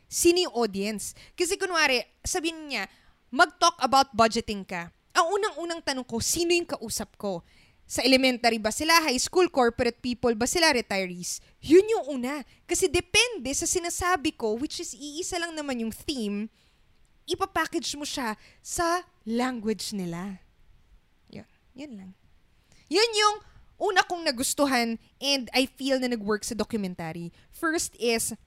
Sino 0.07 0.47
yung 0.47 0.55
audience? 0.55 1.11
Kasi 1.35 1.59
kunwari, 1.59 2.07
sabihin 2.23 2.71
niya, 2.71 2.87
mag-talk 3.27 3.75
about 3.83 4.07
budgeting 4.15 4.63
ka. 4.63 4.87
Ang 5.11 5.27
unang-unang 5.35 5.83
tanong 5.83 6.07
ko, 6.07 6.23
sino 6.23 6.55
yung 6.55 6.71
kausap 6.71 7.19
ko? 7.19 7.43
Sa 7.83 7.99
elementary 7.99 8.63
ba 8.63 8.71
sila? 8.71 9.03
High 9.03 9.19
school, 9.19 9.51
corporate 9.51 9.99
people 9.99 10.31
ba 10.39 10.47
sila? 10.47 10.71
Retirees? 10.71 11.43
Yun 11.59 11.83
yung 11.99 12.05
una. 12.15 12.47
Kasi 12.63 12.87
depende 12.87 13.51
sa 13.51 13.67
sinasabi 13.67 14.39
ko, 14.39 14.55
which 14.55 14.79
is 14.79 14.95
iisa 14.95 15.35
lang 15.35 15.51
naman 15.51 15.83
yung 15.83 15.91
theme, 15.91 16.47
ipapackage 17.27 17.91
mo 17.99 18.07
siya 18.07 18.39
sa 18.63 19.03
language 19.27 19.91
nila. 19.91 20.39
Yun. 21.27 21.49
Yun 21.75 21.93
lang. 21.99 22.11
Yun 22.93 23.09
yung 23.17 23.35
una 23.81 24.05
kong 24.05 24.21
nagustuhan 24.21 25.01
and 25.17 25.49
I 25.49 25.65
feel 25.65 25.97
na 25.97 26.13
nag-work 26.13 26.45
sa 26.45 26.53
documentary. 26.53 27.33
First 27.49 27.97
is, 27.97 28.37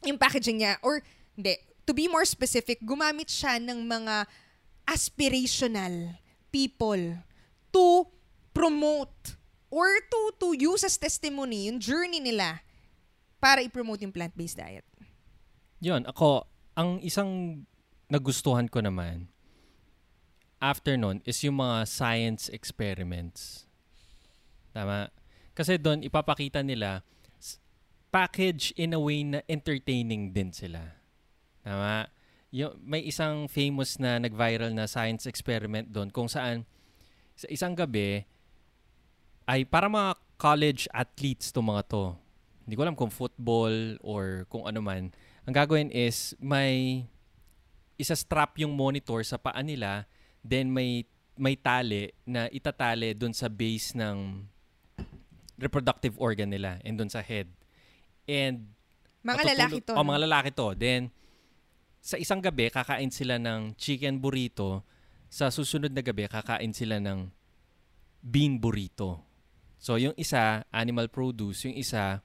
yung 0.00 0.16
packaging 0.16 0.64
niya, 0.64 0.80
or 0.80 1.04
hindi, 1.36 1.60
to 1.84 1.92
be 1.92 2.08
more 2.08 2.24
specific, 2.24 2.80
gumamit 2.80 3.28
siya 3.28 3.60
ng 3.60 3.84
mga 3.84 4.24
aspirational 4.88 6.16
people 6.48 7.20
to 7.70 7.86
promote 8.56 9.36
or 9.70 9.86
to 10.10 10.20
to 10.42 10.48
use 10.58 10.82
as 10.82 10.98
testimony 10.98 11.70
yung 11.70 11.78
journey 11.78 12.18
nila 12.18 12.58
para 13.38 13.62
i-promote 13.62 14.02
yung 14.02 14.10
plant-based 14.10 14.58
diet. 14.58 14.84
Yun, 15.78 16.04
ako, 16.08 16.44
ang 16.74 16.98
isang 17.00 17.62
nagustuhan 18.10 18.66
ko 18.66 18.82
naman, 18.82 19.30
after 20.58 20.98
nun, 20.98 21.22
is 21.24 21.40
yung 21.46 21.62
mga 21.62 21.86
science 21.86 22.50
experiments. 22.50 23.69
Tama? 24.70 25.10
Kasi 25.54 25.76
doon, 25.76 26.06
ipapakita 26.06 26.62
nila, 26.62 27.02
package 28.10 28.74
in 28.74 28.94
a 28.94 29.00
way 29.00 29.22
na 29.22 29.40
entertaining 29.46 30.34
din 30.34 30.50
sila. 30.50 30.98
Tama? 31.62 32.10
Yung, 32.50 32.74
may 32.82 33.06
isang 33.06 33.46
famous 33.46 33.98
na 34.02 34.18
nag-viral 34.18 34.74
na 34.74 34.90
science 34.90 35.30
experiment 35.30 35.86
doon 35.86 36.10
kung 36.10 36.26
saan 36.26 36.66
sa 37.38 37.46
isang 37.46 37.78
gabi 37.78 38.26
ay 39.46 39.62
para 39.62 39.86
mga 39.86 40.18
college 40.34 40.90
athletes 40.90 41.54
to 41.54 41.62
mga 41.62 41.86
to. 41.86 42.14
Hindi 42.66 42.74
ko 42.74 42.82
alam 42.82 42.98
kung 42.98 43.10
football 43.10 43.98
or 44.02 44.46
kung 44.50 44.66
ano 44.66 44.82
man. 44.82 45.14
Ang 45.46 45.54
gagawin 45.54 45.90
is 45.94 46.34
may 46.42 47.06
isa 48.00 48.16
strap 48.16 48.56
yung 48.58 48.72
monitor 48.74 49.20
sa 49.22 49.36
paa 49.36 49.60
nila, 49.60 50.08
then 50.42 50.72
may 50.72 51.04
may 51.40 51.56
tali 51.56 52.12
na 52.28 52.48
itatali 52.52 53.16
doon 53.16 53.32
sa 53.32 53.48
base 53.48 53.96
ng 53.96 54.44
reproductive 55.60 56.16
organ 56.16 56.50
nila 56.50 56.80
and 56.82 56.96
doon 56.96 57.12
sa 57.12 57.20
head. 57.20 57.52
And 58.24 58.72
Mga 59.20 59.52
lalaki 59.52 59.78
to. 59.84 59.92
Oh, 59.92 60.00
no? 60.00 60.16
mga 60.16 60.20
lalaki 60.24 60.50
to. 60.56 60.72
Then, 60.72 61.12
sa 62.00 62.16
isang 62.16 62.40
gabi, 62.40 62.72
kakain 62.72 63.12
sila 63.12 63.36
ng 63.36 63.76
chicken 63.76 64.16
burrito. 64.16 64.80
Sa 65.28 65.52
susunod 65.52 65.92
na 65.92 66.00
gabi, 66.00 66.24
kakain 66.24 66.72
sila 66.72 66.96
ng 66.96 67.28
bean 68.24 68.56
burrito. 68.56 69.20
So, 69.76 70.00
yung 70.00 70.16
isa, 70.16 70.64
animal 70.72 71.12
produce. 71.12 71.68
Yung 71.68 71.76
isa, 71.76 72.24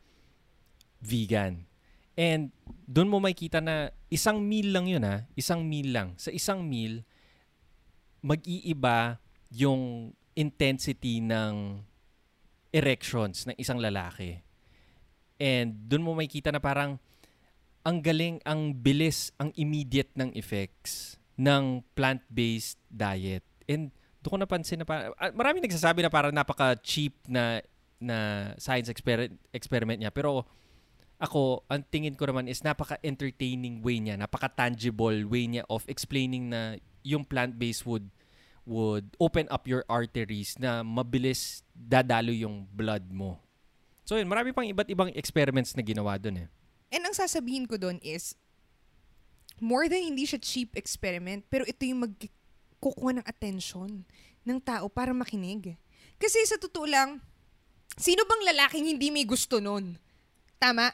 vegan. 1.03 1.67
And, 2.15 2.55
doon 2.87 3.11
mo 3.11 3.19
makikita 3.19 3.59
na 3.59 3.91
isang 4.07 4.39
meal 4.39 4.71
lang 4.71 4.87
yun 4.87 5.03
ha. 5.03 5.27
Isang 5.35 5.67
meal 5.67 5.91
lang. 5.91 6.15
Sa 6.15 6.31
isang 6.31 6.63
meal, 6.63 7.03
mag-iiba 8.23 9.19
yung 9.51 10.15
intensity 10.35 11.19
ng 11.19 11.83
erections 12.75 13.47
ng 13.47 13.55
isang 13.55 13.79
lalaki. 13.79 14.43
And 15.39 15.87
doon 15.87 16.03
mo 16.03 16.11
makikita 16.11 16.51
na 16.51 16.59
parang 16.59 16.99
ang 17.87 17.97
galing, 18.03 18.43
ang 18.43 18.75
bilis, 18.75 19.31
ang 19.39 19.55
immediate 19.55 20.11
ng 20.19 20.35
effects 20.35 21.15
ng 21.39 21.85
plant-based 21.95 22.81
diet. 22.91 23.45
And 23.69 23.95
doon 24.19 24.31
ko 24.35 24.37
napansin 24.41 24.83
na 24.83 24.87
parang, 24.89 25.15
ah, 25.15 25.31
maraming 25.31 25.63
nagsasabi 25.63 26.03
na 26.03 26.11
parang 26.11 26.33
napaka-cheap 26.35 27.15
na 27.31 27.63
na 28.01 28.51
science 28.59 28.91
exper- 28.91 29.31
experiment 29.55 30.01
niya. 30.01 30.11
Pero 30.11 30.43
ako, 31.15 31.63
ang 31.71 31.85
tingin 31.87 32.17
ko 32.17 32.27
naman 32.27 32.51
is 32.51 32.59
napaka-entertaining 32.59 33.79
way 33.79 34.03
niya, 34.03 34.19
napaka-tangible 34.19 35.23
way 35.31 35.47
niya 35.47 35.63
of 35.71 35.87
explaining 35.87 36.51
na 36.51 36.75
yung 37.07 37.23
plant-based 37.23 37.87
would 37.87 38.09
would 38.65 39.13
open 39.21 39.45
up 39.53 39.69
your 39.69 39.85
arteries 39.85 40.57
na 40.57 40.81
mabilis 40.81 41.61
dadalo 41.71 42.33
yung 42.33 42.65
blood 42.73 43.05
mo. 43.13 43.37
So 44.05 44.17
yun, 44.17 44.29
marami 44.29 44.53
pang 44.53 44.65
iba't 44.65 44.89
ibang 44.89 45.09
experiments 45.13 45.73
na 45.77 45.85
ginawa 45.85 46.17
doon 46.17 46.45
eh. 46.45 46.47
And 46.93 47.05
ang 47.05 47.15
sasabihin 47.17 47.65
ko 47.65 47.77
doon 47.77 47.97
is, 48.01 48.37
more 49.61 49.89
than 49.89 50.03
hindi 50.03 50.25
siya 50.25 50.41
cheap 50.41 50.73
experiment, 50.77 51.45
pero 51.49 51.65
ito 51.65 51.81
yung 51.85 52.05
magkukuha 52.05 53.21
ng 53.21 53.25
attention 53.25 54.05
ng 54.45 54.59
tao 54.61 54.85
para 54.89 55.13
makinig. 55.13 55.73
Kasi 56.21 56.41
sa 56.45 56.57
totoo 56.61 56.85
lang, 56.85 57.17
sino 57.97 58.25
bang 58.29 58.43
lalaking 58.53 58.85
hindi 58.85 59.09
may 59.09 59.25
gusto 59.25 59.57
nun? 59.57 59.97
Tama? 60.61 60.91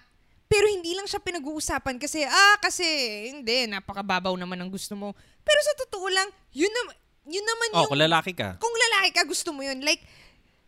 Pero 0.51 0.67
hindi 0.67 0.91
lang 0.91 1.07
siya 1.07 1.23
pinag-uusapan 1.23 1.95
kasi, 1.95 2.27
ah, 2.27 2.57
kasi, 2.59 2.83
hindi, 3.31 3.71
napakababaw 3.71 4.35
naman 4.35 4.59
ang 4.59 4.67
gusto 4.67 4.99
mo. 4.99 5.15
Pero 5.47 5.59
sa 5.63 5.73
totoo 5.87 6.11
lang, 6.11 6.27
yun, 6.51 6.67
nam- 6.67 7.00
yun 7.23 7.43
naman 7.43 7.67
Oh, 7.71 7.83
yung 7.83 7.89
kung 7.89 8.01
lalaki 8.01 8.31
ka. 8.31 8.57
kung 8.57 8.73
lalaki 8.73 9.09
ka, 9.11 9.23
gusto 9.23 9.49
mo 9.49 9.61
yun. 9.61 9.79
Like, 9.79 10.01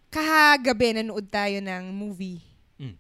kahagabi 0.08 0.94
nanood 0.96 1.28
tayo 1.28 1.58
ng 1.58 1.90
movie. 1.90 2.38
Mm. 2.76 2.96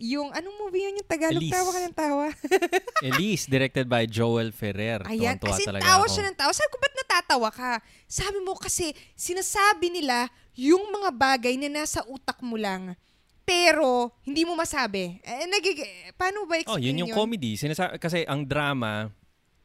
Yung, 0.00 0.28
anong 0.30 0.56
movie 0.58 0.86
yun? 0.86 0.96
Yung 0.96 1.08
Tagalog, 1.08 1.42
Elise. 1.42 1.52
tawa 1.52 1.68
ka 1.68 1.80
ng 1.82 1.96
tawa. 1.96 2.26
Elise, 3.10 3.44
directed 3.46 3.84
by 3.84 4.06
Joel 4.06 4.48
Ferrer. 4.50 5.04
Ayan, 5.04 5.36
Tuwan-tuwa 5.36 5.50
as 5.50 5.60
in, 5.60 5.66
talaga 5.66 5.82
tawa 5.84 5.98
ako. 6.00 6.10
siya 6.10 6.22
ng 6.24 6.36
tawa. 6.36 6.50
Sabi 6.50 6.68
ko, 6.68 6.78
ba't 6.78 6.94
natatawa 6.96 7.48
ka? 7.50 7.72
Sabi 8.06 8.38
mo 8.38 8.52
kasi, 8.54 8.86
sinasabi 9.12 9.90
nila 9.90 10.30
yung 10.54 10.88
mga 10.88 11.10
bagay 11.10 11.54
na 11.58 11.68
nasa 11.74 12.00
utak 12.06 12.40
mo 12.40 12.54
lang, 12.54 12.96
pero 13.42 14.14
hindi 14.22 14.46
mo 14.46 14.54
masabi. 14.54 15.18
Eh, 15.20 15.44
nagig... 15.44 15.82
Paano 16.14 16.46
ba 16.46 16.54
Oh, 16.54 16.78
explain 16.78 16.84
yun 16.86 17.02
yung 17.02 17.12
comedy. 17.12 17.58
Sinasa- 17.58 17.98
kasi 17.98 18.22
ang 18.22 18.46
drama, 18.46 19.10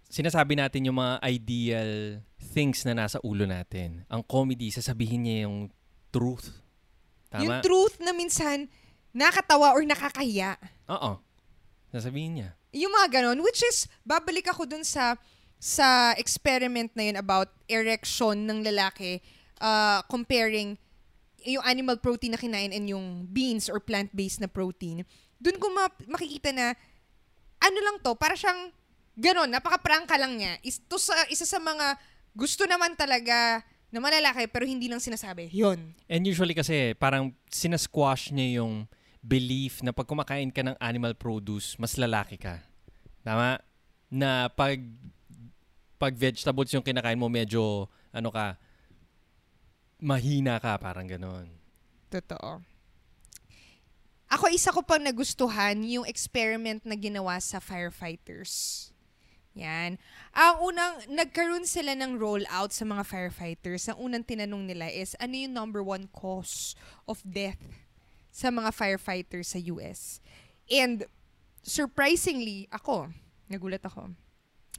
sinasabi 0.07 0.57
natin 0.57 0.83
yung 0.83 0.97
mga 0.97 1.21
ideal 1.23 1.91
things 2.45 2.85
na 2.85 2.93
nasa 2.93 3.17
ulo 3.25 3.49
natin. 3.49 4.05
Ang 4.05 4.21
comedy, 4.21 4.69
sasabihin 4.69 5.25
niya 5.25 5.49
yung 5.49 5.73
truth. 6.13 6.53
Yung 7.41 7.59
Tama? 7.59 7.65
truth 7.65 7.97
na 7.99 8.13
minsan, 8.13 8.69
nakatawa 9.11 9.73
or 9.73 9.83
nakakahiya. 9.83 10.55
Oo. 10.87 11.19
Sasabihin 11.89 12.39
niya. 12.39 12.49
Yung 12.75 12.93
mga 12.93 13.19
ganon, 13.19 13.41
which 13.41 13.65
is, 13.65 13.89
babalik 14.05 14.47
ako 14.47 14.69
dun 14.69 14.85
sa 14.85 15.17
sa 15.55 16.13
experiment 16.19 16.91
na 16.93 17.09
yun 17.09 17.17
about 17.17 17.49
erection 17.71 18.43
ng 18.45 18.61
lalaki 18.61 19.23
uh, 19.63 20.03
comparing 20.11 20.77
yung 21.45 21.63
animal 21.63 21.95
protein 21.97 22.35
na 22.35 22.41
kinain 22.41 22.73
and 22.73 22.89
yung 22.89 23.25
beans 23.29 23.69
or 23.71 23.79
plant-based 23.79 24.41
na 24.41 24.49
protein. 24.49 25.05
Dun 25.37 25.57
ko 25.61 25.69
ma- 25.71 26.03
makikita 26.09 26.49
na 26.51 26.73
ano 27.61 27.79
lang 27.81 27.97
to, 28.01 28.13
para 28.17 28.35
siyang 28.35 28.73
ganon, 29.15 29.49
napaka-prangka 29.49 30.17
lang 30.19 30.35
niya. 30.35 30.59
Is, 30.65 30.81
to 30.85 30.99
sa, 30.99 31.15
isa 31.31 31.47
sa 31.47 31.61
mga 31.61 31.95
gusto 32.35 32.67
naman 32.67 32.93
talaga 32.99 33.63
na 33.89 34.03
malalaki 34.03 34.45
pero 34.51 34.67
hindi 34.67 34.91
lang 34.91 34.99
sinasabi. 34.99 35.47
Yun. 35.55 35.95
And 36.11 36.21
usually 36.27 36.51
kasi 36.51 36.91
parang 36.99 37.31
sinasquash 37.47 38.35
niya 38.35 38.61
yung 38.61 38.91
belief 39.23 39.79
na 39.81 39.95
pag 39.95 40.05
kumakain 40.05 40.51
ka 40.51 40.61
ng 40.61 40.77
animal 40.77 41.15
produce, 41.15 41.79
mas 41.79 41.95
lalaki 41.95 42.35
ka. 42.37 42.61
Tama? 43.23 43.57
Na 44.11 44.51
pag 44.51 44.77
pag 45.95 46.13
vegetables 46.13 46.69
yung 46.75 46.83
kinakain 46.83 47.17
mo, 47.17 47.31
medyo 47.31 47.87
ano 48.11 48.29
ka, 48.29 48.59
mahina 50.03 50.59
ka, 50.59 50.75
parang 50.77 51.07
ganon. 51.07 51.47
Totoo. 52.11 52.61
Ako, 54.29 54.51
isa 54.51 54.75
ko 54.75 54.83
pang 54.83 54.99
nagustuhan 54.99 55.79
yung 55.87 56.03
experiment 56.03 56.83
na 56.83 56.97
ginawa 56.99 57.39
sa 57.39 57.63
firefighters. 57.63 58.91
Yan. 59.55 59.95
Ang 60.31 60.55
unang, 60.61 60.93
nagkaroon 61.07 61.63
sila 61.63 61.95
ng 61.95 62.19
rollout 62.19 62.75
sa 62.75 62.83
mga 62.83 63.07
firefighters. 63.07 63.87
Ang 63.87 63.97
unang 64.03 64.23
tinanong 64.23 64.67
nila 64.67 64.91
is, 64.91 65.15
ano 65.15 65.31
yung 65.31 65.55
number 65.55 65.79
one 65.79 66.11
cause 66.11 66.75
of 67.07 67.23
death 67.23 67.57
sa 68.29 68.51
mga 68.51 68.69
firefighters 68.69 69.55
sa 69.55 69.59
US? 69.71 70.19
And, 70.67 71.07
surprisingly, 71.63 72.67
ako, 72.69 73.09
nagulat 73.47 73.81
ako, 73.81 74.11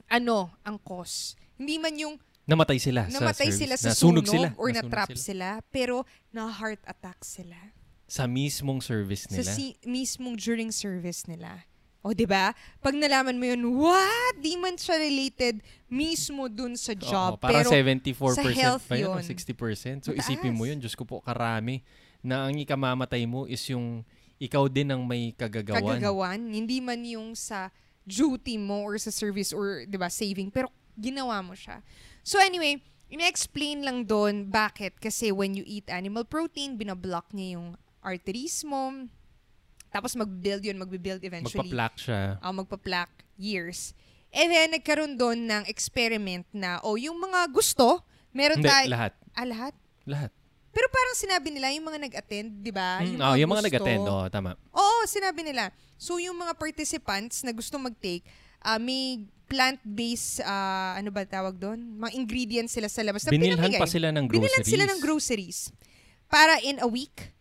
ano 0.07 0.37
ang 0.61 0.77
cause? 0.79 1.33
Hindi 1.57 1.77
man 1.77 1.97
yung 1.97 2.15
Namatay 2.47 2.79
sila 2.79 3.11
namatay 3.11 3.51
sa 3.51 3.59
sila 3.59 3.75
service. 3.75 3.83
sa 3.83 3.91
Nasunog 3.91 4.23
sunog 4.23 4.27
sila. 4.31 4.47
or 4.55 4.71
Nasunog 4.71 4.87
na-trap 4.87 5.09
sila. 5.11 5.19
sila. 5.19 5.49
pero 5.67 5.95
na-heart 6.31 6.79
attack 6.87 7.19
sila. 7.21 7.59
Sa 8.07 8.23
mismong 8.23 8.79
service 8.79 9.27
Sa 9.27 9.35
nila. 9.35 9.51
si- 9.51 9.75
mismong 9.83 10.39
during 10.39 10.71
service 10.71 11.27
nila. 11.27 11.67
O, 12.07 12.15
di 12.15 12.23
ba? 12.23 12.55
Pag 12.79 12.95
nalaman 12.95 13.35
mo 13.35 13.43
yun, 13.43 13.61
what? 13.75 14.39
Di 14.39 14.55
man 14.55 14.79
siya 14.79 14.95
related 14.95 15.59
mismo 15.91 16.47
dun 16.47 16.79
sa 16.79 16.95
job. 16.95 17.35
Oo, 17.35 17.41
parang 17.43 17.67
pero 17.67 17.99
74% 18.07 18.39
sa 18.39 18.43
health 18.47 18.87
pa 18.87 18.95
yun, 18.95 19.11
yun. 19.11 19.19
60%. 19.19 20.07
So 20.07 20.15
Mataas. 20.15 20.23
isipin 20.23 20.55
mo 20.55 20.63
yun, 20.63 20.79
Diyos 20.79 20.95
ko 20.95 21.03
po, 21.03 21.19
karami. 21.19 21.83
Na 22.23 22.47
ang 22.47 22.55
ikamamatay 22.55 23.27
mo 23.27 23.43
is 23.43 23.59
yung 23.67 24.07
ikaw 24.39 24.71
din 24.71 24.87
ang 24.87 25.03
may 25.03 25.35
kagagawan. 25.35 25.99
kagagawan, 25.99 26.39
hindi 26.47 26.79
man 26.79 27.03
yung 27.03 27.35
sa 27.35 27.67
duty 28.07 28.55
mo 28.55 28.87
or 28.87 28.95
sa 28.95 29.11
service 29.11 29.51
or, 29.51 29.83
di 29.83 29.99
ba, 29.99 30.07
saving. 30.07 30.47
Pero 30.47 30.71
ginawa 30.95 31.43
mo 31.43 31.51
siya. 31.51 31.83
So 32.23 32.39
anyway, 32.39 32.79
ina-explain 33.11 33.83
lang 33.83 34.07
doon 34.07 34.47
bakit. 34.47 34.95
Kasi 35.03 35.35
when 35.35 35.59
you 35.59 35.67
eat 35.67 35.91
animal 35.91 36.23
protein, 36.23 36.79
binablock 36.79 37.35
niya 37.35 37.59
yung 37.59 37.75
arteries 37.99 38.63
mo. 38.63 39.11
Tapos 39.97 40.13
mag-build 40.13 40.61
yun, 40.61 40.77
mag-build 40.77 41.25
eventually. 41.25 41.73
Magpa-plaque 41.73 41.97
siya. 41.97 42.37
uh, 42.37 42.53
magpa-plaque 42.53 43.25
years. 43.33 43.97
And 44.29 44.53
then, 44.53 44.77
nagkaroon 44.77 45.17
doon 45.17 45.49
ng 45.49 45.63
experiment 45.65 46.45
na, 46.53 46.77
o 46.85 47.01
yung 47.01 47.17
mga 47.17 47.49
gusto, 47.49 48.05
meron 48.29 48.61
Hindi, 48.61 48.69
tayo... 48.69 48.85
lahat. 48.93 49.13
Ah, 49.33 49.47
lahat? 49.49 49.73
Lahat. 50.05 50.29
Pero 50.69 50.85
parang 50.93 51.17
sinabi 51.17 51.49
nila, 51.49 51.73
yung 51.73 51.89
mga 51.89 51.97
nag-attend, 52.05 52.61
di 52.61 52.69
ba? 52.69 53.01
Mm, 53.01 53.17
oh, 53.17 53.33
yung 53.33 53.49
mga 53.49 53.65
gusto. 53.65 53.69
nag-attend, 53.73 54.03
oh, 54.05 54.25
tama. 54.29 54.53
Oo, 54.77 55.01
sinabi 55.09 55.41
nila. 55.41 55.73
So, 55.97 56.21
yung 56.21 56.37
mga 56.37 56.53
participants 56.53 57.41
na 57.41 57.49
gusto 57.49 57.81
mag-take, 57.81 58.21
ah, 58.61 58.77
may 58.77 59.25
plant-based, 59.49 60.45
ah, 60.45 60.93
ano 60.93 61.09
ba 61.09 61.25
tawag 61.25 61.57
doon? 61.57 61.97
Mga 61.97 62.11
ingredients 62.21 62.77
sila 62.77 62.85
sa 62.85 63.01
labas. 63.01 63.25
na 63.25 63.33
Binilhan 63.33 63.57
pinamigay. 63.57 63.81
pa 63.81 63.89
sila 63.89 64.13
ng 64.13 64.29
groceries. 64.29 64.45
Binilhan 64.45 64.67
sila 64.69 64.85
ng 64.85 64.99
groceries. 65.01 65.59
Para 66.29 66.61
in 66.61 66.77
a 66.83 66.85
week, 66.85 67.33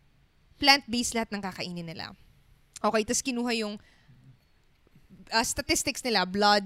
plant-based 0.56 1.12
lahat 1.12 1.28
ng 1.36 1.42
kakainin 1.44 1.84
nila. 1.84 2.16
Okay, 2.82 3.02
tapos 3.04 3.22
kinuha 3.24 3.52
yung 3.56 3.74
ah, 5.32 5.44
statistics 5.44 6.04
nila, 6.04 6.26
blood 6.26 6.64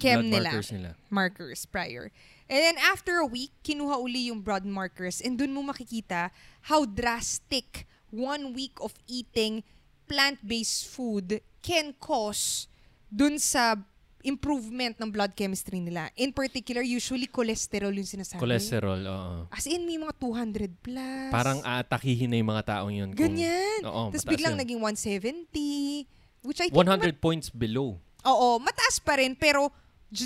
chem 0.00 0.24
Blood 0.24 0.32
nila 0.32 0.50
markers 0.50 0.70
nila. 0.72 0.90
markers 1.12 1.60
prior. 1.68 2.08
And 2.50 2.58
then 2.58 2.78
after 2.82 3.20
a 3.22 3.28
week, 3.28 3.52
kinuha 3.62 4.00
uli 4.00 4.32
yung 4.32 4.40
blood 4.42 4.66
markers 4.66 5.20
and 5.20 5.38
dun 5.38 5.54
mo 5.54 5.62
makikita 5.62 6.34
how 6.66 6.82
drastic 6.88 7.86
one 8.10 8.56
week 8.56 8.74
of 8.82 8.96
eating 9.06 9.62
plant-based 10.10 10.88
food 10.90 11.38
can 11.62 11.94
cause 12.02 12.66
dun 13.06 13.38
sa 13.38 13.78
improvement 14.22 14.94
ng 14.94 15.08
blood 15.08 15.32
chemistry 15.32 15.78
nila. 15.78 16.08
In 16.14 16.30
particular, 16.30 16.80
usually 16.80 17.24
cholesterol 17.24 17.90
yung 17.90 18.04
sinasabi. 18.06 18.38
Cholesterol, 18.38 19.00
oo. 19.00 19.34
As 19.48 19.64
in, 19.64 19.82
may 19.82 19.96
mga 19.96 20.14
200 20.14 20.68
plus. 20.78 21.30
Parang 21.30 21.58
aatakihin 21.60 22.28
na 22.28 22.36
yung 22.36 22.48
mga 22.48 22.64
taong 22.70 22.92
yun. 22.92 23.10
kung- 23.10 23.32
Ganyan. 23.32 23.80
Oo, 23.82 24.10
Tapos 24.10 24.24
biglang 24.24 24.54
yun. 24.54 24.60
naging 24.60 24.80
170. 24.80 26.08
Which 26.40 26.60
I 26.60 26.68
think 26.68 26.76
100 26.76 27.16
points 27.16 27.48
below. 27.48 28.00
Oo, 28.22 28.48
mataas 28.58 28.96
pa 28.98 29.16
rin 29.16 29.32
pero 29.32 29.68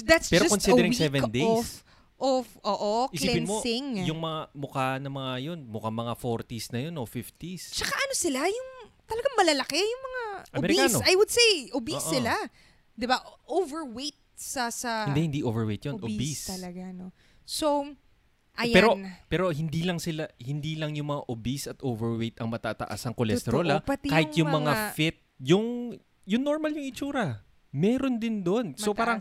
that's 0.03 0.27
Pero 0.29 0.47
just 0.47 0.55
considering 0.55 0.91
a 0.91 0.95
week 0.95 1.03
seven 1.03 1.23
days. 1.29 1.45
of 1.45 1.67
of 2.17 2.47
oo, 2.65 3.11
Isipin 3.11 3.43
mo, 3.45 3.59
cleansing. 3.59 4.07
yung 4.07 4.17
mga 4.17 4.41
mukha 4.55 4.87
ng 4.97 5.11
mga 5.13 5.33
yun, 5.45 5.59
mukha 5.67 5.91
mga 5.91 6.15
40s 6.17 6.71
na 6.71 6.81
yun 6.81 6.95
o 6.95 7.05
50s. 7.05 7.75
Tsaka 7.75 7.91
ano 7.93 8.15
sila, 8.15 8.47
yung 8.47 8.71
talagang 9.05 9.35
malalaki, 9.37 9.77
yung 9.77 10.03
mga 10.05 10.23
Amerikano. 10.55 10.97
obese. 10.97 11.05
I 11.05 11.15
would 11.15 11.29
say 11.29 11.51
obese 11.71 12.07
Oo. 12.07 12.15
sila. 12.15 12.33
'Di 12.95 13.07
ba? 13.07 13.19
Overweight 13.47 14.19
sa 14.35 14.71
sa 14.75 15.07
hindi, 15.07 15.31
hindi 15.31 15.41
overweight 15.47 15.83
yun. 15.87 15.95
obese, 15.99 16.11
Obese. 16.11 16.45
talaga, 16.59 16.83
no. 16.91 17.15
So, 17.47 17.87
ayan. 18.59 18.75
Pero 18.75 18.89
pero 19.31 19.45
hindi 19.55 19.87
lang 19.87 20.03
sila 20.03 20.27
hindi 20.43 20.75
lang 20.75 20.99
yung 20.99 21.11
mga 21.11 21.23
obese 21.31 21.67
at 21.71 21.79
overweight 21.83 22.39
ang 22.43 22.51
matataas 22.51 23.01
ang 23.07 23.15
cholesterol 23.15 23.63
Totoo, 23.63 23.79
ah. 23.79 23.83
pati 23.83 24.11
Kahit 24.11 24.35
yung 24.35 24.51
yung, 24.51 24.65
mga, 24.65 24.73
mga- 24.75 24.93
fit, 24.95 25.17
yung 25.39 25.67
yung 26.25 26.43
normal 26.43 26.73
yung 26.75 26.87
itsura. 26.89 27.45
Meron 27.75 28.19
din 28.23 28.43
doon. 28.43 28.75
So 28.79 28.95
parang 28.95 29.19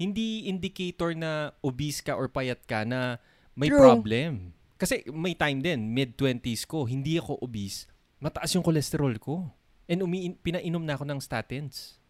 hindi 0.00 0.48
indicator 0.48 1.12
na 1.14 1.52
obese 1.62 2.00
ka 2.02 2.16
or 2.16 2.26
payat 2.26 2.64
ka 2.64 2.82
na 2.82 3.20
may 3.54 3.68
True. 3.68 3.78
problem. 3.78 4.56
Kasi 4.80 5.06
may 5.14 5.38
time 5.38 5.62
din, 5.62 5.94
mid-20s 5.94 6.66
ko, 6.66 6.82
hindi 6.88 7.14
ako 7.14 7.38
obese. 7.38 7.86
Mataas 8.18 8.50
yung 8.58 8.66
cholesterol 8.66 9.14
ko. 9.22 9.46
And 9.86 10.02
umi 10.02 10.34
pinainom 10.42 10.82
na 10.82 10.98
ako 10.98 11.04
ng 11.06 11.20
statins. 11.22 12.01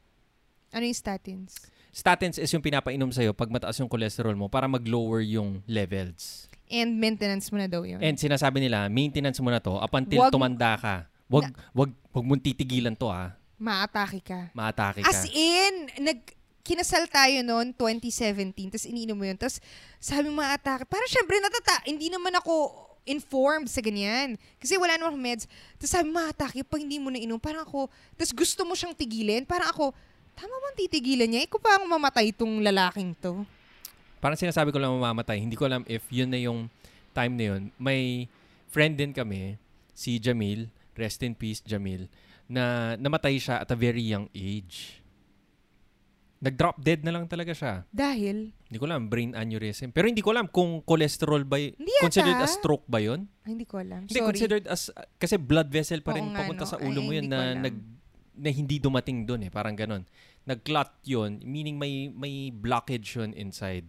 Ano 0.73 0.83
yung 0.89 0.97
statins? 0.97 1.53
Statins 1.93 2.41
is 2.41 2.49
yung 2.49 2.65
pinapainom 2.65 3.13
sa'yo 3.13 3.37
pag 3.37 3.53
mataas 3.53 3.77
yung 3.77 3.89
cholesterol 3.93 4.33
mo 4.33 4.49
para 4.49 4.65
mag-lower 4.65 5.21
yung 5.21 5.61
levels. 5.69 6.49
And 6.73 6.97
maintenance 6.97 7.53
mo 7.53 7.61
na 7.61 7.69
daw 7.69 7.85
yun. 7.85 8.01
And 8.01 8.17
sinasabi 8.17 8.65
nila, 8.65 8.89
maintenance 8.89 9.37
mo 9.45 9.53
na 9.53 9.61
to 9.61 9.77
up 9.77 9.93
until 9.93 10.25
Wag- 10.25 10.33
tumanda 10.33 10.73
ka. 10.81 11.05
Wag, 11.29 11.53
wag, 11.77 11.93
wag 11.93 12.25
mong 12.25 12.41
titigilan 12.41 12.97
to 12.97 13.13
ah. 13.13 13.37
Maatake 13.61 14.25
ka. 14.25 14.49
Maatake 14.57 15.05
ka. 15.05 15.13
As 15.13 15.29
in, 15.29 15.93
nag, 16.01 16.19
kinasal 16.65 17.05
tayo 17.13 17.45
noon, 17.45 17.75
2017, 17.77 18.73
tapos 18.73 18.87
iniinom 18.89 19.19
mo 19.19 19.29
yun. 19.29 19.37
Tapos 19.37 19.61
sabi 20.01 20.33
mo 20.33 20.41
atake, 20.41 20.89
parang 20.89 21.11
syempre 21.11 21.37
natata, 21.43 21.85
hindi 21.85 22.09
naman 22.09 22.33
ako 22.39 22.73
informed 23.03 23.67
sa 23.67 23.83
ganyan. 23.83 24.39
Kasi 24.63 24.79
wala 24.79 24.95
namang 24.95 25.19
meds. 25.19 25.51
Tapos 25.77 25.91
sabi 25.91 26.09
mo 26.09 26.23
atake, 26.23 26.63
pag 26.63 26.81
hindi 26.81 27.03
mo 27.03 27.11
na 27.11 27.19
inom, 27.19 27.37
parang 27.37 27.67
ako, 27.67 27.91
tapos 28.15 28.33
gusto 28.33 28.63
mo 28.63 28.79
siyang 28.79 28.95
tigilin, 28.95 29.43
parang 29.43 29.75
ako, 29.75 29.91
tama 30.35 30.55
bang 30.59 30.77
titigilan 30.79 31.29
niya? 31.29 31.45
Ikaw 31.45 31.59
pa 31.59 31.71
ang 31.77 31.87
mamatay 31.87 32.31
itong 32.31 32.61
lalaking 32.61 33.13
to. 33.19 33.45
Parang 34.19 34.39
sinasabi 34.39 34.71
ko 34.71 34.79
lang 34.79 34.93
mamamatay. 34.93 35.39
Hindi 35.39 35.55
ko 35.55 35.67
alam 35.67 35.83
if 35.87 36.07
yun 36.09 36.31
na 36.31 36.39
yung 36.39 36.71
time 37.11 37.35
na 37.35 37.45
yun. 37.51 37.63
May 37.75 38.31
friend 38.69 38.95
din 38.95 39.11
kami, 39.11 39.59
si 39.93 40.17
Jamil, 40.17 40.67
rest 40.95 41.21
in 41.21 41.35
peace 41.35 41.61
Jamil, 41.61 42.07
na 42.47 42.95
namatay 42.95 43.37
siya 43.37 43.61
at 43.61 43.69
a 43.69 43.77
very 43.77 44.01
young 44.01 44.31
age. 44.33 45.03
Nag-drop 46.43 46.75
dead 46.77 47.07
na 47.07 47.15
lang 47.15 47.31
talaga 47.31 47.55
siya. 47.55 47.87
Dahil, 47.89 48.51
Hindi 48.67 48.77
ko 48.77 48.85
alam, 48.85 49.07
brain 49.07 49.31
aneurysm. 49.31 49.95
Pero 49.95 50.11
hindi 50.11 50.19
ko 50.19 50.35
alam 50.35 50.51
kung 50.51 50.83
cholesterol 50.83 51.47
ba, 51.47 51.55
y- 51.55 51.71
considered 52.03 52.35
as 52.37 52.59
stroke 52.59 52.83
ba 52.91 52.99
yun? 52.99 53.31
ay, 53.47 53.55
hindi 53.55 53.63
ko 53.63 53.79
alam. 53.79 54.11
Hindi, 54.11 54.19
Sorry. 54.19 54.27
considered 54.27 54.65
as, 54.67 54.91
kasi 55.19 55.39
blood 55.39 55.71
vessel 55.71 56.03
pa 56.03 56.11
rin 56.11 56.27
Oo 56.27 56.35
papunta 56.35 56.67
no? 56.67 56.71
sa 56.71 56.79
ulo 56.79 56.99
Ay, 56.99 57.07
mo 57.07 57.13
yun 57.13 57.31
na, 57.31 57.55
nag, 57.55 57.77
na 58.35 58.49
hindi 58.51 58.81
dumating 58.81 59.29
doon 59.29 59.47
eh. 59.47 59.51
Parang 59.53 59.77
ganun. 59.77 60.09
Nag-clot 60.45 61.07
yun, 61.07 61.39
meaning 61.45 61.79
may, 61.79 62.09
may 62.09 62.51
blockage 62.51 63.17
yun 63.17 63.31
inside. 63.33 63.87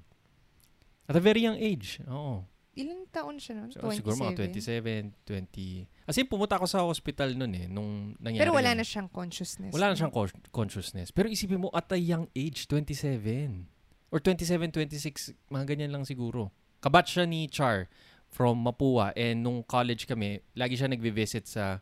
At 1.07 1.15
a 1.17 1.23
very 1.23 1.41
young 1.43 1.57
age. 1.57 1.99
Oo. 2.07 2.45
Ilang 2.73 3.05
taon 3.13 3.37
siya 3.37 3.53
noon? 3.61 3.69
So, 3.69 3.85
27? 3.85 4.01
siguro 4.01 4.15
mga 4.17 4.33
27, 4.49 5.13
20. 5.29 6.09
As 6.09 6.17
in, 6.17 6.25
pumunta 6.25 6.57
ako 6.57 6.65
sa 6.65 6.81
hospital 6.81 7.37
noon 7.37 7.53
eh, 7.53 7.65
nung 7.69 8.17
nangyari 8.17 8.41
Pero 8.49 8.57
wala 8.57 8.73
yun. 8.73 8.81
na 8.81 8.85
siyang 8.85 9.09
consciousness. 9.13 9.69
Wala 9.69 9.93
na 9.93 9.95
siyang 9.95 10.09
con- 10.09 10.41
consciousness. 10.49 11.13
Pero 11.13 11.29
isipin 11.29 11.61
mo, 11.61 11.69
at 11.69 11.85
a 11.93 11.99
young 12.01 12.25
age, 12.33 12.65
27. 12.65 13.69
Or 14.09 14.17
27, 14.17 14.73
26, 14.73 15.37
mga 15.53 15.65
ganyan 15.69 15.93
lang 15.93 16.05
siguro. 16.05 16.49
Kabat 16.81 17.05
siya 17.05 17.29
ni 17.29 17.45
Char 17.45 17.89
from 18.33 18.65
Mapua. 18.65 19.13
And 19.13 19.45
nung 19.45 19.61
college 19.61 20.09
kami, 20.09 20.41
lagi 20.57 20.73
siya 20.73 20.89
nagbe-visit 20.89 21.45
sa 21.45 21.77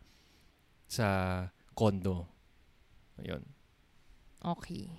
sa 0.91 1.07
condo. 1.71 2.27
Ayun. 3.21 3.43
Okay. 4.41 4.89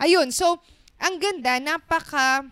Ayun, 0.00 0.32
so, 0.32 0.60
ang 0.96 1.20
ganda, 1.20 1.60
napaka 1.60 2.48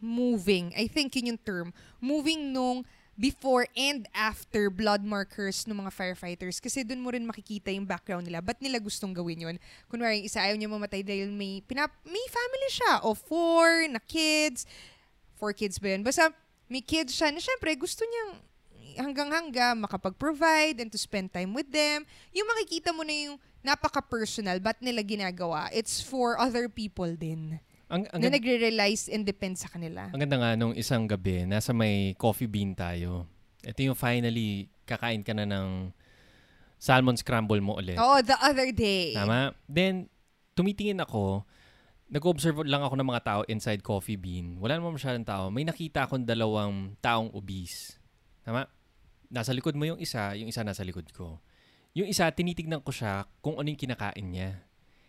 moving. 0.00 0.72
I 0.72 0.88
think 0.88 1.16
yun 1.16 1.36
yung 1.36 1.42
term. 1.44 1.68
Moving 2.00 2.52
nung 2.52 2.84
before 3.16 3.64
and 3.72 4.04
after 4.12 4.68
blood 4.68 5.00
markers 5.00 5.64
ng 5.64 5.72
mga 5.72 5.88
firefighters 5.88 6.60
kasi 6.60 6.84
doon 6.84 7.00
mo 7.00 7.08
rin 7.08 7.24
makikita 7.24 7.72
yung 7.72 7.88
background 7.88 8.28
nila. 8.28 8.44
Ba't 8.44 8.60
nila 8.60 8.76
gustong 8.76 9.16
gawin 9.16 9.40
yun? 9.40 9.56
Kunwari, 9.88 10.28
isa 10.28 10.44
ayaw 10.44 10.56
niya 10.56 10.68
mamatay 10.68 11.00
dahil 11.00 11.32
may, 11.32 11.64
pinap- 11.64 11.96
may 12.04 12.26
family 12.28 12.70
siya 12.70 12.92
o 13.00 13.16
four 13.16 13.88
na 13.88 14.00
kids. 14.04 14.68
Four 15.40 15.56
kids 15.56 15.80
ba 15.80 15.96
yun? 15.96 16.04
Basta 16.04 16.28
may 16.68 16.84
kids 16.84 17.16
siya 17.16 17.32
na 17.32 17.40
syempre 17.40 17.72
gusto 17.76 18.04
niyang 18.04 18.32
hanggang-hangga 18.96 19.76
makapag-provide 19.76 20.80
and 20.80 20.88
to 20.92 21.00
spend 21.00 21.32
time 21.32 21.52
with 21.52 21.68
them. 21.68 22.04
Yung 22.32 22.48
makikita 22.48 22.92
mo 22.92 23.04
na 23.04 23.12
yung 23.12 23.36
napaka-personal, 23.66 24.62
ba't 24.62 24.78
nila 24.78 25.02
ginagawa? 25.02 25.66
It's 25.74 25.98
for 25.98 26.38
other 26.38 26.70
people 26.70 27.10
din. 27.18 27.58
Ang, 27.90 28.06
ang, 28.10 28.20
na 28.22 28.30
nagre-realize 28.30 29.10
and 29.10 29.26
depend 29.26 29.58
sa 29.58 29.66
kanila. 29.66 30.10
ang 30.10 30.18
ganda 30.22 30.38
nga 30.38 30.50
nung 30.54 30.74
isang 30.74 31.06
gabi, 31.06 31.46
nasa 31.46 31.74
may 31.74 32.14
coffee 32.14 32.50
bean 32.50 32.74
tayo. 32.78 33.26
Ito 33.66 33.82
yung 33.82 33.98
finally, 33.98 34.70
kakain 34.86 35.26
ka 35.26 35.34
na 35.34 35.46
ng 35.46 35.90
salmon 36.78 37.18
scramble 37.18 37.62
mo 37.62 37.78
ulit. 37.78 37.98
Oo, 37.98 38.22
the 38.22 38.38
other 38.38 38.70
day. 38.70 39.14
Tama? 39.14 39.54
Then, 39.66 40.10
tumitingin 40.54 41.02
ako, 41.02 41.46
nag-observe 42.06 42.62
lang 42.66 42.86
ako 42.86 42.94
ng 42.98 43.08
mga 43.10 43.22
tao 43.22 43.40
inside 43.50 43.82
Coffee 43.82 44.18
Bean. 44.18 44.58
Wala 44.62 44.78
naman 44.78 44.94
masyadong 44.94 45.26
tao. 45.26 45.50
May 45.50 45.66
nakita 45.66 46.06
akong 46.06 46.22
dalawang 46.22 46.94
taong 47.02 47.34
obese. 47.34 47.98
Tama? 48.46 48.66
Nasa 49.26 49.50
likod 49.50 49.74
mo 49.74 49.86
yung 49.86 49.98
isa, 49.98 50.34
yung 50.38 50.46
isa 50.46 50.62
nasa 50.62 50.86
likod 50.86 51.10
ko. 51.10 51.42
Yung 51.96 52.12
isa, 52.12 52.28
tinitignan 52.28 52.84
ko 52.84 52.92
siya 52.92 53.24
kung 53.40 53.56
ano 53.56 53.72
yung 53.72 53.80
kinakain 53.80 54.28
niya. 54.28 54.60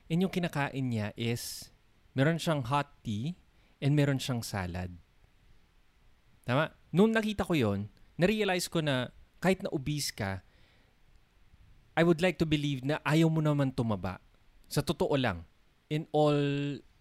And 0.07 0.23
yung 0.23 0.31
kinakain 0.31 0.87
niya 0.87 1.11
is, 1.19 1.67
meron 2.15 2.39
siyang 2.39 2.63
hot 2.63 2.87
tea 3.03 3.35
and 3.83 3.91
meron 3.91 4.23
siyang 4.23 4.39
salad. 4.39 4.95
Tama? 6.47 6.71
Nung 6.95 7.11
nakita 7.11 7.43
ko 7.43 7.59
yon, 7.59 7.91
na-realize 8.15 8.71
ko 8.71 8.79
na 8.79 9.11
kahit 9.43 9.59
na 9.59 9.69
obese 9.75 10.15
ka, 10.15 10.39
I 11.91 12.07
would 12.07 12.23
like 12.23 12.39
to 12.39 12.47
believe 12.47 12.87
na 12.87 13.03
ayaw 13.03 13.27
mo 13.27 13.43
naman 13.43 13.75
tumaba. 13.75 14.23
Sa 14.71 14.79
totoo 14.79 15.19
lang, 15.19 15.43
in 15.91 16.07
all 16.15 16.39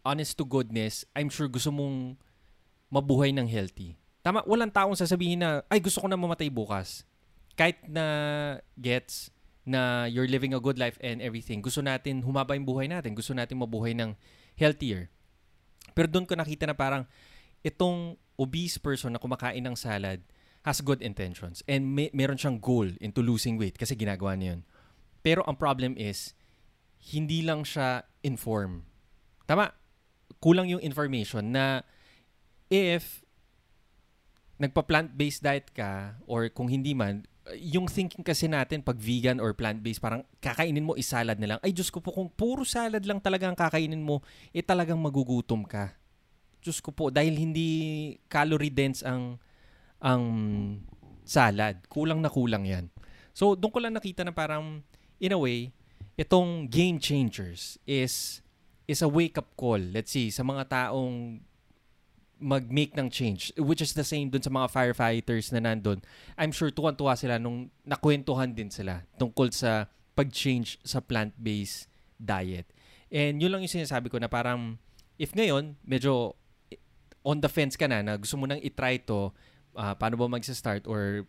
honest 0.02 0.34
to 0.34 0.42
goodness, 0.42 1.06
I'm 1.14 1.30
sure 1.30 1.46
gusto 1.46 1.70
mong 1.70 2.18
mabuhay 2.90 3.30
ng 3.30 3.46
healthy. 3.46 3.94
Tama, 4.26 4.42
walang 4.50 4.74
taong 4.74 4.98
sasabihin 4.98 5.46
na, 5.46 5.62
ay 5.70 5.78
gusto 5.78 6.02
ko 6.02 6.10
na 6.10 6.18
mamatay 6.18 6.50
bukas. 6.50 7.06
Kahit 7.54 7.86
na 7.86 8.02
gets 8.74 9.30
na 9.66 10.06
you're 10.06 10.30
living 10.30 10.54
a 10.54 10.62
good 10.62 10.78
life 10.78 10.96
and 11.02 11.18
everything, 11.18 11.58
gusto 11.58 11.82
natin 11.82 12.22
humaba 12.22 12.54
yung 12.54 12.64
buhay 12.64 12.86
natin. 12.86 13.18
Gusto 13.18 13.34
natin 13.34 13.58
mabuhay 13.58 13.92
ng 13.98 14.14
healthier. 14.54 15.10
Pero 15.92 16.06
doon 16.06 16.24
ko 16.24 16.38
nakita 16.38 16.70
na 16.70 16.78
parang 16.78 17.04
itong 17.66 18.14
obese 18.38 18.78
person 18.78 19.12
na 19.12 19.20
kumakain 19.20 19.64
ng 19.66 19.74
salad 19.74 20.22
has 20.62 20.82
good 20.82 21.02
intentions 21.02 21.62
and 21.66 21.94
may, 21.94 22.10
meron 22.14 22.38
siyang 22.38 22.58
goal 22.58 22.86
into 22.98 23.22
losing 23.22 23.58
weight 23.58 23.74
kasi 23.74 23.98
ginagawa 23.98 24.38
niya 24.38 24.54
yun. 24.56 24.60
Pero 25.26 25.42
ang 25.50 25.58
problem 25.58 25.98
is, 25.98 26.38
hindi 27.10 27.42
lang 27.42 27.66
siya 27.66 28.06
inform. 28.22 28.86
Tama? 29.46 29.74
kulang 30.40 30.68
yung 30.68 30.82
information 30.82 31.54
na 31.54 31.82
if 32.68 33.24
nagpa-plant-based 34.56 35.44
diet 35.44 35.68
ka 35.76 36.16
or 36.24 36.48
kung 36.48 36.68
hindi 36.72 36.96
man, 36.96 37.28
yung 37.54 37.86
thinking 37.86 38.26
kasi 38.26 38.50
natin 38.50 38.82
pag 38.82 38.98
vegan 38.98 39.38
or 39.38 39.54
plant-based, 39.54 40.02
parang 40.02 40.26
kakainin 40.42 40.82
mo 40.82 40.98
is 40.98 41.06
salad 41.06 41.38
na 41.38 41.54
lang. 41.54 41.58
Ay, 41.62 41.70
Diyos 41.70 41.94
ko 41.94 42.02
po, 42.02 42.10
kung 42.10 42.26
puro 42.26 42.66
salad 42.66 43.06
lang 43.06 43.22
talaga 43.22 43.46
ang 43.46 43.54
kakainin 43.54 44.02
mo, 44.02 44.24
eh 44.50 44.64
talagang 44.66 44.98
magugutom 44.98 45.62
ka. 45.62 45.94
Diyos 46.58 46.82
ko 46.82 46.90
po, 46.90 47.14
dahil 47.14 47.38
hindi 47.38 47.68
calorie 48.26 48.74
dense 48.74 49.06
ang 49.06 49.38
ang 50.02 50.24
salad. 51.22 51.86
Kulang 51.86 52.18
na 52.18 52.30
kulang 52.30 52.66
yan. 52.66 52.90
So, 53.30 53.54
doon 53.54 53.70
ko 53.70 53.78
lang 53.78 53.94
nakita 53.94 54.26
na 54.26 54.34
parang, 54.34 54.82
in 55.22 55.30
a 55.30 55.38
way, 55.38 55.70
itong 56.18 56.66
game 56.66 56.98
changers 56.98 57.76
is 57.86 58.42
is 58.86 59.02
a 59.02 59.10
wake-up 59.10 59.50
call, 59.58 59.78
let's 59.78 60.14
see, 60.14 60.30
sa 60.30 60.46
mga 60.46 60.70
taong 60.70 61.42
mag-make 62.36 62.92
ng 62.92 63.08
change, 63.08 63.48
which 63.56 63.80
is 63.80 63.96
the 63.96 64.04
same 64.04 64.28
dun 64.28 64.44
sa 64.44 64.52
mga 64.52 64.68
firefighters 64.68 65.48
na 65.56 65.60
nandun. 65.64 66.04
I'm 66.36 66.52
sure 66.52 66.68
tuwan-tuwa 66.68 67.16
sila 67.16 67.40
nung 67.40 67.72
nakwentuhan 67.82 68.52
din 68.52 68.68
sila 68.68 69.08
tungkol 69.16 69.48
sa 69.52 69.88
pag-change 70.12 70.76
sa 70.84 71.00
plant-based 71.00 71.88
diet. 72.20 72.68
And 73.08 73.40
yun 73.40 73.52
lang 73.52 73.64
yung 73.64 73.72
sinasabi 73.72 74.12
ko 74.12 74.20
na 74.20 74.28
parang, 74.28 74.76
if 75.16 75.32
ngayon, 75.32 75.80
medyo 75.84 76.36
on 77.24 77.40
the 77.40 77.48
fence 77.48 77.74
ka 77.74 77.88
na, 77.88 78.04
na 78.04 78.20
gusto 78.20 78.36
mo 78.36 78.44
nang 78.44 78.60
itry 78.60 79.00
to, 79.04 79.32
ah, 79.76 79.96
paano 79.96 80.20
ba 80.20 80.28
mag-start 80.28 80.84
or 80.84 81.24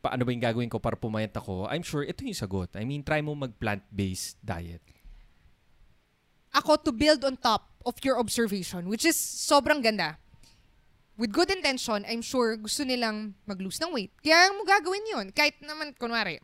paano 0.00 0.24
ba 0.24 0.30
yung 0.32 0.44
gagawin 0.44 0.70
ko 0.70 0.80
para 0.80 0.96
pumayat 0.96 1.34
ako, 1.36 1.68
I'm 1.68 1.84
sure 1.84 2.06
ito 2.06 2.24
yung 2.24 2.36
sagot. 2.36 2.72
I 2.78 2.88
mean, 2.88 3.04
try 3.04 3.20
mo 3.20 3.36
mag-plant-based 3.36 4.40
diet. 4.40 4.80
Ako 6.56 6.80
to 6.88 6.92
build 6.94 7.20
on 7.28 7.36
top 7.36 7.68
of 7.84 8.00
your 8.00 8.16
observation, 8.16 8.88
which 8.88 9.04
is 9.04 9.16
sobrang 9.18 9.84
ganda. 9.84 10.16
With 11.18 11.34
good 11.34 11.50
intention, 11.50 12.06
I'm 12.06 12.22
sure 12.22 12.54
gusto 12.54 12.86
nilang 12.86 13.34
mag-lose 13.42 13.82
ng 13.82 13.90
weight. 13.90 14.14
Kaya 14.22 14.54
mo 14.54 14.62
gagawin 14.62 15.02
yun. 15.02 15.26
Kahit 15.34 15.58
naman, 15.58 15.90
kunwari, 15.98 16.38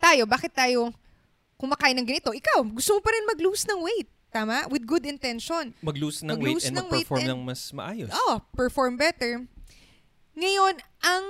tayo, 0.00 0.24
bakit 0.24 0.56
tayo 0.56 0.88
kumakain 1.60 1.92
ng 2.00 2.08
ganito? 2.08 2.32
Ikaw, 2.32 2.64
gusto 2.72 2.96
mo 2.96 3.00
pa 3.04 3.12
rin 3.12 3.28
mag-lose 3.28 3.68
ng 3.68 3.80
weight. 3.84 4.08
Tama? 4.28 4.64
With 4.72 4.88
good 4.88 5.04
intention. 5.04 5.76
Mag-lose 5.84 6.24
ng 6.24 6.32
Mag-lose 6.32 6.64
weight 6.64 6.68
and 6.68 6.76
ng 6.80 6.88
weight 6.88 7.04
mag-perform 7.04 7.20
and- 7.20 7.30
ng 7.30 7.40
mas 7.44 7.60
maayos. 7.72 8.08
Oh, 8.08 8.40
perform 8.56 8.96
better. 8.96 9.44
Ngayon, 10.32 10.74
ang 11.02 11.24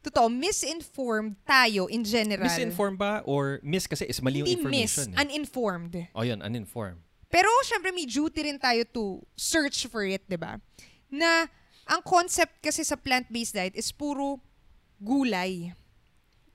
totoo, 0.00 0.32
misinformed 0.32 1.36
tayo 1.44 1.84
in 1.92 2.00
general. 2.00 2.48
Misinformed 2.48 2.96
ba? 2.96 3.20
Or 3.28 3.60
miss 3.60 3.84
kasi 3.84 4.08
is 4.08 4.22
mali 4.22 4.40
yung 4.40 4.48
Hindi 4.48 4.62
miss, 4.72 4.96
information. 4.96 5.08
eh. 5.12 5.20
uninformed. 5.20 5.92
oh, 6.16 6.24
yun, 6.24 6.40
uninformed. 6.40 7.00
Pero 7.26 7.50
syempre 7.66 7.90
may 7.92 8.06
duty 8.06 8.40
rin 8.46 8.56
tayo 8.56 8.86
to 8.88 9.02
search 9.34 9.90
for 9.90 10.06
it, 10.06 10.22
'di 10.24 10.38
ba? 10.38 10.62
Na 11.10 11.46
ang 11.86 12.02
concept 12.02 12.58
kasi 12.58 12.82
sa 12.82 12.98
plant-based 12.98 13.54
diet 13.54 13.76
is 13.78 13.94
puro 13.94 14.42
gulay. 14.98 15.70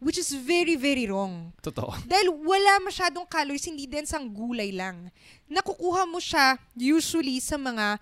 Which 0.01 0.17
is 0.17 0.33
very, 0.33 0.73
very 0.73 1.05
wrong. 1.05 1.53
Totoo. 1.61 1.93
Dahil 2.09 2.33
wala 2.33 2.81
masyadong 2.81 3.29
calories, 3.29 3.69
hindi 3.69 3.85
din 3.85 4.09
sang 4.09 4.33
gulay 4.33 4.73
lang. 4.73 5.13
Nakukuha 5.45 6.09
mo 6.09 6.17
siya 6.17 6.57
usually 6.73 7.37
sa 7.37 7.53
mga 7.53 8.01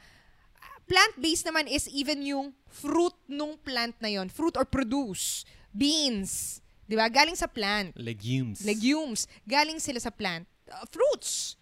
plant-based 0.87 1.45
naman 1.45 1.67
is 1.67 1.85
even 1.91 2.23
yung 2.23 2.55
fruit 2.65 3.13
nung 3.29 3.59
plant 3.61 3.93
na 4.01 4.09
yon, 4.09 4.31
fruit 4.31 4.57
or 4.57 4.65
produce, 4.65 5.45
beans, 5.69 6.63
'di 6.89 6.97
ba? 6.97 7.05
Galing 7.05 7.37
sa 7.37 7.45
plant 7.45 7.93
Legumes. 7.93 8.65
legumes, 8.65 9.29
galing 9.45 9.77
sila 9.77 10.01
sa 10.01 10.09
plant. 10.09 10.49
Uh, 10.65 10.85
fruits. 10.89 11.53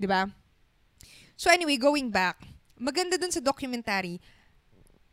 'Di 0.00 0.08
ba? 0.08 0.24
So 1.36 1.52
anyway, 1.52 1.76
going 1.76 2.08
back, 2.08 2.40
maganda 2.80 3.20
dun 3.20 3.30
sa 3.30 3.44
documentary, 3.44 4.16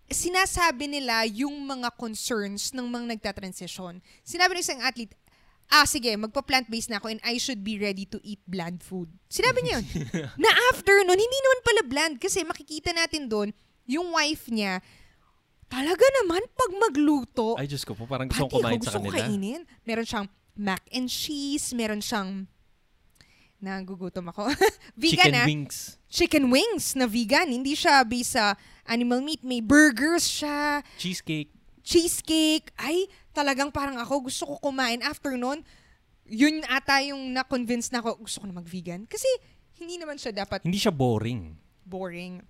sinasabi 0.07 0.87
nila 0.87 1.27
yung 1.27 1.67
mga 1.67 1.91
concerns 1.99 2.71
ng 2.71 2.87
mga 2.87 3.05
nagtatransition. 3.19 3.99
Sinabi 4.23 4.55
ng 4.55 4.63
isang 4.63 4.79
athlete, 4.79 5.11
ah 5.67 5.83
sige, 5.83 6.15
magpa-plant-based 6.15 6.87
na 6.87 7.03
ako 7.03 7.11
and 7.11 7.21
I 7.27 7.35
should 7.35 7.59
be 7.59 7.75
ready 7.75 8.07
to 8.07 8.23
eat 8.23 8.39
bland 8.47 8.79
food. 8.79 9.11
Sinabi 9.27 9.67
niya 9.67 9.83
yun. 9.83 9.85
na 10.41 10.49
after 10.71 10.95
nun, 11.03 11.19
hindi 11.19 11.39
naman 11.43 11.59
pala 11.59 11.81
bland 11.83 12.15
kasi 12.23 12.47
makikita 12.47 12.95
natin 12.95 13.27
doon, 13.27 13.51
yung 13.83 14.15
wife 14.15 14.47
niya, 14.47 14.79
talaga 15.67 16.07
naman 16.23 16.39
pag 16.55 16.71
magluto, 16.71 17.59
Ay, 17.59 17.67
Diyos 17.67 17.83
ko 17.83 17.91
po, 17.91 18.07
parang 18.07 18.31
gusto 18.31 18.47
kumain 18.47 18.79
sa 18.79 18.95
kanila. 18.95 19.27
kainin. 19.27 19.67
Meron 19.83 20.07
siyang 20.07 20.27
mac 20.55 20.87
and 20.95 21.11
cheese, 21.11 21.75
meron 21.75 21.99
siyang 21.99 22.47
nagugutom 23.59 24.31
ako. 24.31 24.47
vegan 24.95 25.11
Chicken 25.27 25.33
na. 25.35 25.43
wings. 25.43 25.96
Chicken 26.07 26.47
wings 26.47 26.95
na 26.95 27.05
vegan. 27.05 27.47
Hindi 27.47 27.73
siya 27.73 28.01
based 28.01 28.33
sa 28.33 28.55
animal 28.83 29.19
meat. 29.19 29.43
May 29.43 29.59
burgers 29.59 30.23
siya, 30.23 30.79
Cheesecake. 30.95 31.51
cheesecake. 31.83 32.71
Ay, 32.75 33.05
talagang 33.31 33.69
parang 33.69 33.95
ako 33.95 34.27
gusto 34.27 34.43
ko 34.45 34.55
kumain. 34.61 34.99
After 35.01 35.35
nun, 35.35 35.63
yun 36.23 36.63
ata 36.65 36.99
yung 37.01 37.31
na-convince 37.31 37.91
na 37.91 37.99
ako, 37.99 38.23
gusto 38.23 38.39
ko 38.39 38.45
na 38.47 38.55
mag-vegan. 38.55 39.03
Kasi 39.03 39.27
hindi 39.77 39.95
naman 39.95 40.15
siya 40.15 40.31
dapat 40.33 40.63
Hindi 40.63 40.79
siya 40.79 40.91
boring. 40.91 41.55
boring. 41.83 42.43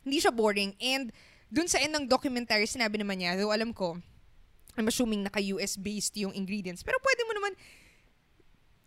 Hindi 0.00 0.18
siya 0.18 0.32
boring. 0.32 0.72
And 0.78 1.12
dun 1.48 1.68
sa 1.68 1.76
end 1.76 1.92
ng 1.92 2.06
documentary, 2.06 2.64
sinabi 2.64 2.96
naman 2.96 3.18
niya, 3.18 3.36
though 3.36 3.52
alam 3.52 3.72
ko, 3.72 3.96
I'm 4.76 4.86
assuming 4.86 5.24
naka-US 5.24 5.76
based 5.76 6.16
yung 6.16 6.32
ingredients. 6.32 6.80
Pero 6.80 7.00
pwede 7.00 7.24
mo 7.24 7.32
naman 7.32 7.52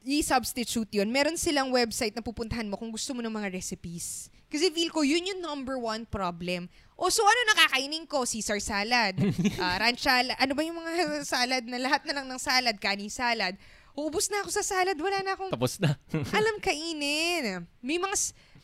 i-substitute 0.04 0.90
yun. 0.96 1.12
Meron 1.12 1.36
silang 1.36 1.72
website 1.72 2.16
na 2.16 2.24
pupuntahan 2.24 2.68
mo 2.68 2.80
kung 2.80 2.92
gusto 2.92 3.12
mo 3.12 3.20
ng 3.20 3.32
mga 3.32 3.52
recipes. 3.52 4.32
Kasi 4.50 4.74
feel 4.74 4.90
ko, 4.90 5.06
yun 5.06 5.22
yung 5.30 5.42
number 5.44 5.78
one 5.78 6.08
problem. 6.10 6.66
O 6.98 7.08
so 7.14 7.22
ano 7.22 7.42
nakakainin 7.54 8.04
ko? 8.10 8.26
Caesar 8.26 8.58
salad, 8.60 9.16
uh, 9.56 9.76
ranch 9.82 10.04
salad, 10.04 10.36
ano 10.36 10.52
ba 10.58 10.62
yung 10.66 10.80
mga 10.82 10.92
salad 11.38 11.64
na 11.70 11.78
lahat 11.78 12.02
na 12.04 12.14
lang 12.20 12.26
ng 12.28 12.42
salad, 12.42 12.76
kani 12.82 13.08
salad. 13.08 13.54
Uubos 13.94 14.28
na 14.32 14.42
ako 14.42 14.50
sa 14.50 14.64
salad, 14.66 14.98
wala 14.98 15.22
na 15.22 15.38
akong 15.38 15.52
Tapos 15.54 15.78
na. 15.78 15.96
alam 16.40 16.58
kainin. 16.60 17.64
May 17.84 18.02
mga, 18.02 18.16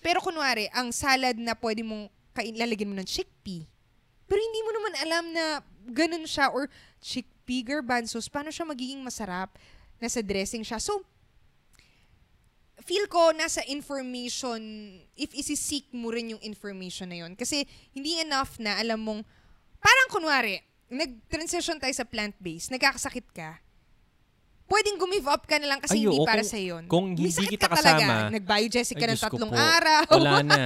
pero 0.02 0.20
kunwari, 0.20 0.68
ang 0.74 0.90
salad 0.90 1.38
na 1.38 1.54
pwede 1.54 1.86
mong 1.86 2.10
kain, 2.34 2.56
lalagyan 2.58 2.92
mo 2.92 2.98
ng 2.98 3.08
chickpea. 3.08 3.64
Pero 4.26 4.40
hindi 4.42 4.62
mo 4.66 4.72
naman 4.74 4.94
alam 5.06 5.26
na 5.32 5.46
ganun 5.86 6.26
siya 6.26 6.50
or 6.50 6.66
chickpea 6.98 7.62
garbanzos, 7.62 8.26
paano 8.26 8.50
siya 8.50 8.66
magiging 8.66 9.00
masarap? 9.06 9.54
Nasa 10.02 10.20
dressing 10.26 10.66
siya. 10.66 10.82
So, 10.82 11.06
feel 12.86 13.06
ko 13.06 13.34
nasa 13.34 13.66
information, 13.66 14.62
if 15.14 15.34
isi-seek 15.34 15.90
mo 15.92 16.10
rin 16.10 16.32
yung 16.32 16.42
information 16.42 17.10
na 17.10 17.20
yun. 17.20 17.34
Kasi 17.34 17.66
hindi 17.92 18.22
enough 18.22 18.56
na 18.58 18.78
alam 18.78 19.02
mong, 19.02 19.22
parang 19.78 20.08
kunwari, 20.10 20.62
nag-transition 20.88 21.78
tayo 21.78 21.92
sa 21.92 22.06
plant-based, 22.06 22.70
nagkakasakit 22.70 23.26
ka, 23.30 23.58
pwedeng 24.66 24.98
gumive 24.98 25.26
up 25.26 25.44
ka 25.44 25.58
na 25.58 25.66
lang 25.68 25.80
kasi 25.80 25.98
Ay, 25.98 26.06
hindi 26.06 26.18
oo, 26.18 26.26
para 26.26 26.42
sa 26.42 26.58
yun. 26.58 26.86
kung 26.86 27.12
May 27.12 27.26
hindi 27.26 27.34
sakit 27.34 27.52
kita 27.52 27.68
ka 27.68 27.76
kasama, 27.76 28.30
Nag-biogesic 28.30 28.96
ka 28.96 29.06
Ay, 29.06 29.12
ng 29.12 29.20
tatlong 29.20 29.52
po. 29.52 29.58
araw. 29.58 30.04
Wala 30.16 30.34
na. 30.46 30.62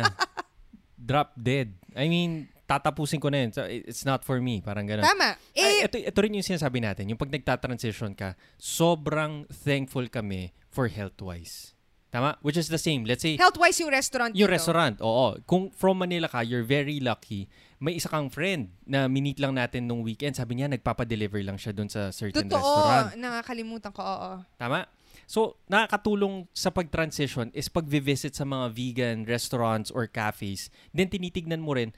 Drop 0.95 1.31
dead. 1.33 1.71
I 1.95 2.05
mean, 2.05 2.31
tatapusin 2.63 3.17
ko 3.17 3.27
na 3.27 3.43
yun. 3.43 3.51
So, 3.51 3.63
it's 3.63 4.03
not 4.03 4.21
for 4.21 4.37
me. 4.37 4.59
Parang 4.59 4.85
gano'n. 4.85 5.01
Tama. 5.01 5.39
Ay, 5.51 5.81
Eh, 5.81 5.87
ito, 5.87 5.97
ito 5.97 6.19
rin 6.19 6.35
yung 6.35 6.45
sinasabi 6.45 6.79
natin. 6.79 7.09
Yung 7.09 7.17
pag 7.17 7.31
nagta-transition 7.31 8.13
ka, 8.13 8.35
sobrang 8.55 9.47
thankful 9.49 10.05
kami 10.05 10.51
for 10.69 10.85
health-wise. 10.85 11.73
Tama? 12.09 12.41
Which 12.41 12.57
is 12.57 12.73
the 12.73 12.81
same. 12.81 13.05
Let's 13.05 13.21
say, 13.21 13.37
health-wise 13.37 13.77
yung 13.85 13.93
restaurant 13.93 14.33
yung 14.33 14.49
dito. 14.49 14.57
restaurant, 14.57 14.97
oo. 14.97 15.37
Kung 15.45 15.69
from 15.69 16.01
Manila 16.01 16.25
ka, 16.25 16.41
you're 16.41 16.65
very 16.65 16.97
lucky. 16.97 17.45
May 17.77 18.01
isa 18.01 18.09
kang 18.09 18.33
friend 18.33 18.73
na 18.89 19.05
minit 19.05 19.37
lang 19.37 19.53
natin 19.53 19.85
nung 19.85 20.01
weekend. 20.01 20.33
Sabi 20.33 20.57
niya, 20.57 20.67
nagpapadeliver 20.73 21.37
lang 21.45 21.61
siya 21.61 21.69
dun 21.69 21.85
sa 21.85 22.09
certain 22.09 22.49
restaurant. 22.49 23.13
Totoo. 23.13 23.21
Nakakalimutan 23.21 23.91
ko, 23.93 24.01
oo. 24.01 24.31
Tama? 24.57 24.89
So, 25.29 25.61
nakakatulong 25.69 26.49
sa 26.57 26.73
pag-transition 26.73 27.53
is 27.53 27.69
pag-visit 27.69 28.33
sa 28.33 28.41
mga 28.41 28.65
vegan 28.73 29.17
restaurants 29.29 29.93
or 29.93 30.09
cafes. 30.09 30.73
Then, 30.89 31.13
tinitignan 31.13 31.61
mo 31.61 31.77
rin, 31.77 31.93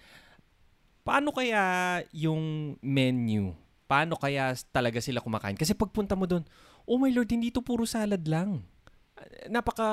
paano 1.08 1.32
kaya 1.32 2.04
yung 2.12 2.76
menu? 2.84 3.56
Paano 3.88 4.20
kaya 4.20 4.52
talaga 4.76 5.00
sila 5.00 5.24
kumakain? 5.24 5.56
Kasi 5.56 5.72
pagpunta 5.72 6.20
mo 6.20 6.28
doon, 6.28 6.44
oh 6.84 7.00
my 7.00 7.08
lord, 7.16 7.32
hindi 7.32 7.48
to 7.48 7.64
puro 7.64 7.88
salad 7.88 8.28
lang. 8.28 8.68
Napaka 9.48 9.90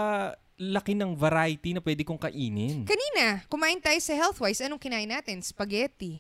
laki 0.59 0.93
ng 0.93 1.15
variety 1.15 1.71
na 1.71 1.81
pwede 1.81 2.03
kong 2.03 2.19
kainin. 2.19 2.83
Kanina, 2.83 3.47
kumain 3.47 3.79
tayo 3.79 3.99
sa 3.99 4.13
health-wise. 4.13 4.59
Anong 4.61 4.81
kinain 4.81 5.07
natin? 5.07 5.39
Spaghetti. 5.39 6.19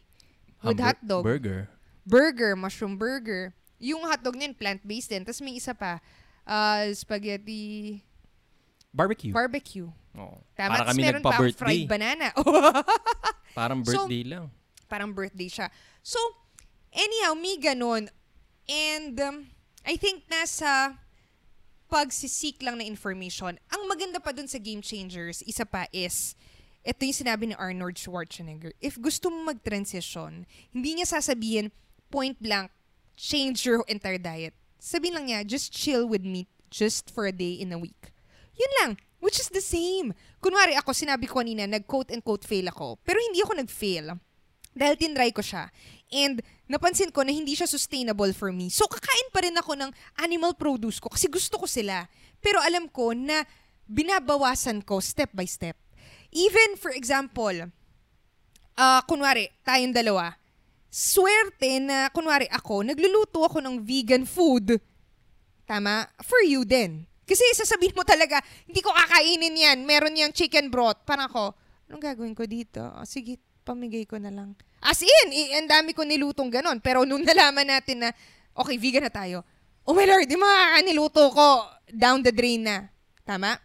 With 0.60 0.78
Hamburg- 0.78 1.02
hotdog. 1.02 1.22
Burger. 1.24 1.60
burger, 2.02 2.52
mushroom 2.54 2.96
burger. 2.96 3.52
Yung 3.76 4.00
hotdog 4.02 4.34
na 4.34 4.48
yun, 4.48 4.54
plant-based 4.54 5.12
din. 5.12 5.22
Tapos 5.22 5.38
may 5.38 5.54
isa 5.54 5.70
pa, 5.70 6.00
uh, 6.42 6.88
spaghetti 6.92 8.00
Barbecue. 8.88 9.30
barbecue. 9.30 9.86
Oo. 10.16 10.40
Tama. 10.56 10.72
Para 10.72 10.84
kami 10.90 11.00
meron 11.04 11.20
pa 11.20 11.36
nagpa-birthday. 11.36 11.60
fried 11.60 11.84
banana. 11.86 12.32
Parang 13.58 13.84
So, 13.84 14.08
birthday 14.08 14.22
lang. 14.24 14.44
Parang 14.88 15.10
birthday 15.12 15.46
siya. 15.46 15.66
So, 16.00 16.16
anyhow, 16.90 17.36
may 17.36 17.54
ganun. 17.54 18.08
And 18.64 19.14
um, 19.20 19.36
I 19.84 19.94
think 19.94 20.24
nasa 20.26 20.96
pagsisik 21.88 22.60
lang 22.60 22.78
na 22.78 22.84
information. 22.84 23.56
Ang 23.72 23.82
maganda 23.88 24.20
pa 24.20 24.30
dun 24.30 24.46
sa 24.46 24.60
Game 24.60 24.84
Changers, 24.84 25.40
isa 25.48 25.64
pa 25.64 25.88
is, 25.90 26.36
ito 26.84 27.00
yung 27.02 27.16
sinabi 27.16 27.50
ni 27.50 27.56
Arnold 27.56 27.96
Schwarzenegger. 27.96 28.76
If 28.78 29.00
gusto 29.00 29.32
mo 29.32 29.48
mag-transition, 29.48 30.44
hindi 30.70 30.90
niya 30.94 31.08
sasabihin, 31.08 31.72
point 32.12 32.36
blank, 32.38 32.70
change 33.16 33.64
your 33.64 33.82
entire 33.88 34.20
diet. 34.20 34.54
Sabihin 34.78 35.16
lang 35.16 35.26
niya, 35.26 35.40
just 35.42 35.72
chill 35.74 36.06
with 36.06 36.22
meat 36.22 36.46
just 36.70 37.08
for 37.10 37.26
a 37.26 37.34
day 37.34 37.56
in 37.56 37.72
a 37.72 37.80
week. 37.80 38.12
Yun 38.54 38.72
lang. 38.84 38.92
Which 39.18 39.42
is 39.42 39.50
the 39.50 39.64
same. 39.64 40.14
Kunwari 40.38 40.78
ako, 40.78 40.94
sinabi 40.94 41.26
ko 41.26 41.42
kanina, 41.42 41.66
nag-quote 41.66 42.14
and 42.14 42.22
quote 42.22 42.46
fail 42.46 42.70
ako. 42.70 43.02
Pero 43.02 43.18
hindi 43.18 43.42
ako 43.42 43.58
nag-fail. 43.58 44.14
Dahil 44.78 44.94
tinry 44.94 45.34
ko 45.34 45.42
siya. 45.42 45.66
And 46.08 46.38
napansin 46.70 47.10
ko 47.10 47.26
na 47.26 47.34
hindi 47.34 47.58
siya 47.58 47.66
sustainable 47.66 48.30
for 48.32 48.54
me. 48.54 48.70
So 48.70 48.86
kakain 48.86 49.28
pa 49.34 49.42
rin 49.42 49.58
ako 49.58 49.74
ng 49.74 49.90
animal 50.22 50.54
produce 50.54 51.02
ko 51.02 51.10
kasi 51.10 51.26
gusto 51.26 51.58
ko 51.58 51.66
sila. 51.66 52.06
Pero 52.38 52.62
alam 52.62 52.86
ko 52.86 53.10
na 53.12 53.42
binabawasan 53.90 54.86
ko 54.86 55.02
step 55.02 55.34
by 55.34 55.44
step. 55.44 55.74
Even 56.30 56.78
for 56.78 56.94
example, 56.94 57.72
uh, 58.78 59.00
kunwari, 59.08 59.50
tayong 59.66 59.96
dalawa, 59.96 60.36
swerte 60.88 61.82
na 61.82 62.08
kunwari 62.14 62.46
ako, 62.48 62.86
nagluluto 62.86 63.42
ako 63.42 63.58
ng 63.64 63.82
vegan 63.82 64.24
food. 64.24 64.78
Tama? 65.68 66.08
For 66.24 66.40
you 66.46 66.64
din. 66.64 67.04
Kasi 67.28 67.44
sasabihin 67.52 67.92
mo 67.92 68.08
talaga, 68.08 68.40
hindi 68.64 68.80
ko 68.80 68.88
kakainin 68.88 69.52
yan. 69.52 69.78
Meron 69.84 70.16
yung 70.16 70.32
chicken 70.32 70.72
broth. 70.72 71.04
Parang 71.04 71.28
ako, 71.28 71.52
anong 71.84 72.00
gagawin 72.00 72.32
ko 72.32 72.48
dito? 72.48 72.80
Oh, 72.80 73.04
sige, 73.04 73.36
pamigay 73.68 74.08
ko 74.08 74.16
na 74.16 74.32
lang. 74.32 74.56
As 74.80 75.00
in, 75.00 75.28
ang 75.54 75.68
dami 75.68 75.90
ko 75.90 76.02
nilutong 76.02 76.48
ganon. 76.48 76.78
Pero 76.78 77.02
nung 77.02 77.22
nalaman 77.28 77.66
natin 77.68 78.02
na, 78.02 78.10
okay, 78.52 78.76
vegan 78.76 79.02
na 79.02 79.10
tayo. 79.10 79.42
Oh 79.82 79.92
my 79.92 80.04
Lord, 80.04 80.24
di 80.24 80.34
makakaniluto 80.34 81.30
ko 81.30 81.46
down 81.88 82.20
the 82.20 82.30
drain 82.30 82.62
na. 82.62 82.92
Tama? 83.22 83.56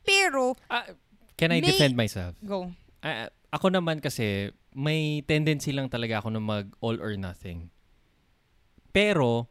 Pero, 0.00 0.54
Ah, 0.66 0.86
can 1.34 1.50
I 1.50 1.58
May- 1.58 1.68
defend 1.68 1.94
myself? 1.94 2.34
go. 2.40 2.70
Ah, 2.98 3.26
ako 3.50 3.68
naman 3.68 3.98
kasi, 3.98 4.48
may 4.72 5.20
tendency 5.22 5.70
lang 5.70 5.86
talaga 5.86 6.18
ako 6.18 6.30
na 6.30 6.38
mag 6.38 6.70
all 6.78 6.96
or 6.96 7.12
nothing. 7.14 7.68
Pero, 8.90 9.48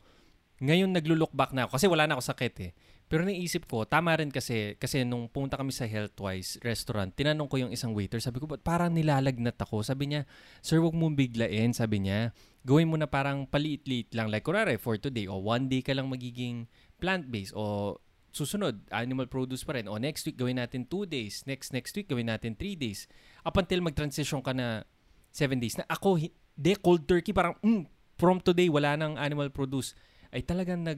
ngayon 0.58 0.90
naglo-look 0.90 1.30
back 1.32 1.52
na 1.52 1.66
ako 1.66 1.78
kasi 1.78 1.86
wala 1.86 2.06
na 2.06 2.14
ako 2.14 2.24
sakit 2.24 2.56
eh. 2.62 2.72
Pero 3.12 3.28
naisip 3.28 3.68
ko, 3.68 3.84
tama 3.84 4.16
rin 4.16 4.32
kasi, 4.32 4.80
kasi 4.80 5.04
nung 5.04 5.28
pumunta 5.28 5.60
kami 5.60 5.76
sa 5.76 5.84
Healthwise 5.84 6.64
restaurant, 6.64 7.12
tinanong 7.12 7.52
ko 7.52 7.60
yung 7.60 7.76
isang 7.76 7.92
waiter, 7.92 8.24
sabi 8.24 8.40
ko, 8.40 8.48
ba't 8.48 8.64
parang 8.64 8.96
nilalagnat 8.96 9.60
ako? 9.60 9.84
Sabi 9.84 10.16
niya, 10.16 10.24
sir, 10.64 10.80
wag 10.80 10.96
mong 10.96 11.20
biglain, 11.20 11.76
sabi 11.76 12.08
niya. 12.08 12.32
Gawin 12.64 12.88
mo 12.88 12.96
na 12.96 13.12
parang 13.12 13.44
paliit-liit 13.44 14.16
lang. 14.16 14.32
Like, 14.32 14.48
kunwari, 14.48 14.80
for 14.80 14.96
today, 14.96 15.28
o 15.28 15.44
one 15.44 15.68
day 15.68 15.84
ka 15.84 15.92
lang 15.92 16.08
magiging 16.08 16.72
plant-based, 17.04 17.52
o 17.52 18.00
susunod, 18.32 18.80
animal 18.96 19.28
produce 19.28 19.68
pa 19.68 19.76
rin. 19.76 19.92
O 19.92 20.00
next 20.00 20.24
week, 20.24 20.40
gawin 20.40 20.56
natin 20.56 20.88
two 20.88 21.04
days. 21.04 21.44
Next, 21.44 21.76
next 21.76 21.92
week, 22.00 22.08
gawin 22.08 22.32
natin 22.32 22.56
three 22.56 22.80
days. 22.80 23.12
Up 23.44 23.60
until 23.60 23.84
mag-transition 23.84 24.40
ka 24.40 24.56
na 24.56 24.88
seven 25.36 25.60
days. 25.60 25.76
Na 25.76 25.84
ako, 25.92 26.16
de 26.56 26.80
cold 26.80 27.04
turkey, 27.04 27.36
parang, 27.36 27.60
mm, 27.60 27.92
from 28.16 28.40
today, 28.40 28.72
wala 28.72 28.96
nang 28.96 29.20
animal 29.20 29.52
produce. 29.52 30.00
Ay 30.32 30.48
talagang 30.48 30.88
nag, 30.88 30.96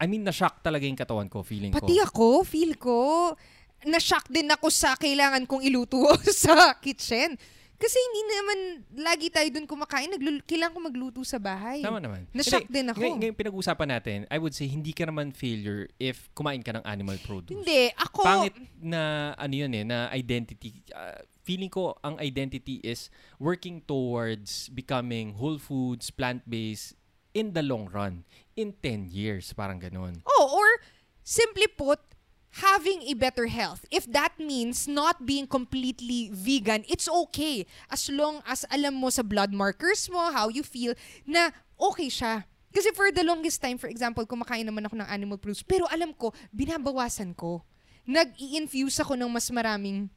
I 0.00 0.06
mean, 0.10 0.26
na-shock 0.26 0.60
talaga 0.60 0.84
yung 0.84 0.98
katawan 0.98 1.30
ko, 1.30 1.46
feeling 1.46 1.70
Pati 1.70 1.96
ko. 1.98 2.04
ako, 2.04 2.26
feel 2.42 2.74
ko, 2.74 2.98
na-shock 3.86 4.26
din 4.26 4.50
ako 4.50 4.66
sa 4.68 4.98
kailangan 4.98 5.46
kong 5.46 5.62
iluto 5.62 6.02
sa 6.44 6.74
kitchen. 6.78 7.38
Kasi 7.74 7.98
hindi 7.98 8.22
naman 8.32 8.58
lagi 9.02 9.28
tayo 9.28 9.50
dun 9.50 9.66
kumakain. 9.66 10.08
Naglul- 10.08 10.46
kailangan 10.46 10.72
ko 10.72 10.80
magluto 10.80 11.20
sa 11.26 11.42
bahay. 11.42 11.82
Tama 11.82 11.98
naman. 11.98 12.24
Na-shock 12.30 12.70
Hindi, 12.70 12.80
din 12.80 12.86
ako. 12.88 13.00
ngay- 13.02 13.16
Ngayon 13.18 13.36
pinag-usapan 13.36 13.88
natin, 13.90 14.18
I 14.30 14.38
would 14.38 14.54
say, 14.54 14.70
hindi 14.70 14.94
ka 14.94 15.04
naman 15.04 15.34
failure 15.34 15.90
if 15.98 16.30
kumain 16.32 16.62
ka 16.62 16.70
ng 16.70 16.84
animal 16.86 17.18
produce. 17.26 17.52
Hindi, 17.52 17.90
ako... 17.98 18.20
Pangit 18.24 18.56
na, 18.78 19.34
ano 19.36 19.54
yun 19.58 19.74
eh, 19.74 19.84
na 19.84 20.08
identity. 20.14 20.80
Uh, 20.94 21.18
feeling 21.42 21.68
ko, 21.68 21.98
ang 22.00 22.16
identity 22.22 22.78
is 22.80 23.10
working 23.36 23.82
towards 23.84 24.70
becoming 24.72 25.34
whole 25.36 25.58
foods, 25.60 26.08
plant-based, 26.08 26.96
in 27.34 27.52
the 27.52 27.62
long 27.62 27.90
run. 27.90 28.24
In 28.54 28.72
10 28.78 29.10
years, 29.10 29.52
parang 29.52 29.82
ganun. 29.82 30.22
Oh, 30.22 30.46
or 30.54 30.68
simply 31.26 31.66
put, 31.66 31.98
having 32.62 33.02
a 33.02 33.14
better 33.18 33.50
health. 33.50 33.82
If 33.90 34.06
that 34.14 34.38
means 34.38 34.86
not 34.86 35.26
being 35.26 35.50
completely 35.50 36.30
vegan, 36.30 36.86
it's 36.86 37.10
okay. 37.10 37.66
As 37.90 38.06
long 38.06 38.46
as 38.46 38.62
alam 38.70 38.94
mo 38.94 39.10
sa 39.10 39.26
blood 39.26 39.50
markers 39.50 40.06
mo, 40.06 40.30
how 40.30 40.46
you 40.46 40.62
feel, 40.62 40.94
na 41.26 41.50
okay 41.74 42.06
siya. 42.06 42.46
Kasi 42.70 42.94
for 42.94 43.10
the 43.10 43.26
longest 43.26 43.58
time, 43.58 43.78
for 43.78 43.90
example, 43.90 44.22
kumakain 44.26 44.66
naman 44.66 44.86
ako 44.86 44.98
ng 45.02 45.10
animal 45.10 45.38
produce, 45.38 45.66
pero 45.66 45.86
alam 45.90 46.14
ko, 46.14 46.30
binabawasan 46.54 47.34
ko. 47.34 47.66
Nag-i-infuse 48.06 49.02
ako 49.02 49.18
ng 49.18 49.30
mas 49.30 49.50
maraming, 49.50 50.10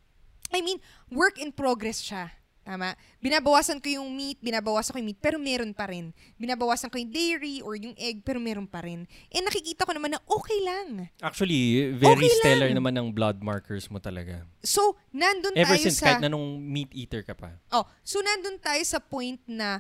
I 0.53 0.61
mean, 0.61 0.77
work 1.09 1.41
in 1.41 1.49
progress 1.49 2.05
siya. 2.05 2.36
Tama? 2.67 2.99
Binabawasan 3.23 3.79
ko 3.79 3.87
yung 3.87 4.11
meat, 4.11 4.43
binabawasan 4.43 4.91
ko 4.91 4.99
yung 4.99 5.15
meat, 5.15 5.23
pero 5.23 5.39
meron 5.39 5.71
pa 5.71 5.87
rin. 5.87 6.11
Binabawasan 6.35 6.91
ko 6.91 6.99
yung 6.99 7.15
dairy 7.15 7.63
or 7.63 7.79
yung 7.79 7.95
egg, 7.95 8.27
pero 8.27 8.43
meron 8.43 8.67
pa 8.67 8.83
rin. 8.83 9.07
Eh 9.31 9.39
nakikita 9.39 9.87
ko 9.87 9.95
naman 9.95 10.11
na 10.11 10.19
okay 10.27 10.59
lang. 10.67 11.07
Actually, 11.23 11.95
very 11.95 12.27
Okay 12.27 12.27
lang. 12.27 12.43
stellar 12.43 12.69
naman 12.75 12.91
ng 12.99 13.15
blood 13.15 13.39
markers 13.39 13.87
mo 13.87 14.03
talaga. 14.03 14.43
So, 14.59 14.99
nandun 15.15 15.55
Ever 15.55 15.79
tayo 15.79 15.87
since, 15.87 16.03
sa... 16.03 16.11
kahit 16.11 16.27
na 16.27 16.27
nung 16.27 16.59
meat 16.59 16.91
eater 16.91 17.23
ka 17.23 17.31
pa. 17.31 17.55
Oh, 17.71 17.87
so 18.03 18.19
nandun 18.19 18.59
tayo 18.59 18.83
sa 18.83 18.99
point 18.99 19.39
na 19.47 19.79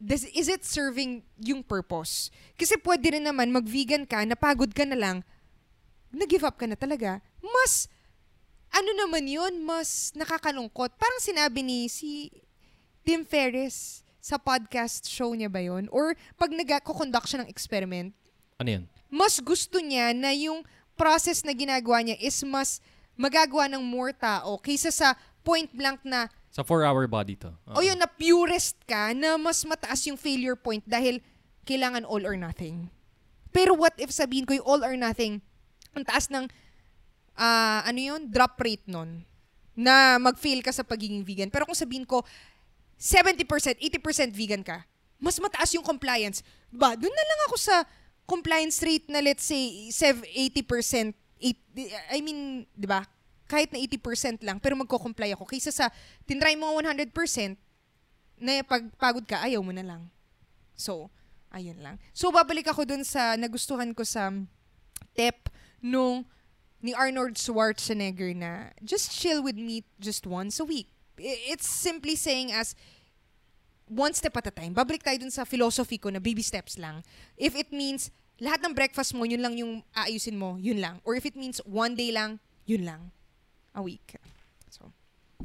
does, 0.00 0.24
is 0.32 0.48
it 0.48 0.64
serving 0.64 1.28
yung 1.44 1.60
purpose? 1.60 2.32
Kasi 2.56 2.80
pwede 2.80 3.20
rin 3.20 3.28
naman 3.28 3.52
mag-vegan 3.52 4.08
ka, 4.08 4.24
napagod 4.24 4.72
ka 4.72 4.88
na 4.88 4.96
lang, 4.96 5.16
nag-give 6.08 6.48
up 6.48 6.56
ka 6.56 6.64
na 6.64 6.76
talaga. 6.76 7.20
Mas, 7.44 7.92
ano 8.74 8.90
naman 8.96 9.22
yun, 9.24 9.62
mas 9.62 10.10
nakakalungkot. 10.12 10.98
Parang 10.98 11.20
sinabi 11.22 11.62
ni 11.62 11.86
si 11.86 12.28
Tim 13.06 13.22
Ferriss 13.22 14.02
sa 14.18 14.34
podcast 14.34 15.06
show 15.06 15.30
niya 15.30 15.46
ba 15.46 15.62
yun? 15.62 15.86
Or 15.94 16.16
pag 16.34 16.50
nag-conduct 16.50 17.28
siya 17.28 17.40
ng 17.44 17.50
experiment, 17.52 18.10
Ano 18.58 18.70
yun? 18.70 18.84
mas 19.06 19.38
gusto 19.38 19.78
niya 19.78 20.10
na 20.10 20.34
yung 20.34 20.66
process 20.94 21.42
na 21.42 21.52
ginagawa 21.52 22.02
niya 22.02 22.18
is 22.18 22.34
mas 22.42 22.82
magagawa 23.14 23.70
ng 23.70 23.82
more 23.82 24.10
tao 24.10 24.58
kaysa 24.58 24.90
sa 24.90 25.14
point 25.42 25.70
blank 25.70 26.02
na 26.02 26.26
Sa 26.50 26.62
4-hour 26.62 27.06
body 27.06 27.34
to. 27.36 27.50
Oo. 27.70 27.78
o 27.78 27.82
yun 27.82 27.98
na 27.98 28.06
purest 28.06 28.74
ka 28.86 29.10
na 29.10 29.34
mas 29.34 29.62
mataas 29.62 30.02
yung 30.06 30.18
failure 30.18 30.54
point 30.54 30.82
dahil 30.82 31.18
kailangan 31.62 32.02
all 32.06 32.22
or 32.22 32.34
nothing. 32.34 32.90
Pero 33.50 33.74
what 33.74 33.94
if 33.98 34.10
sabihin 34.10 34.46
ko 34.46 34.54
yung 34.54 34.66
all 34.66 34.82
or 34.82 34.94
nothing, 34.94 35.42
ang 35.94 36.02
taas 36.02 36.26
ng 36.26 36.46
ah, 37.34 37.82
ano 37.86 38.00
yun, 38.00 38.22
drop 38.30 38.58
rate 38.58 38.86
nun 38.86 39.22
na 39.74 40.22
mag-fail 40.22 40.62
ka 40.62 40.70
sa 40.70 40.86
pagiging 40.86 41.26
vegan. 41.26 41.50
Pero 41.50 41.66
kung 41.66 41.74
sabihin 41.74 42.06
ko 42.06 42.22
70%, 42.94 43.42
80% 43.82 44.30
vegan 44.30 44.62
ka, 44.62 44.86
mas 45.18 45.38
mataas 45.42 45.74
yung 45.74 45.82
compliance. 45.82 46.46
Ba, 46.70 46.94
doon 46.94 47.10
na 47.10 47.24
lang 47.26 47.40
ako 47.50 47.56
sa 47.58 47.76
compliance 48.24 48.78
rate 48.80 49.10
na 49.10 49.18
let's 49.18 49.44
say 49.44 49.90
sev- 49.90 50.22
80%, 50.22 51.12
eight, 51.42 51.60
I 52.14 52.22
mean, 52.22 52.70
di 52.72 52.86
ba? 52.86 53.02
Kahit 53.44 53.74
na 53.74 53.82
80% 53.82 54.40
lang, 54.46 54.56
pero 54.62 54.78
magko-comply 54.78 55.34
ako. 55.36 55.44
Kaysa 55.44 55.74
sa 55.74 55.86
tinry 56.24 56.56
mo 56.56 56.70
100%, 56.72 57.10
na 58.38 58.62
pag 58.66 58.82
pagod 58.98 59.24
ka, 59.26 59.42
ayaw 59.46 59.62
mo 59.62 59.70
na 59.70 59.84
lang. 59.84 60.02
So, 60.74 61.10
ayun 61.54 61.78
lang. 61.78 62.02
So, 62.10 62.34
babalik 62.34 62.66
ako 62.66 62.82
dun 62.82 63.06
sa 63.06 63.38
nagustuhan 63.38 63.94
ko 63.94 64.02
sa 64.02 64.34
tip 65.14 65.48
nung 65.78 66.26
ni 66.84 66.92
Arnold 66.92 67.40
Schwarzenegger 67.40 68.36
na 68.36 68.76
just 68.84 69.08
chill 69.08 69.40
with 69.40 69.56
meat 69.56 69.88
just 69.96 70.28
once 70.28 70.60
a 70.60 70.68
week. 70.68 70.92
It's 71.16 71.64
simply 71.64 72.12
saying 72.12 72.52
as 72.52 72.76
one 73.88 74.12
step 74.12 74.36
at 74.36 74.46
a 74.46 74.52
time. 74.52 74.76
Babalik 74.76 75.00
tayo 75.00 75.16
dun 75.16 75.32
sa 75.32 75.48
philosophy 75.48 75.96
ko 75.96 76.12
na 76.12 76.20
baby 76.20 76.44
steps 76.44 76.76
lang. 76.76 77.00
If 77.40 77.56
it 77.56 77.72
means 77.72 78.12
lahat 78.36 78.60
ng 78.60 78.76
breakfast 78.76 79.16
mo, 79.16 79.24
yun 79.24 79.40
lang 79.40 79.56
yung 79.56 79.80
aayusin 79.96 80.36
mo, 80.36 80.60
yun 80.60 80.84
lang. 80.84 81.00
Or 81.08 81.16
if 81.16 81.24
it 81.24 81.32
means 81.40 81.64
one 81.64 81.96
day 81.96 82.12
lang, 82.12 82.36
yun 82.68 82.84
lang. 82.84 83.08
A 83.72 83.80
week. 83.80 84.20
So, 84.68 84.92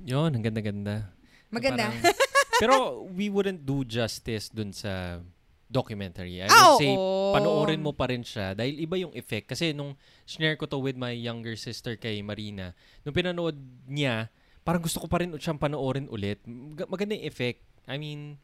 Yun, 0.04 0.36
ang 0.36 0.44
ganda-ganda. 0.44 1.08
maganda. 1.50 1.88
Parang- 1.90 2.28
pero 2.60 2.76
we 3.16 3.32
wouldn't 3.32 3.64
do 3.64 3.88
justice 3.88 4.52
dun 4.52 4.76
sa 4.76 5.24
documentary. 5.70 6.42
I 6.42 6.50
Ah, 6.50 6.74
would 6.74 6.82
say, 6.82 6.92
oo. 6.92 7.32
panoorin 7.32 7.78
mo 7.78 7.94
pa 7.94 8.10
rin 8.10 8.26
siya 8.26 8.52
dahil 8.52 8.76
iba 8.76 8.98
yung 8.98 9.14
effect. 9.14 9.46
Kasi 9.48 9.70
nung 9.70 9.94
share 10.26 10.58
ko 10.58 10.66
to 10.66 10.76
with 10.76 10.98
my 10.98 11.14
younger 11.14 11.54
sister 11.54 11.94
kay 11.94 12.20
Marina, 12.20 12.74
nung 13.02 13.14
pinanood 13.14 13.54
niya, 13.86 14.34
parang 14.62 14.82
gusto 14.82 14.98
ko 14.98 15.06
pa 15.06 15.22
rin 15.22 15.32
siyang 15.38 15.58
panoorin 15.58 16.10
ulit. 16.10 16.42
Mag- 16.44 16.90
Maganda 16.90 17.14
yung 17.14 17.24
effect. 17.24 17.62
I 17.86 17.96
mean, 17.96 18.42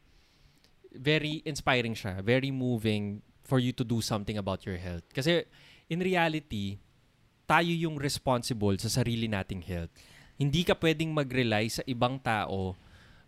very 0.88 1.42
inspiring 1.42 1.92
siya. 1.92 2.22
Very 2.22 2.48
moving 2.48 3.20
for 3.42 3.58
you 3.58 3.70
to 3.70 3.82
do 3.82 3.98
something 4.00 4.38
about 4.38 4.62
your 4.62 4.78
health. 4.78 5.04
Kasi 5.10 5.44
in 5.86 5.98
reality, 5.98 6.78
tayo 7.44 7.70
yung 7.70 7.94
responsible 7.94 8.74
sa 8.76 8.88
sarili 8.88 9.26
nating 9.26 9.62
health. 9.62 9.90
Hindi 10.34 10.62
ka 10.62 10.74
pwedeng 10.74 11.10
mag-rely 11.10 11.66
sa 11.68 11.82
ibang 11.84 12.18
tao 12.18 12.74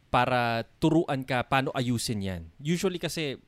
para 0.09 0.65
turuan 0.79 1.21
ka 1.21 1.43
paano 1.43 1.71
ayusin 1.71 2.21
yan. 2.21 2.43
Usually 2.59 2.99
kasi, 2.99 3.39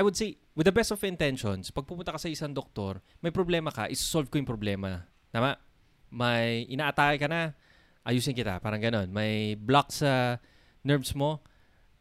I 0.00 0.02
would 0.02 0.16
say, 0.16 0.40
with 0.56 0.64
the 0.64 0.72
best 0.72 0.96
of 0.96 1.04
intentions, 1.04 1.68
pag 1.68 1.84
pumunta 1.84 2.08
ka 2.08 2.16
sa 2.16 2.32
isang 2.32 2.56
doktor, 2.56 3.04
may 3.20 3.28
problema 3.28 3.68
ka, 3.68 3.84
isolve 3.92 4.32
ko 4.32 4.40
yung 4.40 4.48
problema. 4.48 5.04
Tama? 5.28 5.60
May 6.08 6.64
inaatake 6.72 7.20
ka 7.20 7.28
na, 7.28 7.52
ayusin 8.00 8.32
kita. 8.32 8.64
Parang 8.64 8.80
ganon. 8.80 9.12
May 9.12 9.60
block 9.60 9.92
sa 9.92 10.40
nerves 10.80 11.12
mo, 11.12 11.44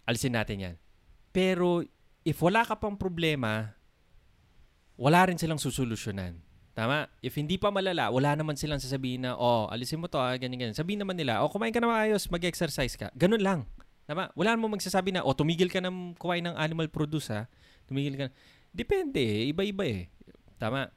alisin 0.08 0.32
natin 0.32 0.64
yan. 0.64 0.76
Pero, 1.36 1.84
if 2.24 2.40
wala 2.40 2.64
ka 2.64 2.80
pang 2.80 2.96
problema, 2.96 3.76
wala 4.96 5.28
rin 5.28 5.36
silang 5.36 5.60
susolusyonan. 5.60 6.40
Tama? 6.72 7.04
If 7.20 7.36
hindi 7.36 7.60
pa 7.60 7.68
malala, 7.68 8.16
wala 8.16 8.32
naman 8.32 8.56
silang 8.56 8.80
sasabihin 8.80 9.28
na, 9.28 9.36
oh, 9.36 9.68
alisin 9.68 10.00
mo 10.00 10.08
to, 10.08 10.24
ah, 10.24 10.40
ganyan, 10.40 10.56
ganyan. 10.56 10.78
Sabihin 10.80 11.04
naman 11.04 11.20
nila, 11.20 11.44
oh, 11.44 11.52
kumain 11.52 11.76
ka 11.76 11.84
na 11.84 11.92
maayos, 11.92 12.32
mag-exercise 12.32 12.96
ka. 12.96 13.12
Ganun 13.12 13.44
lang. 13.44 13.68
Tama? 14.08 14.32
Wala 14.40 14.56
naman 14.56 14.80
magsasabi 14.80 15.12
na, 15.12 15.28
oh, 15.28 15.36
tumigil 15.36 15.68
ka 15.68 15.84
ng 15.84 16.16
kumain 16.16 16.48
ng 16.48 16.56
animal 16.56 16.88
produce, 16.88 17.28
ha? 17.36 17.52
Tumigil 17.90 18.16
ka. 18.16 18.28
Depende, 18.70 19.18
eh. 19.18 19.50
iba-iba 19.50 19.84
eh. 19.90 20.06
Tama? 20.62 20.94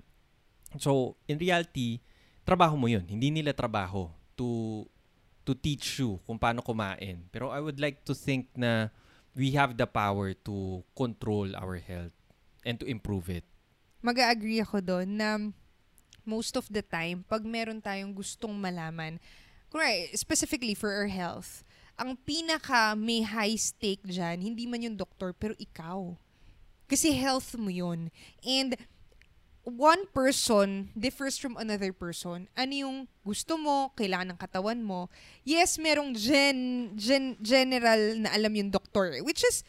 So, 0.77 1.17
in 1.25 1.41
reality, 1.41 2.05
trabaho 2.45 2.77
mo 2.77 2.93
yun. 2.93 3.09
Hindi 3.09 3.33
nila 3.33 3.57
trabaho 3.57 4.13
to 4.37 4.85
to 5.43 5.57
teach 5.59 5.99
you 5.99 6.21
kung 6.29 6.39
paano 6.39 6.61
kumain. 6.63 7.25
Pero 7.33 7.51
I 7.51 7.59
would 7.59 7.81
like 7.81 8.05
to 8.07 8.15
think 8.15 8.53
na 8.55 8.93
we 9.35 9.57
have 9.57 9.75
the 9.75 9.89
power 9.89 10.37
to 10.47 10.85
control 10.93 11.51
our 11.57 11.81
health 11.81 12.15
and 12.63 12.79
to 12.79 12.87
improve 12.87 13.33
it. 13.33 13.43
Mag-agree 14.05 14.61
ako 14.63 14.79
doon 14.85 15.09
na 15.19 15.39
most 16.23 16.55
of 16.55 16.67
the 16.71 16.83
time, 16.83 17.27
pag 17.27 17.43
meron 17.43 17.83
tayong 17.83 18.15
gustong 18.15 18.55
malaman, 18.55 19.19
specifically 20.15 20.75
for 20.75 20.91
our 20.93 21.11
health, 21.11 21.67
ang 21.99 22.15
pinaka 22.19 22.95
may 22.95 23.23
high 23.23 23.57
stake 23.59 24.03
dyan, 24.07 24.43
hindi 24.43 24.67
man 24.67 24.85
yung 24.85 24.97
doktor, 24.99 25.35
pero 25.35 25.55
ikaw. 25.59 26.15
Kasi 26.93 27.17
health 27.17 27.57
mo 27.57 27.73
yun. 27.73 28.13
And 28.45 28.77
one 29.65 30.11
person 30.13 30.91
differs 30.93 31.39
from 31.41 31.57
another 31.57 31.95
person. 31.95 32.53
Ano 32.53 32.73
yung 32.75 32.97
gusto 33.25 33.57
mo, 33.57 33.95
kailangan 33.97 34.35
ng 34.35 34.41
katawan 34.41 34.85
mo. 34.85 35.09
Yes, 35.47 35.81
merong 35.81 36.13
gen, 36.13 36.93
gen, 36.99 37.39
general 37.41 38.21
na 38.21 38.29
alam 38.37 38.53
yung 38.53 38.69
doktor, 38.69 39.17
which 39.25 39.41
is 39.47 39.65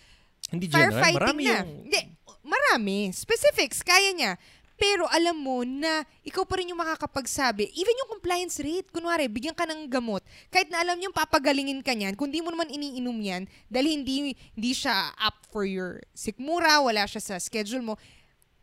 Hindi 0.52 0.68
general, 0.68 1.00
firefighting 1.00 1.22
marami 1.22 1.42
na. 1.46 1.50
yung... 1.64 1.70
Hindi, 1.88 2.02
marami. 2.44 2.98
Specifics, 3.16 3.80
kaya 3.86 4.12
niya. 4.12 4.36
Pero 4.84 5.08
alam 5.08 5.40
mo 5.40 5.64
na 5.64 6.04
ikaw 6.28 6.44
pa 6.44 6.60
rin 6.60 6.76
yung 6.76 6.84
makakapagsabi. 6.84 7.72
Even 7.72 7.96
yung 8.04 8.20
compliance 8.20 8.60
rate, 8.60 8.92
kunwari, 8.92 9.32
bigyan 9.32 9.56
ka 9.56 9.64
ng 9.64 9.88
gamot. 9.88 10.20
Kahit 10.52 10.68
na 10.68 10.84
alam 10.84 11.00
niyo 11.00 11.16
papagalingin 11.16 11.80
ka 11.80 11.96
niyan, 11.96 12.20
kung 12.20 12.28
mo 12.28 12.52
naman 12.52 12.68
iniinom 12.68 13.16
yan, 13.24 13.48
dahil 13.72 13.96
hindi, 13.96 14.36
hindi 14.36 14.72
siya 14.76 15.16
up 15.16 15.40
for 15.48 15.64
your 15.64 16.04
sikmura, 16.12 16.84
wala 16.84 17.08
siya 17.08 17.24
sa 17.24 17.36
schedule 17.40 17.80
mo, 17.80 17.96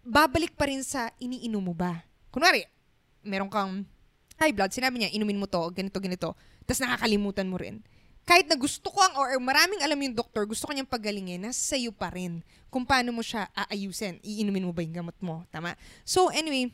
babalik 0.05 0.53
pa 0.61 0.69
rin 0.69 0.85
sa 0.85 1.09
iniinom 1.17 1.65
mo 1.65 1.73
ba. 1.73 2.05
Kunwari, 2.29 2.69
meron 3.25 3.49
kang 3.49 3.89
high 4.37 4.53
blood, 4.53 4.77
sinabi 4.77 5.01
niya, 5.01 5.17
inumin 5.17 5.41
mo 5.41 5.49
to, 5.49 5.73
ganito, 5.73 5.97
ganito. 6.05 6.37
Tapos 6.69 6.85
nakakalimutan 6.85 7.49
mo 7.49 7.57
rin 7.57 7.81
kahit 8.31 8.47
na 8.47 8.55
gusto 8.55 8.95
ko 8.95 9.03
ang, 9.03 9.19
or 9.19 9.43
maraming 9.43 9.83
alam 9.83 9.99
yung 9.99 10.15
doktor, 10.15 10.47
gusto 10.47 10.63
ko 10.63 10.71
niyang 10.71 10.87
pagalingin, 10.87 11.43
nasa 11.43 11.75
sa'yo 11.75 11.91
pa 11.91 12.15
rin 12.15 12.47
kung 12.71 12.87
paano 12.87 13.11
mo 13.11 13.27
siya 13.27 13.51
aayusin. 13.59 14.23
Iinumin 14.23 14.63
mo 14.63 14.71
ba 14.71 14.87
yung 14.87 14.95
gamot 15.03 15.19
mo? 15.19 15.43
Tama? 15.51 15.75
So, 16.07 16.31
anyway, 16.31 16.71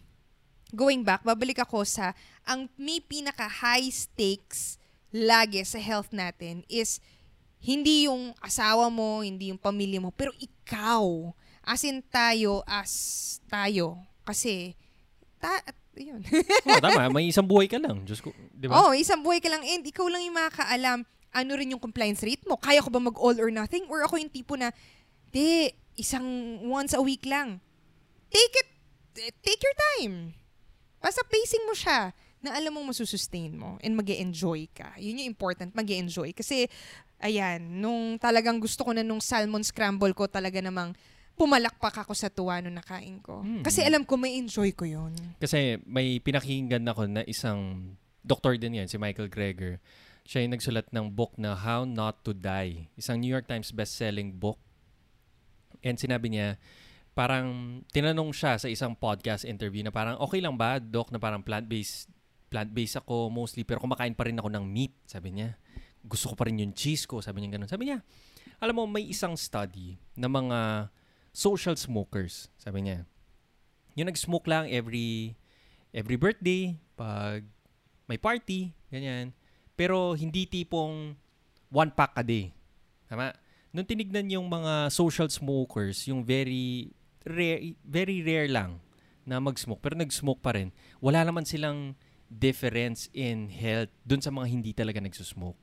going 0.77 1.01
back, 1.01 1.25
babalik 1.25 1.65
ako 1.65 1.89
sa, 1.89 2.13
ang 2.45 2.69
may 2.77 3.01
pinaka 3.01 3.49
high 3.49 3.89
stakes 3.89 4.77
lagi 5.09 5.65
sa 5.65 5.81
health 5.81 6.13
natin 6.13 6.61
is 6.69 7.01
hindi 7.57 8.05
yung 8.05 8.37
asawa 8.45 8.93
mo, 8.93 9.25
hindi 9.25 9.49
yung 9.49 9.57
pamilya 9.57 9.97
mo, 9.97 10.13
pero 10.13 10.37
ikaw. 10.37 11.33
As 11.65 11.81
in 11.89 12.05
tayo, 12.13 12.61
as 12.69 12.93
tayo. 13.49 13.97
Kasi, 14.29 14.77
ta, 15.41 15.65
yun. 15.97 16.21
oh, 16.69 16.81
tama. 16.85 17.09
May 17.09 17.33
isang 17.33 17.49
buhay 17.49 17.65
ka 17.65 17.81
lang. 17.81 18.05
Diyos 18.05 18.21
ko, 18.21 18.29
di 18.53 18.69
ba? 18.69 18.77
Oo, 18.77 18.93
oh, 18.93 18.95
isang 18.95 19.25
buhay 19.25 19.41
ka 19.41 19.49
lang 19.49 19.65
and 19.65 19.89
ikaw 19.89 20.05
lang 20.05 20.21
yung 20.21 20.37
makakaalam 20.37 21.09
ano 21.37 21.53
rin 21.53 21.77
yung 21.77 21.83
compliance 21.83 22.25
rate 22.25 22.49
mo. 22.49 22.57
Kaya 22.57 22.81
ko 22.81 22.89
ba 22.89 22.97
mag 22.97 23.17
all 23.21 23.37
or 23.37 23.53
nothing? 23.53 23.85
Or 23.93 24.01
ako 24.09 24.17
yung 24.17 24.33
tipo 24.33 24.57
na, 24.57 24.73
di, 25.29 25.69
isang 26.01 26.25
once 26.65 26.97
a 26.97 27.03
week 27.05 27.29
lang. 27.29 27.61
Take 28.33 28.55
it, 28.57 28.69
take 29.45 29.61
your 29.61 29.77
time. 29.95 30.33
Basta 30.97 31.21
pacing 31.29 31.69
mo 31.69 31.77
siya 31.77 32.17
na 32.41 32.57
alam 32.57 32.73
mong 32.73 32.97
masusustain 32.97 33.53
mo 33.53 33.77
and 33.85 33.93
mag 33.93 34.09
enjoy 34.09 34.65
ka. 34.73 34.97
Yun 34.97 35.21
yung 35.21 35.31
important, 35.37 35.77
mag 35.77 35.89
enjoy 35.89 36.33
Kasi, 36.33 36.69
ayan, 37.21 37.61
nung 37.61 38.17
talagang 38.17 38.57
gusto 38.57 38.85
ko 38.85 38.97
na 38.97 39.05
nung 39.05 39.21
salmon 39.21 39.61
scramble 39.61 40.17
ko, 40.17 40.25
talaga 40.25 40.61
namang 40.65 40.97
pumalakpak 41.37 42.01
ako 42.01 42.17
sa 42.17 42.33
tuwa 42.33 42.65
nung 42.65 42.81
nakain 42.81 43.21
ko. 43.21 43.45
Hmm. 43.45 43.61
Kasi 43.61 43.85
alam 43.85 44.09
ko 44.09 44.17
may 44.17 44.41
enjoy 44.41 44.73
ko 44.73 44.89
yun. 44.89 45.13
Kasi 45.37 45.77
may 45.85 46.17
pinakinggan 46.17 46.89
ako 46.89 47.05
na 47.13 47.23
isang 47.29 47.93
doktor 48.25 48.57
din 48.57 48.81
yan, 48.81 48.89
si 48.89 48.97
Michael 48.97 49.29
Greger 49.29 49.79
siya 50.27 50.43
yung 50.43 50.59
nagsulat 50.59 50.91
ng 50.91 51.07
book 51.15 51.39
na 51.39 51.55
How 51.55 51.87
Not 51.87 52.27
to 52.27 52.35
Die. 52.35 52.91
Isang 52.99 53.23
New 53.23 53.31
York 53.31 53.47
Times 53.47 53.71
best-selling 53.71 54.35
book. 54.35 54.59
And 55.87 55.95
sinabi 55.95 56.35
niya, 56.35 56.59
parang 57.15 57.81
tinanong 57.95 58.35
siya 58.35 58.59
sa 58.59 58.67
isang 58.67 58.99
podcast 58.99 59.47
interview 59.47 59.87
na 59.87 59.95
parang 59.95 60.19
okay 60.19 60.43
lang 60.43 60.59
ba, 60.59 60.83
Doc, 60.83 61.15
na 61.15 61.23
parang 61.23 61.47
plant-based 61.47 62.11
plant-based 62.47 63.03
ako 63.03 63.27
mostly 63.27 63.67
pero 63.67 63.83
kumakain 63.83 64.15
pa 64.15 64.27
rin 64.27 64.39
ako 64.39 64.51
ng 64.51 64.67
meat, 64.67 64.95
sabi 65.07 65.31
niya. 65.31 65.55
Gusto 66.03 66.35
ko 66.35 66.35
pa 66.35 66.51
rin 66.51 66.59
yung 66.59 66.75
cheese 66.75 67.07
ko, 67.07 67.23
sabi 67.23 67.43
niya 67.43 67.59
ganun. 67.59 67.71
Sabi 67.71 67.91
niya, 67.91 68.03
alam 68.59 68.75
mo, 68.75 68.85
may 68.91 69.07
isang 69.07 69.39
study 69.39 69.95
na 70.19 70.27
mga 70.27 70.91
social 71.31 71.79
smokers, 71.79 72.51
sabi 72.59 72.83
niya. 72.83 73.07
Yung 73.95 74.11
nag-smoke 74.11 74.51
lang 74.51 74.67
every 74.75 75.39
every 75.95 76.19
birthday, 76.19 76.75
pag 76.99 77.47
may 78.11 78.19
party, 78.19 78.75
ganyan 78.91 79.31
pero 79.77 80.17
hindi 80.17 80.49
tipong 80.49 81.15
one 81.71 81.91
pack 81.93 82.17
a 82.17 82.25
day. 82.25 82.51
Tama? 83.07 83.37
Nung 83.71 83.85
tinignan 83.87 84.27
yung 84.33 84.49
mga 84.49 84.89
social 84.89 85.29
smokers, 85.29 86.09
yung 86.09 86.25
very 86.25 86.91
rare, 87.23 87.77
very 87.85 88.25
rare 88.25 88.49
lang 88.49 88.81
na 89.29 89.37
mag-smoke, 89.43 89.83
pero 89.85 89.99
nag-smoke 89.99 90.41
pa 90.41 90.57
rin, 90.57 90.73
wala 90.99 91.23
naman 91.27 91.45
silang 91.45 91.93
difference 92.27 93.07
in 93.15 93.53
health 93.53 93.91
dun 94.03 94.23
sa 94.23 94.33
mga 94.33 94.47
hindi 94.49 94.71
talaga 94.73 94.99
nagsusmoke. 94.99 95.59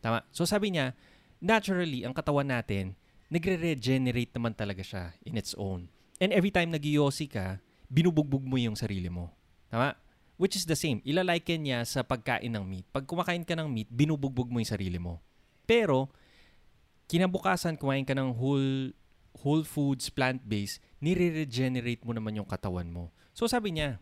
Tama? 0.00 0.24
So 0.32 0.46
sabi 0.46 0.72
niya, 0.72 0.94
naturally, 1.42 2.04
ang 2.06 2.14
katawan 2.14 2.48
natin, 2.48 2.94
nagre-regenerate 3.28 4.32
naman 4.32 4.56
talaga 4.56 4.80
siya 4.80 5.12
in 5.24 5.36
its 5.36 5.52
own. 5.58 5.90
And 6.18 6.32
every 6.32 6.52
time 6.52 6.72
nag 6.72 6.84
ka, 7.28 7.60
binubugbog 7.88 8.44
mo 8.44 8.56
yung 8.60 8.76
sarili 8.76 9.08
mo. 9.08 9.32
Tama? 9.68 9.96
Which 10.38 10.54
is 10.54 10.70
the 10.70 10.78
same. 10.78 11.02
Ilaliken 11.02 11.66
niya 11.66 11.82
sa 11.82 12.06
pagkain 12.06 12.54
ng 12.54 12.62
meat. 12.62 12.86
Pag 12.94 13.10
kumakain 13.10 13.42
ka 13.42 13.58
ng 13.58 13.66
meat, 13.66 13.90
binubugbog 13.90 14.46
mo 14.46 14.62
yung 14.62 14.70
sarili 14.70 14.96
mo. 14.96 15.18
Pero, 15.66 16.08
kinabukasan, 17.10 17.74
kumain 17.74 18.06
ka 18.06 18.14
ng 18.14 18.38
whole, 18.38 18.94
whole 19.42 19.66
foods, 19.66 20.08
plant-based, 20.14 20.78
nire-regenerate 21.02 22.06
mo 22.06 22.14
naman 22.14 22.38
yung 22.38 22.46
katawan 22.46 22.86
mo. 22.86 23.10
So 23.34 23.50
sabi 23.50 23.74
niya, 23.74 23.98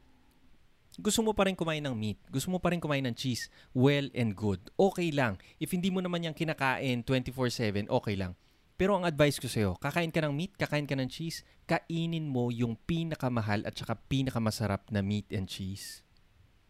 gusto 0.96 1.20
mo 1.20 1.36
pa 1.36 1.44
rin 1.44 1.56
kumain 1.56 1.84
ng 1.84 1.92
meat, 1.92 2.16
gusto 2.32 2.48
mo 2.48 2.56
pa 2.56 2.72
rin 2.72 2.80
kumain 2.80 3.04
ng 3.04 3.16
cheese, 3.16 3.52
well 3.76 4.08
and 4.16 4.32
good. 4.32 4.60
Okay 4.80 5.12
lang. 5.12 5.36
If 5.60 5.76
hindi 5.76 5.92
mo 5.92 6.00
naman 6.00 6.24
yung 6.24 6.36
kinakain 6.36 7.04
24-7, 7.04 7.88
okay 7.88 8.16
lang. 8.16 8.32
Pero 8.76 8.92
ang 8.92 9.08
advice 9.08 9.40
ko 9.40 9.48
sa'yo, 9.48 9.72
kakain 9.80 10.12
ka 10.12 10.20
ng 10.20 10.36
meat, 10.36 10.52
kakain 10.56 10.84
ka 10.84 10.92
ng 10.92 11.08
cheese, 11.08 11.44
kainin 11.64 12.28
mo 12.28 12.52
yung 12.52 12.76
pinakamahal 12.84 13.64
at 13.64 13.72
saka 13.72 13.96
pinakamasarap 13.96 14.88
na 14.92 15.00
meat 15.00 15.28
and 15.32 15.48
cheese. 15.48 16.04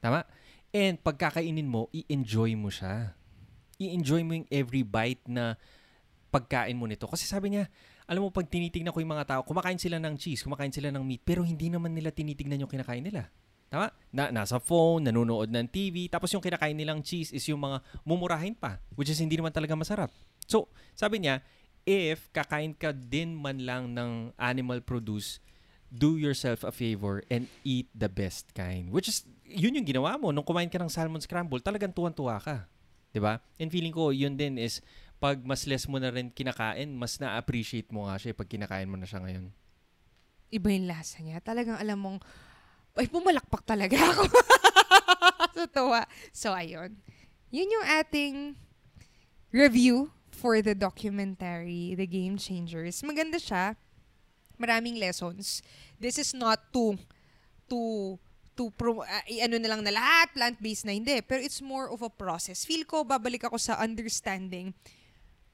Tama? 0.01 0.25
And 0.75 1.01
pagkakainin 1.01 1.67
mo, 1.67 1.89
i-enjoy 1.95 2.53
mo 2.59 2.69
siya. 2.69 3.17
I-enjoy 3.81 4.21
mo 4.25 4.33
yung 4.37 4.49
every 4.53 4.85
bite 4.85 5.25
na 5.29 5.57
pagkain 6.29 6.77
mo 6.77 6.85
nito. 6.85 7.09
Kasi 7.09 7.25
sabi 7.25 7.57
niya, 7.57 7.71
alam 8.05 8.27
mo, 8.27 8.29
pag 8.31 8.47
tinitingnan 8.47 8.93
ko 8.93 9.01
yung 9.01 9.17
mga 9.17 9.27
tao, 9.27 9.41
kumakain 9.43 9.81
sila 9.81 9.97
ng 9.97 10.15
cheese, 10.21 10.45
kumakain 10.45 10.71
sila 10.71 10.93
ng 10.93 11.03
meat, 11.03 11.25
pero 11.25 11.41
hindi 11.43 11.73
naman 11.73 11.97
nila 11.97 12.13
tinitingnan 12.13 12.67
yung 12.67 12.71
kinakain 12.71 13.03
nila. 13.03 13.27
Tama? 13.67 13.91
Na, 14.15 14.31
nasa 14.31 14.63
phone, 14.63 15.11
nanonood 15.11 15.51
ng 15.51 15.67
TV, 15.67 16.07
tapos 16.07 16.31
yung 16.31 16.45
kinakain 16.45 16.77
nilang 16.77 17.03
cheese 17.03 17.35
is 17.35 17.43
yung 17.51 17.59
mga 17.59 17.83
mumurahin 18.07 18.55
pa, 18.55 18.79
which 18.95 19.11
is 19.11 19.19
hindi 19.19 19.35
naman 19.35 19.51
talaga 19.51 19.75
masarap. 19.75 20.11
So, 20.47 20.71
sabi 20.95 21.25
niya, 21.25 21.43
if 21.83 22.31
kakain 22.31 22.75
ka 22.75 22.95
din 22.95 23.35
man 23.35 23.63
lang 23.63 23.91
ng 23.91 24.35
animal 24.39 24.83
produce, 24.87 25.43
do 25.91 26.19
yourself 26.19 26.67
a 26.67 26.73
favor 26.75 27.23
and 27.31 27.47
eat 27.63 27.89
the 27.95 28.11
best 28.11 28.51
kind. 28.53 28.91
Which 28.91 29.09
is 29.09 29.25
yun 29.47 29.79
yung 29.79 29.87
ginawa 29.87 30.19
mo. 30.19 30.35
Nung 30.35 30.47
kumain 30.47 30.71
ka 30.71 30.79
ng 30.79 30.91
salmon 30.91 31.23
scramble, 31.23 31.63
talagang 31.63 31.95
tuwan-tuwa 31.95 32.43
ka. 32.43 32.67
ba? 33.17 33.41
And 33.57 33.73
feeling 33.73 33.95
ko, 33.95 34.13
yun 34.13 34.37
din 34.37 34.61
is, 34.61 34.85
pag 35.17 35.41
mas 35.41 35.65
less 35.65 35.89
mo 35.89 35.97
na 35.97 36.13
rin 36.13 36.29
kinakain, 36.29 36.93
mas 36.93 37.17
na-appreciate 37.17 37.89
mo 37.89 38.05
nga 38.05 38.21
siya 38.21 38.37
pag 38.37 38.51
kinakain 38.51 38.91
mo 38.91 39.01
na 39.01 39.09
siya 39.09 39.25
ngayon. 39.25 39.49
Iba 40.53 40.69
yung 40.69 40.87
lasa 40.91 41.25
niya. 41.25 41.41
Talagang 41.41 41.81
alam 41.81 41.97
mong, 41.97 42.19
ay, 43.01 43.09
pumalakpak 43.09 43.65
talaga 43.65 43.97
ako. 43.97 44.29
sa 45.57 45.65
tuwa. 45.65 46.03
So, 46.37 46.53
ayun. 46.53 47.01
Yun 47.49 47.73
yung 47.81 47.87
ating 47.89 48.35
review 49.57 50.13
for 50.29 50.61
the 50.61 50.77
documentary, 50.77 51.97
The 51.97 52.05
Game 52.05 52.37
Changers. 52.37 53.01
Maganda 53.01 53.41
siya. 53.41 53.81
Maraming 54.57 54.99
lessons. 54.99 55.61
This 56.01 56.17
is 56.17 56.33
not 56.33 56.61
to 56.73 56.97
to 57.69 57.81
to 58.57 58.73
pro, 58.73 59.05
uh, 59.05 59.25
ano 59.45 59.61
na 59.61 59.69
lang 59.69 59.85
na 59.85 59.93
lahat, 59.93 60.33
plant-based 60.33 60.89
na 60.89 60.97
hindi. 60.97 61.21
Pero 61.21 61.45
it's 61.45 61.61
more 61.61 61.93
of 61.93 62.01
a 62.01 62.09
process. 62.09 62.65
Feel 62.65 62.89
ko, 62.89 63.05
babalik 63.05 63.45
ako 63.45 63.61
sa 63.61 63.77
understanding 63.77 64.73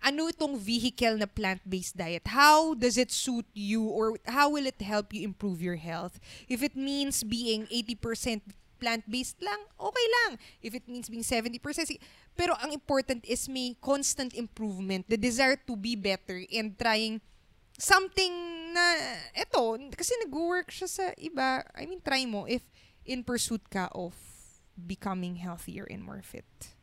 ano 0.03 0.27
itong 0.27 0.59
vehicle 0.59 1.15
na 1.15 1.31
plant-based 1.31 1.95
diet? 1.95 2.27
How 2.27 2.75
does 2.75 2.99
it 2.99 3.15
suit 3.15 3.47
you 3.55 3.87
or 3.87 4.19
how 4.27 4.51
will 4.51 4.67
it 4.67 4.83
help 4.83 5.15
you 5.15 5.23
improve 5.23 5.63
your 5.63 5.79
health? 5.79 6.19
If 6.51 6.61
it 6.67 6.75
means 6.75 7.23
being 7.23 7.71
80% 7.71 8.43
plant-based 8.83 9.39
lang, 9.39 9.63
okay 9.79 10.07
lang. 10.19 10.43
If 10.59 10.75
it 10.75 10.91
means 10.91 11.07
being 11.07 11.23
70%, 11.23 11.63
si- 11.87 12.03
pero 12.35 12.59
ang 12.59 12.75
important 12.75 13.23
is 13.31 13.47
may 13.47 13.79
constant 13.79 14.35
improvement, 14.35 15.07
the 15.07 15.15
desire 15.15 15.55
to 15.71 15.79
be 15.79 15.95
better 15.95 16.43
and 16.51 16.75
trying 16.75 17.23
something 17.79 18.33
na, 18.73 18.97
eto, 19.37 19.77
kasi 19.93 20.17
nag-work 20.25 20.73
siya 20.73 20.89
sa 20.89 21.05
iba. 21.21 21.65
I 21.77 21.87
mean, 21.87 22.01
try 22.01 22.25
mo 22.25 22.45
if 22.49 22.63
in 23.05 23.25
pursuit 23.25 23.63
ka 23.69 23.89
of 23.93 24.15
becoming 24.75 25.37
healthier 25.37 25.85
and 25.85 26.03
more 26.03 26.23
fit. 26.23 26.75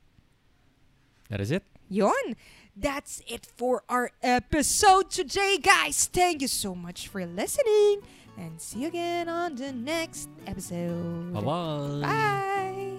That 1.29 1.41
is 1.41 1.51
it. 1.51 1.63
Yon. 1.89 2.37
That's 2.75 3.21
it 3.27 3.45
for 3.57 3.83
our 3.89 4.11
episode 4.23 5.11
today, 5.11 5.57
guys. 5.57 6.05
Thank 6.07 6.41
you 6.41 6.47
so 6.47 6.73
much 6.73 7.07
for 7.07 7.25
listening. 7.25 8.01
And 8.37 8.61
see 8.61 8.81
you 8.81 8.87
again 8.87 9.27
on 9.27 9.55
the 9.55 9.71
next 9.73 10.29
episode. 10.47 11.33
Bye-bye. 11.33 12.01
Bye. 12.01 12.98